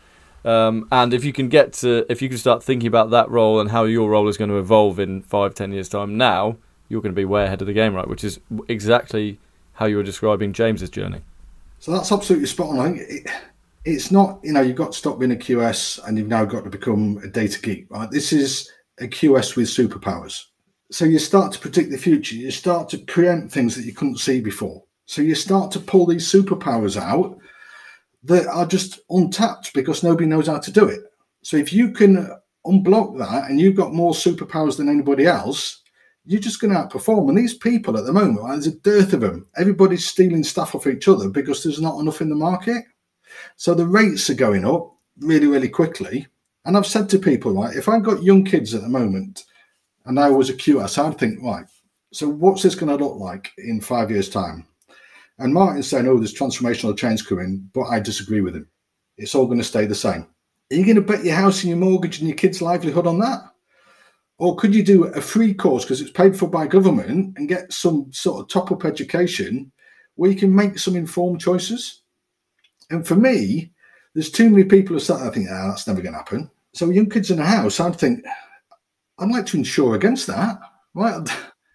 Um, 0.46 0.88
and 0.92 1.14
if 1.14 1.24
you 1.24 1.34
can 1.34 1.48
get 1.48 1.74
to, 1.74 2.06
if 2.10 2.22
you 2.22 2.30
can 2.30 2.38
start 2.38 2.64
thinking 2.64 2.88
about 2.88 3.10
that 3.12 3.30
role 3.30 3.60
and 3.60 3.72
how 3.72 3.86
your 3.86 4.10
role 4.10 4.28
is 4.28 4.38
going 4.38 4.50
to 4.50 4.58
evolve 4.58 5.00
in 5.00 5.22
five, 5.22 5.56
ten 5.56 5.72
years' 5.72 5.90
time, 5.90 6.18
now 6.18 6.58
you're 6.90 7.02
going 7.02 7.14
to 7.14 7.20
be 7.20 7.26
way 7.26 7.46
ahead 7.46 7.62
of 7.62 7.68
the 7.68 7.74
game, 7.74 7.94
right? 7.94 8.08
Which 8.08 8.24
is 8.24 8.40
exactly 8.68 9.40
how 9.74 9.86
you 9.86 9.98
were 9.98 10.04
describing 10.04 10.54
James's 10.54 10.90
journey. 10.90 11.22
So 11.80 11.92
that's 11.92 12.12
absolutely 12.12 12.48
spot 12.48 12.70
on. 12.70 12.80
I 12.80 12.86
think 12.86 13.10
it, 13.10 13.32
it's 13.86 14.12
not, 14.12 14.40
you 14.44 14.54
know, 14.54 14.62
you've 14.62 14.78
got 14.78 14.94
to 14.94 14.98
stop 14.98 15.20
being 15.20 15.32
a 15.32 15.36
QS 15.36 16.06
and 16.06 16.18
you've 16.18 16.28
now 16.28 16.46
got 16.46 16.64
to 16.64 16.70
become 16.70 17.20
a 17.24 17.28
data 17.28 17.60
geek, 17.60 17.88
right? 17.90 18.10
This 18.10 18.32
is 18.32 18.72
a 19.00 19.08
QS 19.08 19.56
with 19.56 19.68
superpowers. 19.68 20.46
So 20.92 21.06
you 21.06 21.20
start 21.20 21.52
to 21.54 21.60
predict 21.60 21.92
the 21.92 21.98
future, 21.98 22.36
you 22.36 22.52
start 22.52 22.88
to 22.90 23.00
preempt 23.00 23.52
things 23.52 23.76
that 23.76 23.86
you 23.86 23.94
couldn't 23.94 24.20
see 24.20 24.42
before. 24.42 24.84
So 25.06 25.22
you 25.22 25.36
start 25.36 25.72
to 25.72 25.80
pull 25.80 26.06
these 26.06 26.32
superpowers 26.32 27.02
out 27.02 27.38
that 28.24 28.48
are 28.48 28.66
just 28.66 29.00
untapped 29.10 29.74
because 29.74 30.04
nobody 30.04 30.28
knows 30.28 30.48
how 30.48 30.60
to 30.60 30.72
do 30.72 30.88
it. 30.88 31.02
So 31.42 31.58
if 31.58 31.74
you 31.74 31.92
can 31.92 32.30
unblock 32.66 33.18
that 33.18 33.50
and 33.50 33.60
you've 33.60 33.76
got 33.76 33.94
more 33.94 34.14
superpowers 34.14 34.78
than 34.78 34.90
anybody 34.90 35.26
else, 35.26 35.82
you're 36.26 36.40
just 36.40 36.62
going 36.62 36.74
to 36.74 36.80
outperform. 36.80 37.28
And 37.30 37.38
these 37.38 37.56
people 37.56 37.98
at 37.98 38.06
the 38.06 38.14
moment, 38.14 38.48
there's 38.48 38.68
a 38.68 38.80
dearth 38.80 39.14
of 39.14 39.22
them. 39.22 39.46
Everybody's 39.58 40.08
stealing 40.08 40.44
stuff 40.44 40.74
off 40.74 40.88
each 40.88 41.08
other 41.08 41.30
because 41.30 41.64
there's 41.64 41.82
not 41.82 42.00
enough 42.00 42.22
in 42.22 42.30
the 42.30 42.36
market. 42.36 42.84
So 43.58 43.74
the 43.74 43.88
rates 43.88 44.30
are 44.30 44.36
going 44.36 44.66
up 44.66 44.96
really, 45.20 45.48
really 45.48 45.70
quickly. 45.70 46.28
And 46.66 46.78
I've 46.78 46.88
said 46.88 47.10
to 47.10 47.20
people, 47.20 47.54
right, 47.54 47.76
if 47.76 47.90
I've 47.90 48.04
got 48.04 48.24
young 48.24 48.46
kids 48.46 48.74
at 48.74 48.82
the 48.82 48.90
moment 48.90 49.44
and 50.06 50.18
I 50.18 50.30
was 50.30 50.50
a 50.50 50.54
QS, 50.54 50.98
I'd 50.98 51.18
think, 51.18 51.44
right, 51.44 51.66
so 52.14 52.30
what's 52.30 52.64
this 52.64 52.76
going 52.76 52.96
to 52.96 53.04
look 53.04 53.18
like 53.18 53.52
in 53.58 53.82
five 53.82 54.10
years' 54.10 54.30
time? 54.30 54.66
And 55.40 55.54
Martin's 55.54 55.88
saying, 55.88 56.08
oh, 56.08 56.18
there's 56.18 56.34
transformational 56.34 56.98
change 56.98 57.26
coming, 57.26 57.70
but 57.74 57.86
I 57.86 58.00
disagree 58.00 58.42
with 58.42 58.56
him. 58.56 58.68
It's 59.18 59.36
all 59.36 59.46
going 59.46 59.58
to 59.58 59.64
stay 59.64 59.86
the 59.86 59.96
same. 59.96 60.28
Are 60.72 60.76
you 60.76 60.86
going 60.86 60.96
to 60.96 61.02
bet 61.02 61.24
your 61.24 61.36
house 61.36 61.62
and 61.62 61.70
your 61.70 61.78
mortgage 61.78 62.20
and 62.20 62.28
your 62.28 62.38
kids' 62.38 62.62
livelihood 62.62 63.08
on 63.08 63.20
that? 63.20 63.42
Or 64.40 64.56
could 64.56 64.74
you 64.74 64.84
do 64.84 65.06
a 65.06 65.22
free 65.22 65.54
course 65.54 65.84
because 65.84 66.02
it's 66.02 66.12
paid 66.12 66.38
for 66.38 66.48
by 66.48 66.68
government 66.68 67.38
and 67.38 67.48
get 67.48 67.72
some 67.72 68.12
sort 68.12 68.42
of 68.42 68.50
top 68.50 68.72
up 68.72 68.86
education 68.86 69.72
where 70.16 70.32
you 70.32 70.38
can 70.38 70.54
make 70.54 70.80
some 70.80 70.96
informed 70.96 71.42
choices? 71.42 72.02
And 72.90 73.08
for 73.08 73.16
me, 73.16 73.72
there's 74.14 74.32
too 74.32 74.50
many 74.50 74.64
people 74.64 74.94
who 74.94 75.00
start 75.00 75.22
I 75.22 75.30
think, 75.30 75.48
ah, 75.52 75.70
that's 75.70 75.88
never 75.88 76.02
going 76.02 76.14
to 76.14 76.20
happen. 76.20 76.50
So 76.74 76.90
young 76.90 77.10
kids 77.10 77.32
in 77.32 77.40
a 77.40 77.46
house, 77.46 77.80
I'd 77.80 77.96
think, 77.96 78.24
I'd 79.20 79.30
like 79.30 79.46
to 79.48 79.58
insure 79.58 79.96
against 79.96 80.28
that. 80.28 80.60
Right? 80.96 81.28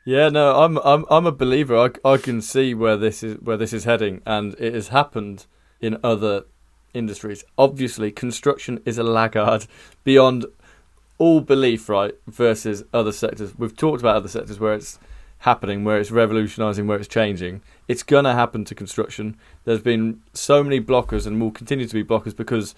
Yeah, 0.08 0.30
no, 0.30 0.62
I'm 0.62 0.78
I'm 0.78 1.04
I'm 1.10 1.26
a 1.26 1.32
believer. 1.32 1.76
I, 1.76 1.90
I 2.02 2.16
can 2.16 2.40
see 2.40 2.72
where 2.72 2.96
this 2.96 3.22
is 3.22 3.36
where 3.42 3.58
this 3.58 3.74
is 3.74 3.84
heading, 3.84 4.22
and 4.24 4.54
it 4.58 4.72
has 4.72 4.88
happened 4.88 5.44
in 5.82 5.98
other 6.02 6.46
industries. 6.94 7.44
Obviously, 7.58 8.10
construction 8.10 8.80
is 8.86 8.96
a 8.96 9.02
laggard 9.02 9.66
beyond 10.04 10.46
all 11.18 11.42
belief, 11.42 11.90
right? 11.90 12.14
Versus 12.26 12.84
other 12.94 13.12
sectors. 13.12 13.52
We've 13.58 13.76
talked 13.76 14.00
about 14.00 14.16
other 14.16 14.30
sectors 14.30 14.58
where 14.58 14.72
it's 14.72 14.98
happening, 15.40 15.84
where 15.84 16.00
it's 16.00 16.10
revolutionising, 16.10 16.86
where 16.86 16.96
it's 16.96 17.06
changing. 17.06 17.60
It's 17.86 18.02
to 18.02 18.32
happen 18.32 18.64
to 18.64 18.74
construction. 18.74 19.36
There's 19.66 19.82
been 19.82 20.22
so 20.32 20.64
many 20.64 20.80
blockers 20.80 21.26
and 21.26 21.38
will 21.38 21.50
continue 21.50 21.86
to 21.86 21.92
be 21.94 22.02
blockers 22.02 22.34
because 22.34 22.74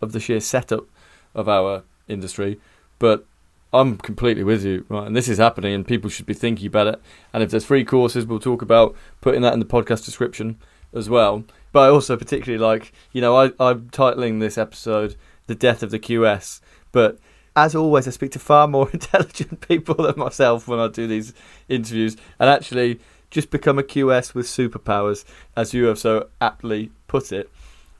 of 0.00 0.12
the 0.12 0.20
sheer 0.20 0.38
setup 0.38 0.86
of 1.34 1.48
our 1.48 1.82
industry. 2.06 2.60
But 3.00 3.26
I'm 3.72 3.98
completely 3.98 4.42
with 4.42 4.64
you, 4.64 4.84
right? 4.88 5.06
And 5.06 5.14
this 5.14 5.28
is 5.28 5.38
happening, 5.38 5.74
and 5.74 5.86
people 5.86 6.10
should 6.10 6.26
be 6.26 6.34
thinking 6.34 6.66
about 6.66 6.88
it. 6.88 7.00
And 7.32 7.42
if 7.42 7.50
there's 7.50 7.64
free 7.64 7.84
courses, 7.84 8.26
we'll 8.26 8.40
talk 8.40 8.62
about 8.62 8.96
putting 9.20 9.42
that 9.42 9.52
in 9.52 9.60
the 9.60 9.66
podcast 9.66 10.04
description 10.04 10.58
as 10.92 11.08
well. 11.08 11.44
But 11.72 11.80
I 11.80 11.88
also 11.88 12.16
particularly 12.16 12.62
like, 12.62 12.92
you 13.12 13.20
know, 13.20 13.36
I, 13.36 13.52
I'm 13.60 13.88
titling 13.90 14.40
this 14.40 14.58
episode 14.58 15.14
"The 15.46 15.54
Death 15.54 15.82
of 15.84 15.92
the 15.92 16.00
QS," 16.00 16.60
but 16.90 17.18
as 17.54 17.74
always, 17.74 18.08
I 18.08 18.10
speak 18.10 18.32
to 18.32 18.38
far 18.40 18.66
more 18.66 18.90
intelligent 18.92 19.66
people 19.66 19.94
than 19.94 20.18
myself 20.18 20.66
when 20.66 20.80
I 20.80 20.88
do 20.88 21.06
these 21.06 21.32
interviews, 21.68 22.16
and 22.40 22.50
actually 22.50 22.98
just 23.30 23.50
become 23.50 23.78
a 23.78 23.84
QS 23.84 24.34
with 24.34 24.46
superpowers, 24.46 25.24
as 25.56 25.72
you 25.72 25.84
have 25.84 25.98
so 25.98 26.28
aptly 26.40 26.90
put 27.06 27.30
it. 27.30 27.48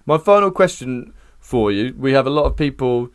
My 0.05 0.19
final 0.19 0.51
question 0.51 1.15
for 1.39 1.71
you: 1.71 1.95
We 1.97 2.13
have 2.13 2.27
a 2.27 2.31
lot 2.31 2.47
of 2.47 2.57
people 2.57 3.11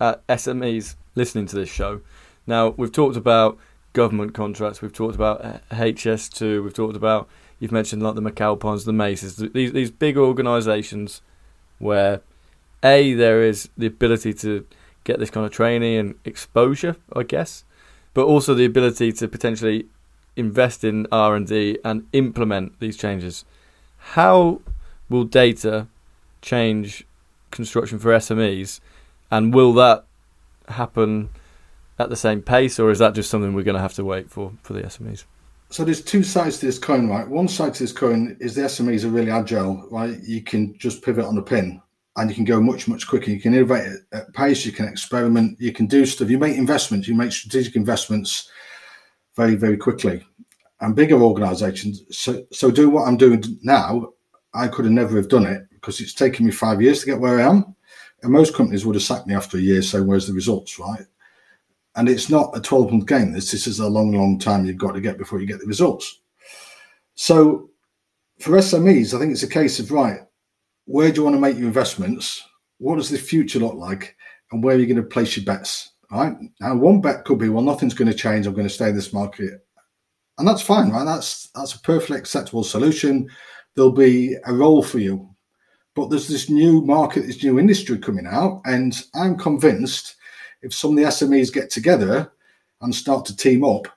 at 0.00 0.26
SMEs 0.28 0.94
listening 1.18 1.44
to 1.46 1.56
this 1.56 1.68
show. 1.68 2.00
Now, 2.46 2.70
we've 2.70 2.92
talked 2.92 3.16
about 3.16 3.58
government 3.92 4.32
contracts, 4.32 4.80
we've 4.80 4.92
talked 4.92 5.14
about 5.14 5.42
HS2, 5.70 6.64
we've 6.64 6.72
talked 6.72 6.96
about 6.96 7.28
you've 7.60 7.72
mentioned 7.72 8.02
like 8.02 8.14
the 8.14 8.22
Macau 8.22 8.58
McAlpines, 8.58 8.86
the 8.86 8.92
Maces, 8.92 9.36
these 9.36 9.72
these 9.72 9.90
big 9.90 10.16
organisations 10.16 11.20
where 11.78 12.22
a 12.82 13.12
there 13.14 13.42
is 13.42 13.68
the 13.76 13.86
ability 13.86 14.32
to 14.32 14.66
get 15.04 15.18
this 15.18 15.30
kind 15.30 15.44
of 15.44 15.52
training 15.52 15.96
and 15.96 16.14
exposure, 16.24 16.96
I 17.14 17.24
guess, 17.24 17.64
but 18.14 18.24
also 18.24 18.54
the 18.54 18.64
ability 18.64 19.12
to 19.12 19.28
potentially 19.28 19.86
invest 20.36 20.84
in 20.84 21.06
R 21.10 21.34
and 21.34 21.46
D 21.46 21.78
and 21.84 22.06
implement 22.12 22.78
these 22.80 22.96
changes. 22.96 23.44
How 24.14 24.60
will 25.08 25.24
data 25.24 25.88
change 26.40 27.04
construction 27.50 27.98
for 27.98 28.10
SMEs, 28.12 28.80
and 29.30 29.52
will 29.52 29.72
that 29.74 30.04
happen 30.68 31.30
at 31.98 32.10
the 32.10 32.16
same 32.16 32.42
pace, 32.42 32.78
or 32.78 32.90
is 32.90 32.98
that 33.00 33.14
just 33.14 33.30
something 33.30 33.54
we're 33.54 33.64
going 33.64 33.74
to 33.74 33.80
have 33.80 33.94
to 33.94 34.04
wait 34.04 34.30
for 34.30 34.52
for 34.62 34.72
the 34.72 34.82
SMEs? 34.82 35.24
So 35.70 35.84
there's 35.84 36.02
two 36.02 36.22
sides 36.22 36.58
to 36.58 36.66
this 36.66 36.78
coin, 36.78 37.08
right? 37.08 37.28
One 37.28 37.46
side 37.46 37.74
to 37.74 37.82
this 37.82 37.92
coin 37.92 38.36
is 38.40 38.54
the 38.54 38.62
SMEs 38.62 39.04
are 39.04 39.08
really 39.08 39.30
agile, 39.30 39.86
right? 39.90 40.18
You 40.22 40.42
can 40.42 40.78
just 40.78 41.02
pivot 41.02 41.26
on 41.26 41.36
a 41.36 41.42
pin 41.42 41.82
and 42.16 42.30
you 42.30 42.34
can 42.34 42.44
go 42.44 42.60
much, 42.60 42.88
much 42.88 43.06
quicker. 43.06 43.30
You 43.30 43.40
can 43.40 43.54
innovate 43.54 43.86
at 44.12 44.32
pace, 44.32 44.64
you 44.64 44.72
can 44.72 44.88
experiment, 44.88 45.60
you 45.60 45.72
can 45.72 45.86
do 45.86 46.06
stuff. 46.06 46.30
You 46.30 46.38
make 46.38 46.56
investments, 46.56 47.06
you 47.06 47.14
make 47.14 47.32
strategic 47.32 47.76
investments 47.76 48.50
very, 49.36 49.56
very 49.56 49.76
quickly. 49.76 50.24
And 50.80 50.96
bigger 50.96 51.20
organizations, 51.20 52.02
so, 52.10 52.44
so 52.50 52.70
do 52.70 52.88
what 52.88 53.06
I'm 53.06 53.16
doing 53.16 53.44
now, 53.62 54.14
I 54.54 54.68
could 54.68 54.86
have 54.86 54.94
never 54.94 55.16
have 55.16 55.28
done 55.28 55.44
it 55.44 55.62
because 55.70 56.00
it's 56.00 56.14
taken 56.14 56.46
me 56.46 56.52
five 56.52 56.80
years 56.80 57.00
to 57.00 57.06
get 57.06 57.20
where 57.20 57.40
I 57.40 57.42
am. 57.42 57.76
And 58.22 58.32
most 58.32 58.54
companies 58.54 58.84
would 58.84 58.96
have 58.96 59.02
sacked 59.02 59.26
me 59.26 59.34
after 59.34 59.58
a 59.58 59.60
year, 59.60 59.82
so 59.82 60.02
where's 60.02 60.26
the 60.26 60.32
results, 60.32 60.78
right? 60.78 61.06
And 61.94 62.08
it's 62.08 62.28
not 62.30 62.56
a 62.56 62.60
12 62.60 62.92
month 62.92 63.06
game. 63.06 63.32
This, 63.32 63.50
this 63.50 63.66
is 63.66 63.80
a 63.80 63.88
long, 63.88 64.12
long 64.12 64.38
time 64.38 64.64
you've 64.64 64.76
got 64.76 64.92
to 64.92 65.00
get 65.00 65.18
before 65.18 65.40
you 65.40 65.46
get 65.46 65.60
the 65.60 65.66
results. 65.66 66.20
So 67.14 67.70
for 68.38 68.52
SMEs, 68.52 69.14
I 69.14 69.18
think 69.18 69.32
it's 69.32 69.42
a 69.42 69.48
case 69.48 69.80
of 69.80 69.90
right, 69.90 70.20
where 70.84 71.10
do 71.10 71.16
you 71.16 71.24
want 71.24 71.36
to 71.36 71.40
make 71.40 71.56
your 71.56 71.66
investments? 71.66 72.42
What 72.78 72.96
does 72.96 73.10
the 73.10 73.18
future 73.18 73.58
look 73.58 73.74
like? 73.74 74.16
And 74.50 74.62
where 74.62 74.76
are 74.76 74.78
you 74.78 74.86
going 74.86 74.96
to 74.96 75.02
place 75.02 75.36
your 75.36 75.44
bets? 75.44 75.92
Right. 76.10 76.34
Now 76.60 76.74
one 76.74 77.00
bet 77.00 77.24
could 77.24 77.38
be, 77.38 77.50
well, 77.50 77.62
nothing's 77.62 77.94
going 77.94 78.10
to 78.10 78.16
change. 78.16 78.46
I'm 78.46 78.54
going 78.54 78.66
to 78.66 78.72
stay 78.72 78.88
in 78.88 78.96
this 78.96 79.12
market. 79.12 79.66
And 80.38 80.46
that's 80.46 80.62
fine, 80.62 80.90
right? 80.90 81.04
That's 81.04 81.48
that's 81.48 81.74
a 81.74 81.80
perfectly 81.80 82.16
acceptable 82.16 82.64
solution. 82.64 83.28
There'll 83.74 83.92
be 83.92 84.36
a 84.46 84.54
role 84.54 84.82
for 84.82 85.00
you. 85.00 85.27
But 85.98 86.10
there's 86.10 86.28
this 86.28 86.48
new 86.48 86.80
market, 86.80 87.26
this 87.26 87.42
new 87.42 87.58
industry 87.58 87.98
coming 87.98 88.24
out, 88.24 88.62
and 88.64 88.94
I'm 89.16 89.36
convinced 89.36 90.14
if 90.62 90.72
some 90.72 90.92
of 90.92 90.96
the 90.96 91.10
SMEs 91.10 91.52
get 91.52 91.70
together 91.70 92.30
and 92.80 92.94
start 92.94 93.24
to 93.24 93.36
team 93.36 93.64
up, 93.64 93.88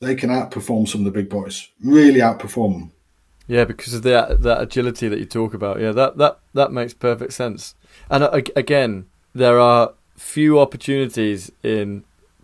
they 0.00 0.16
can 0.16 0.30
outperform 0.30 0.88
some 0.88 1.02
of 1.02 1.04
the 1.04 1.12
big 1.12 1.28
boys. 1.28 1.68
Really 1.80 2.18
outperform 2.18 2.72
them. 2.72 2.92
Yeah, 3.46 3.66
because 3.66 3.94
of 3.94 4.02
that 4.02 4.42
that 4.42 4.62
agility 4.62 5.06
that 5.06 5.20
you 5.20 5.26
talk 5.26 5.54
about. 5.54 5.80
Yeah, 5.80 5.92
that 5.92 6.16
that 6.16 6.40
that 6.54 6.72
makes 6.72 6.92
perfect 6.92 7.32
sense. 7.34 7.76
And 8.10 8.24
uh, 8.24 8.40
again, 8.56 9.06
there 9.32 9.60
are 9.60 9.92
few 10.16 10.58
opportunities 10.58 11.52
in 11.62 12.02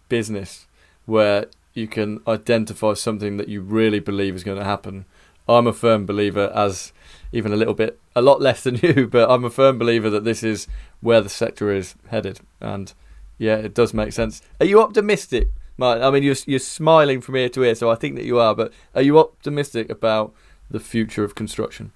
business 0.09 0.69
where 1.07 1.47
you 1.75 1.89
can 1.89 2.21
identify 2.29 2.95
something 2.95 3.39
that 3.39 3.49
you 3.49 3.61
really 3.61 3.99
believe 3.99 4.37
is 4.37 4.45
going 4.45 4.59
to 4.59 4.65
happen. 4.65 5.05
I'm 5.51 5.67
a 5.67 5.73
firm 5.73 6.07
believer, 6.07 6.53
as 6.55 6.93
even 7.33 7.53
a 7.53 7.57
little 7.57 7.75
bit, 7.75 8.01
a 8.15 8.23
lot 8.23 8.41
less 8.41 8.63
than 8.63 8.77
you, 8.83 9.07
but 9.07 9.31
I'm 9.31 9.45
a 9.45 9.51
firm 9.51 9.79
believer 9.79 10.11
that 10.11 10.25
this 10.25 10.43
is 10.43 10.67
where 11.01 11.21
the 11.21 11.29
sector 11.29 11.73
is 11.73 11.95
headed. 12.09 12.41
And 12.61 12.93
yeah, 13.39 13.57
it 13.57 13.75
does 13.75 13.95
make 13.95 14.13
sense. 14.13 14.43
Are 14.61 14.67
you 14.67 14.81
optimistic, 14.81 15.49
Martin? 15.77 16.05
I 16.05 16.11
mean, 16.11 16.23
you're 16.23 16.37
you're 16.47 16.59
smiling 16.59 17.21
from 17.21 17.37
ear 17.37 17.49
to 17.51 17.65
ear, 17.65 17.75
so 17.75 17.91
I 17.91 17.95
think 17.95 18.17
that 18.17 18.25
you 18.25 18.39
are. 18.39 18.55
But 18.55 18.73
are 18.95 19.03
you 19.03 19.19
optimistic 19.19 19.91
about 19.91 20.35
the 20.71 20.81
future 20.81 21.25
of 21.25 21.35
construction? 21.35 21.93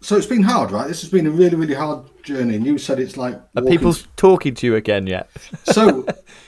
So 0.00 0.16
it's 0.16 0.26
been 0.26 0.44
hard, 0.44 0.70
right? 0.70 0.86
This 0.86 1.00
has 1.02 1.10
been 1.10 1.26
a 1.26 1.30
really, 1.30 1.56
really 1.56 1.74
hard 1.74 2.04
journey. 2.22 2.54
And 2.54 2.64
you 2.64 2.78
said 2.78 3.00
it's 3.00 3.16
like. 3.16 3.34
Are 3.56 3.62
people 3.62 3.94
talking 4.16 4.54
to 4.54 4.66
you 4.66 4.76
again 4.76 5.06
yet? 5.06 5.28
so 5.64 6.06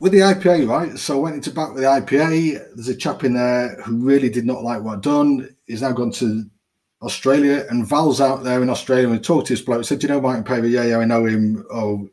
with 0.00 0.12
the 0.12 0.18
IPA, 0.20 0.68
right? 0.68 0.98
So 0.98 1.18
I 1.18 1.20
went 1.20 1.36
into 1.36 1.50
back 1.52 1.74
with 1.74 1.82
the 1.82 1.88
IPA. 1.88 2.74
There's 2.74 2.88
a 2.88 2.96
chap 2.96 3.22
in 3.22 3.34
there 3.34 3.80
who 3.82 3.96
really 3.98 4.30
did 4.30 4.46
not 4.46 4.64
like 4.64 4.82
what 4.82 4.96
I'd 4.96 5.02
done. 5.02 5.54
He's 5.66 5.82
now 5.82 5.92
gone 5.92 6.10
to 6.12 6.44
Australia, 7.02 7.66
and 7.70 7.86
Val's 7.86 8.20
out 8.20 8.42
there 8.42 8.62
in 8.62 8.70
Australia. 8.70 9.08
And 9.08 9.22
talked 9.22 9.46
to 9.48 9.52
this 9.52 9.62
bloke. 9.62 9.84
Said, 9.84 10.00
"Do 10.00 10.06
you 10.06 10.12
know 10.12 10.20
Martin 10.20 10.44
Paver? 10.44 10.70
Yeah, 10.70 10.84
yeah, 10.84 10.98
I 10.98 11.04
know 11.04 11.26
him. 11.26 11.64
Oh, 11.70 12.08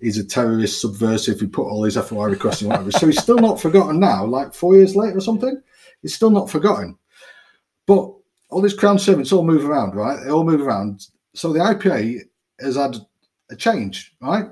he's 0.00 0.18
a 0.18 0.24
terrorist, 0.24 0.80
subversive. 0.80 1.40
He 1.40 1.46
put 1.46 1.66
all 1.66 1.84
his 1.84 1.96
FOI 1.96 2.26
requests 2.26 2.62
and 2.62 2.70
whatever. 2.70 2.92
so 2.92 3.06
he's 3.06 3.22
still 3.22 3.38
not 3.38 3.60
forgotten 3.60 3.98
now. 3.98 4.24
Like 4.24 4.54
four 4.54 4.76
years 4.76 4.96
later 4.96 5.18
or 5.18 5.20
something, 5.20 5.60
he's 6.02 6.14
still 6.14 6.30
not 6.30 6.50
forgotten. 6.50 6.96
But 7.86 8.12
all 8.50 8.62
these 8.62 8.74
crown 8.74 8.98
servants 8.98 9.32
all 9.32 9.44
move 9.44 9.68
around, 9.68 9.94
right? 9.94 10.22
They 10.22 10.30
all 10.30 10.44
move 10.44 10.60
around. 10.60 11.06
So 11.34 11.52
the 11.52 11.60
IPA 11.60 12.20
has 12.60 12.76
had 12.76 12.96
a 13.50 13.56
change, 13.56 14.14
right? 14.20 14.46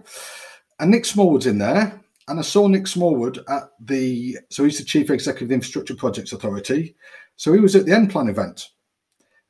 And 0.79 0.90
Nick 0.90 1.05
Smallwood's 1.05 1.46
in 1.46 1.59
there. 1.59 2.00
And 2.28 2.38
I 2.38 2.42
saw 2.42 2.66
Nick 2.66 2.86
Smallwood 2.86 3.38
at 3.48 3.70
the, 3.80 4.36
so 4.50 4.64
he's 4.64 4.78
the 4.78 4.84
Chief 4.84 5.10
Executive 5.10 5.46
of 5.46 5.48
the 5.48 5.54
Infrastructure 5.54 5.94
Projects 5.94 6.32
Authority. 6.32 6.96
So 7.36 7.52
he 7.52 7.60
was 7.60 7.76
at 7.76 7.86
the 7.86 7.92
nPlan 7.92 8.28
event. 8.28 8.70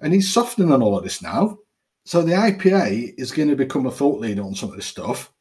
And 0.01 0.13
he's 0.13 0.33
softening 0.33 0.73
on 0.73 0.83
all 0.83 0.97
of 0.97 1.05
this 1.05 1.23
now. 1.23 1.59
So 2.05 2.23
the 2.23 2.35
IPA 2.35 3.15
is 3.17 3.33
going 3.33 3.49
to 3.49 3.57
become 3.57 3.87
a 3.87 3.91
thought 3.91 4.21
leader 4.21 4.43
on 4.43 4.55
some 4.55 4.69
of 4.69 4.77
this 4.77 4.87
stuff. 4.87 5.33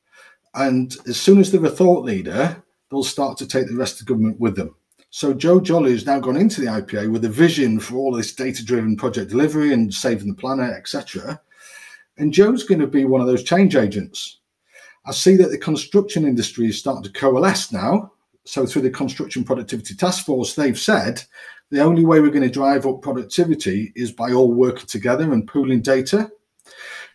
And 0.54 0.96
as 1.08 1.20
soon 1.20 1.40
as 1.40 1.52
they're 1.52 1.66
a 1.66 1.70
thought 1.70 2.06
leader, 2.06 2.64
they'll 2.90 3.04
start 3.04 3.38
to 3.40 3.48
take 3.48 3.68
the 3.68 3.76
rest 3.76 4.00
of 4.00 4.08
the 4.08 4.14
government 4.14 4.40
with 4.40 4.56
them. 4.56 4.74
So 5.10 5.34
Joe 5.34 5.60
Jolly 5.60 5.92
has 5.92 6.06
now 6.06 6.20
gone 6.20 6.38
into 6.38 6.62
the 6.62 6.68
IPA 6.68 7.12
with 7.12 7.26
a 7.26 7.30
vision 7.30 7.80
for 7.80 7.96
all 7.96 8.14
this 8.14 8.34
data-driven 8.34 8.98
project 8.98 9.30
delivery 9.30 9.74
and 9.74 9.94
saving 9.94 10.28
the 10.28 10.34
planet, 10.34 10.72
etc. 10.72 11.40
And 12.18 12.34
Joe's 12.34 12.64
going 12.64 12.82
to 12.82 12.88
be 12.88 13.06
one 13.06 13.22
of 13.22 13.28
those 13.28 13.44
change 13.44 13.76
agents. 13.76 14.40
I 15.06 15.12
see 15.12 15.36
that 15.38 15.50
the 15.50 15.58
construction 15.58 16.26
industry 16.26 16.68
is 16.68 16.80
starting 16.80 17.04
to 17.04 17.12
coalesce 17.12 17.72
now. 17.72 18.12
So 18.46 18.66
through 18.66 18.84
the 18.84 18.92
Construction 18.92 19.44
Productivity 19.44 19.96
Task 19.96 20.26
Force, 20.26 20.56
they've 20.56 20.78
said 20.78 21.24
the 21.72 21.82
only 21.82 22.06
way 22.06 22.20
we're 22.20 22.30
going 22.30 22.44
to 22.44 22.50
drive 22.50 22.86
up 22.86 23.02
productivity 23.02 23.92
is 23.96 24.12
by 24.12 24.32
all 24.32 24.52
working 24.52 24.86
together 24.86 25.34
and 25.34 25.48
pooling 25.48 25.82
data. 25.82 26.30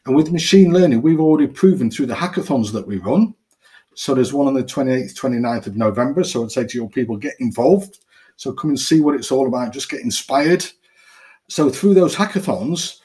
And 0.07 0.17
with 0.17 0.33
machine 0.33 0.73
learning, 0.73 1.03
we've 1.03 1.21
already 1.21 1.47
proven 1.47 1.91
through 1.91 2.07
the 2.07 2.15
hackathons 2.15 2.73
that 2.73 2.87
we 2.87 2.99
run 2.99 3.35
so 3.95 4.15
there's 4.15 4.33
one 4.33 4.47
on 4.47 4.55
the 4.55 4.65
28th, 4.65 5.15
29th 5.15 5.67
of 5.67 5.77
November. 5.77 6.25
So 6.25 6.43
I'd 6.43 6.51
say 6.51 6.67
to 6.67 6.79
your 6.79 6.89
people, 6.89 7.17
get 7.17 7.35
involved. 7.39 7.99
So 8.37 8.53
come 8.53 8.71
and 8.71 8.81
see 8.81 9.01
what 9.01 9.15
it's 9.15 9.31
all 9.31 9.47
about. 9.47 9.75
Just 9.75 9.91
get 9.91 10.01
inspired. 10.01 10.65
So 11.49 11.69
through 11.69 11.93
those 11.93 12.17
hackathons, 12.17 13.00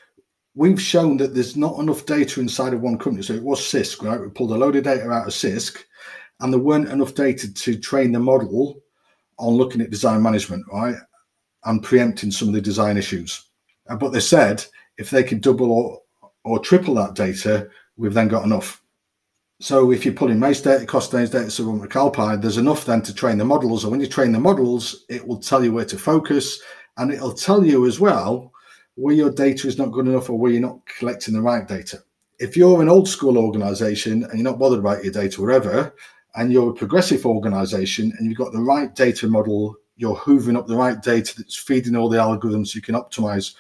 we've 0.56 0.82
shown 0.82 1.18
that 1.18 1.34
there's 1.34 1.58
not 1.58 1.80
enough 1.80 2.06
data 2.06 2.39
inside 2.39 2.74
of 2.74 2.82
one 2.82 2.97
company. 2.97 3.24
So 3.24 3.34
it 3.34 3.43
was 3.43 3.60
Sisk, 3.60 4.01
right? 4.01 4.20
We 4.20 4.30
pulled 4.30 4.51
a 4.51 4.56
load 4.56 4.78
of 4.78 4.86
data 4.86 5.10
out 5.12 5.28
of 5.28 5.34
Sisk, 5.34 5.84
and 6.39 6.51
there 6.51 6.60
weren't 6.60 6.89
enough 6.89 7.14
data 7.14 7.53
to 7.53 7.78
train 7.78 8.12
the 8.12 8.20
model 8.20 8.82
on 9.38 9.53
looking 9.53 9.82
at 9.82 9.91
design 9.91 10.22
management, 10.22 10.66
right? 10.72 10.95
And 11.66 11.84
preempting 11.84 12.32
some 12.32 12.47
of 12.47 12.53
the 12.53 12.62
design 12.62 12.97
issues. 12.97 13.49
Uh, 13.88 13.95
but 13.95 14.12
they 14.12 14.20
said 14.20 14.66
if 14.97 15.10
they 15.10 15.24
could 15.24 15.41
double 15.41 15.72
or, 15.72 16.01
or 16.43 16.60
triple 16.60 16.95
that 16.95 17.16
data, 17.16 17.70
we've 17.97 18.14
then 18.14 18.28
got 18.28 18.45
enough. 18.45 18.82
So 19.62 19.91
if 19.91 20.06
you 20.06 20.12
put 20.12 20.32
in 20.32 20.39
MACE 20.39 20.62
data, 20.62 20.86
Costain 20.86 21.32
data, 21.32 21.49
so 21.49 21.64
McAlpine, 21.66 22.41
there's 22.41 22.58
enough 22.58 22.86
then 22.86 23.01
to 23.03 23.14
train 23.14 23.38
the 23.38 23.45
models. 23.45 23.84
And 23.84 23.91
when 23.91 24.01
you 24.01 24.08
train 24.08 24.32
the 24.32 24.39
models, 24.39 25.06
it 25.10 25.26
will 25.26 25.39
tell 25.39 25.64
you 25.64 25.72
where 25.72 25.86
to 25.86 25.97
focus 25.97 26.62
and 26.97 27.12
it'll 27.12 27.34
tell 27.34 27.66
you 27.66 27.86
as 27.88 27.99
well 27.99 28.51
where 28.96 29.16
your 29.16 29.32
data 29.32 29.68
is 29.68 29.78
not 29.78 29.91
good 29.91 30.08
enough 30.08 30.30
or 30.30 30.38
where 30.39 30.52
you're 30.52 30.62
not 30.62 30.86
collecting 30.86 31.34
the 31.34 31.41
right 31.41 31.68
data. 31.68 32.00
if 32.39 32.58
you're 32.58 32.82
an 32.82 32.89
old 32.89 33.08
school 33.08 33.38
organization 33.38 34.24
and 34.24 34.34
you're 34.34 34.52
not 34.52 34.60
bothered 34.60 34.80
about 34.80 35.04
your 35.04 35.14
data 35.14 35.41
wherever, 35.41 35.96
and 36.36 36.52
you're 36.52 36.72
a 36.72 36.74
progressive 36.74 37.26
organization 37.26 38.12
and 38.18 38.28
you've 38.28 38.38
got 38.38 38.52
the 38.52 38.62
right 38.62 38.93
data 38.93 39.28
model, 39.28 39.76
you're 39.96 40.18
hoovering 40.18 40.58
up 40.58 40.68
the 40.68 40.76
right 40.76 41.02
data 41.02 41.34
that's 41.38 41.56
feeding 41.56 41.96
all 41.96 42.10
the 42.10 42.18
algorithms 42.18 42.76
you 42.76 42.82
can 42.82 42.96
optimize, 42.96 43.56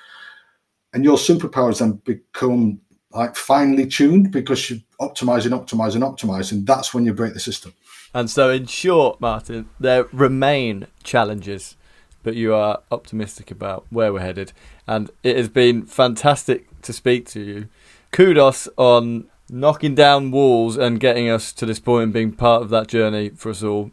and 0.93 1.03
your 1.03 1.17
superpowers 1.17 1.79
then 1.79 1.93
become 2.03 2.79
like 3.11 3.35
finely 3.37 3.87
tuned 3.87 4.31
because 4.31 4.69
you're 4.69 4.79
optimizing, 4.99 5.51
optimizing, 5.51 6.01
optimizing. 6.01 6.65
That's 6.65 6.93
when 6.93 7.05
you 7.05 7.13
break 7.13 7.33
the 7.33 7.39
system. 7.39 7.73
And 8.13 8.29
so, 8.29 8.49
in 8.49 8.65
short, 8.65 9.21
Martin, 9.21 9.69
there 9.79 10.05
remain 10.11 10.87
challenges, 11.03 11.77
but 12.25 12.35
you 12.35 12.55
are 12.55 12.81
optimistic 12.91 13.51
about 13.51 13.85
where 13.91 14.11
we're 14.11 14.19
headed. 14.19 14.51
And 14.87 15.11
it 15.21 15.37
has 15.37 15.47
been 15.47 15.85
fantastic 15.85 16.81
to 16.81 16.91
speak 16.91 17.27
to 17.27 17.39
you. 17.39 17.69
Kudos 18.11 18.67
on 18.77 19.27
knocking 19.47 19.93
down 19.93 20.31
walls 20.31 20.75
and 20.75 20.99
getting 20.99 21.29
us 21.29 21.53
to 21.53 21.67
this 21.67 21.79
point 21.79 22.05
and 22.05 22.13
being 22.13 22.31
part 22.31 22.63
of 22.63 22.69
that 22.69 22.87
journey 22.87 23.29
for 23.29 23.51
us 23.51 23.61
all. 23.61 23.91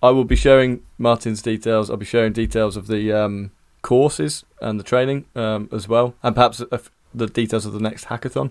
I 0.00 0.10
will 0.10 0.24
be 0.24 0.36
sharing 0.36 0.84
Martin's 0.96 1.42
details. 1.42 1.90
I'll 1.90 1.96
be 1.96 2.06
sharing 2.06 2.32
details 2.32 2.76
of 2.76 2.86
the 2.86 3.12
um, 3.12 3.50
courses 3.82 4.44
and 4.60 4.78
the 4.78 4.84
training 4.84 5.24
um, 5.34 5.68
as 5.72 5.88
well, 5.88 6.14
and 6.22 6.36
perhaps 6.36 6.62
the 7.12 7.26
details 7.26 7.66
of 7.66 7.72
the 7.72 7.80
next 7.80 8.06
hackathon. 8.06 8.50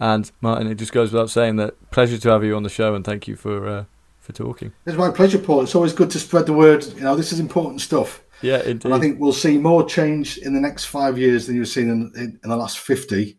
And 0.00 0.30
Martin, 0.40 0.66
it 0.66 0.74
just 0.74 0.92
goes 0.92 1.12
without 1.12 1.30
saying 1.30 1.54
that 1.56 1.90
pleasure 1.92 2.18
to 2.18 2.28
have 2.30 2.42
you 2.42 2.56
on 2.56 2.64
the 2.64 2.68
show, 2.68 2.94
and 2.96 3.04
thank 3.04 3.28
you 3.28 3.36
for 3.36 3.68
uh, 3.68 3.84
for 4.22 4.32
talking. 4.32 4.72
It's 4.86 4.96
my 4.96 5.10
pleasure, 5.10 5.38
Paul. 5.38 5.62
It's 5.62 5.74
always 5.74 5.92
good 5.92 6.10
to 6.10 6.18
spread 6.18 6.46
the 6.46 6.52
word. 6.52 6.86
You 6.94 7.02
know, 7.02 7.16
this 7.16 7.32
is 7.32 7.40
important 7.40 7.80
stuff. 7.80 8.21
Yeah, 8.42 8.62
indeed. 8.62 8.86
And 8.86 8.94
I 8.94 8.98
think 8.98 9.20
we'll 9.20 9.32
see 9.32 9.56
more 9.58 9.86
change 9.86 10.38
in 10.38 10.52
the 10.52 10.60
next 10.60 10.86
five 10.86 11.18
years 11.18 11.46
than 11.46 11.56
you've 11.56 11.68
seen 11.68 11.88
in, 11.88 12.12
in, 12.16 12.40
in 12.42 12.50
the 12.50 12.56
last 12.56 12.78
fifty 12.78 13.38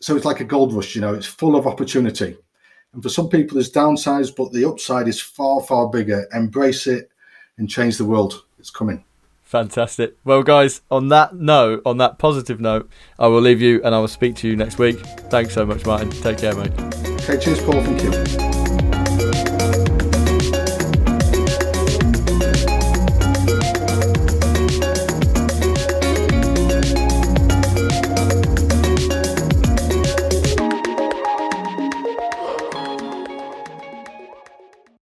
so 0.00 0.16
it's 0.16 0.24
like 0.24 0.40
a 0.40 0.44
gold 0.44 0.72
rush, 0.72 0.94
you 0.94 1.00
know, 1.00 1.14
it's 1.14 1.26
full 1.26 1.56
of 1.56 1.66
opportunity. 1.66 2.36
And 2.92 3.02
for 3.02 3.08
some 3.08 3.28
people, 3.28 3.54
there's 3.54 3.70
downsides, 3.70 4.34
but 4.34 4.52
the 4.52 4.64
upside 4.64 5.08
is 5.08 5.20
far, 5.20 5.60
far 5.62 5.88
bigger. 5.88 6.26
Embrace 6.32 6.86
it 6.86 7.10
and 7.58 7.68
change 7.68 7.98
the 7.98 8.04
world. 8.04 8.44
It's 8.58 8.70
coming. 8.70 9.04
Fantastic. 9.42 10.16
Well, 10.24 10.42
guys, 10.42 10.82
on 10.90 11.08
that 11.08 11.34
note, 11.34 11.82
on 11.86 11.98
that 11.98 12.18
positive 12.18 12.60
note, 12.60 12.88
I 13.18 13.28
will 13.28 13.40
leave 13.40 13.62
you 13.62 13.82
and 13.82 13.94
I 13.94 13.98
will 13.98 14.08
speak 14.08 14.36
to 14.36 14.48
you 14.48 14.56
next 14.56 14.78
week. 14.78 14.98
Thanks 15.30 15.54
so 15.54 15.64
much, 15.64 15.84
Martin. 15.86 16.10
Take 16.10 16.38
care, 16.38 16.54
mate. 16.54 16.72
Okay, 16.78 17.38
cheers, 17.38 17.60
Paul. 17.62 17.82
Thank 17.82 18.02
you. 18.02 18.57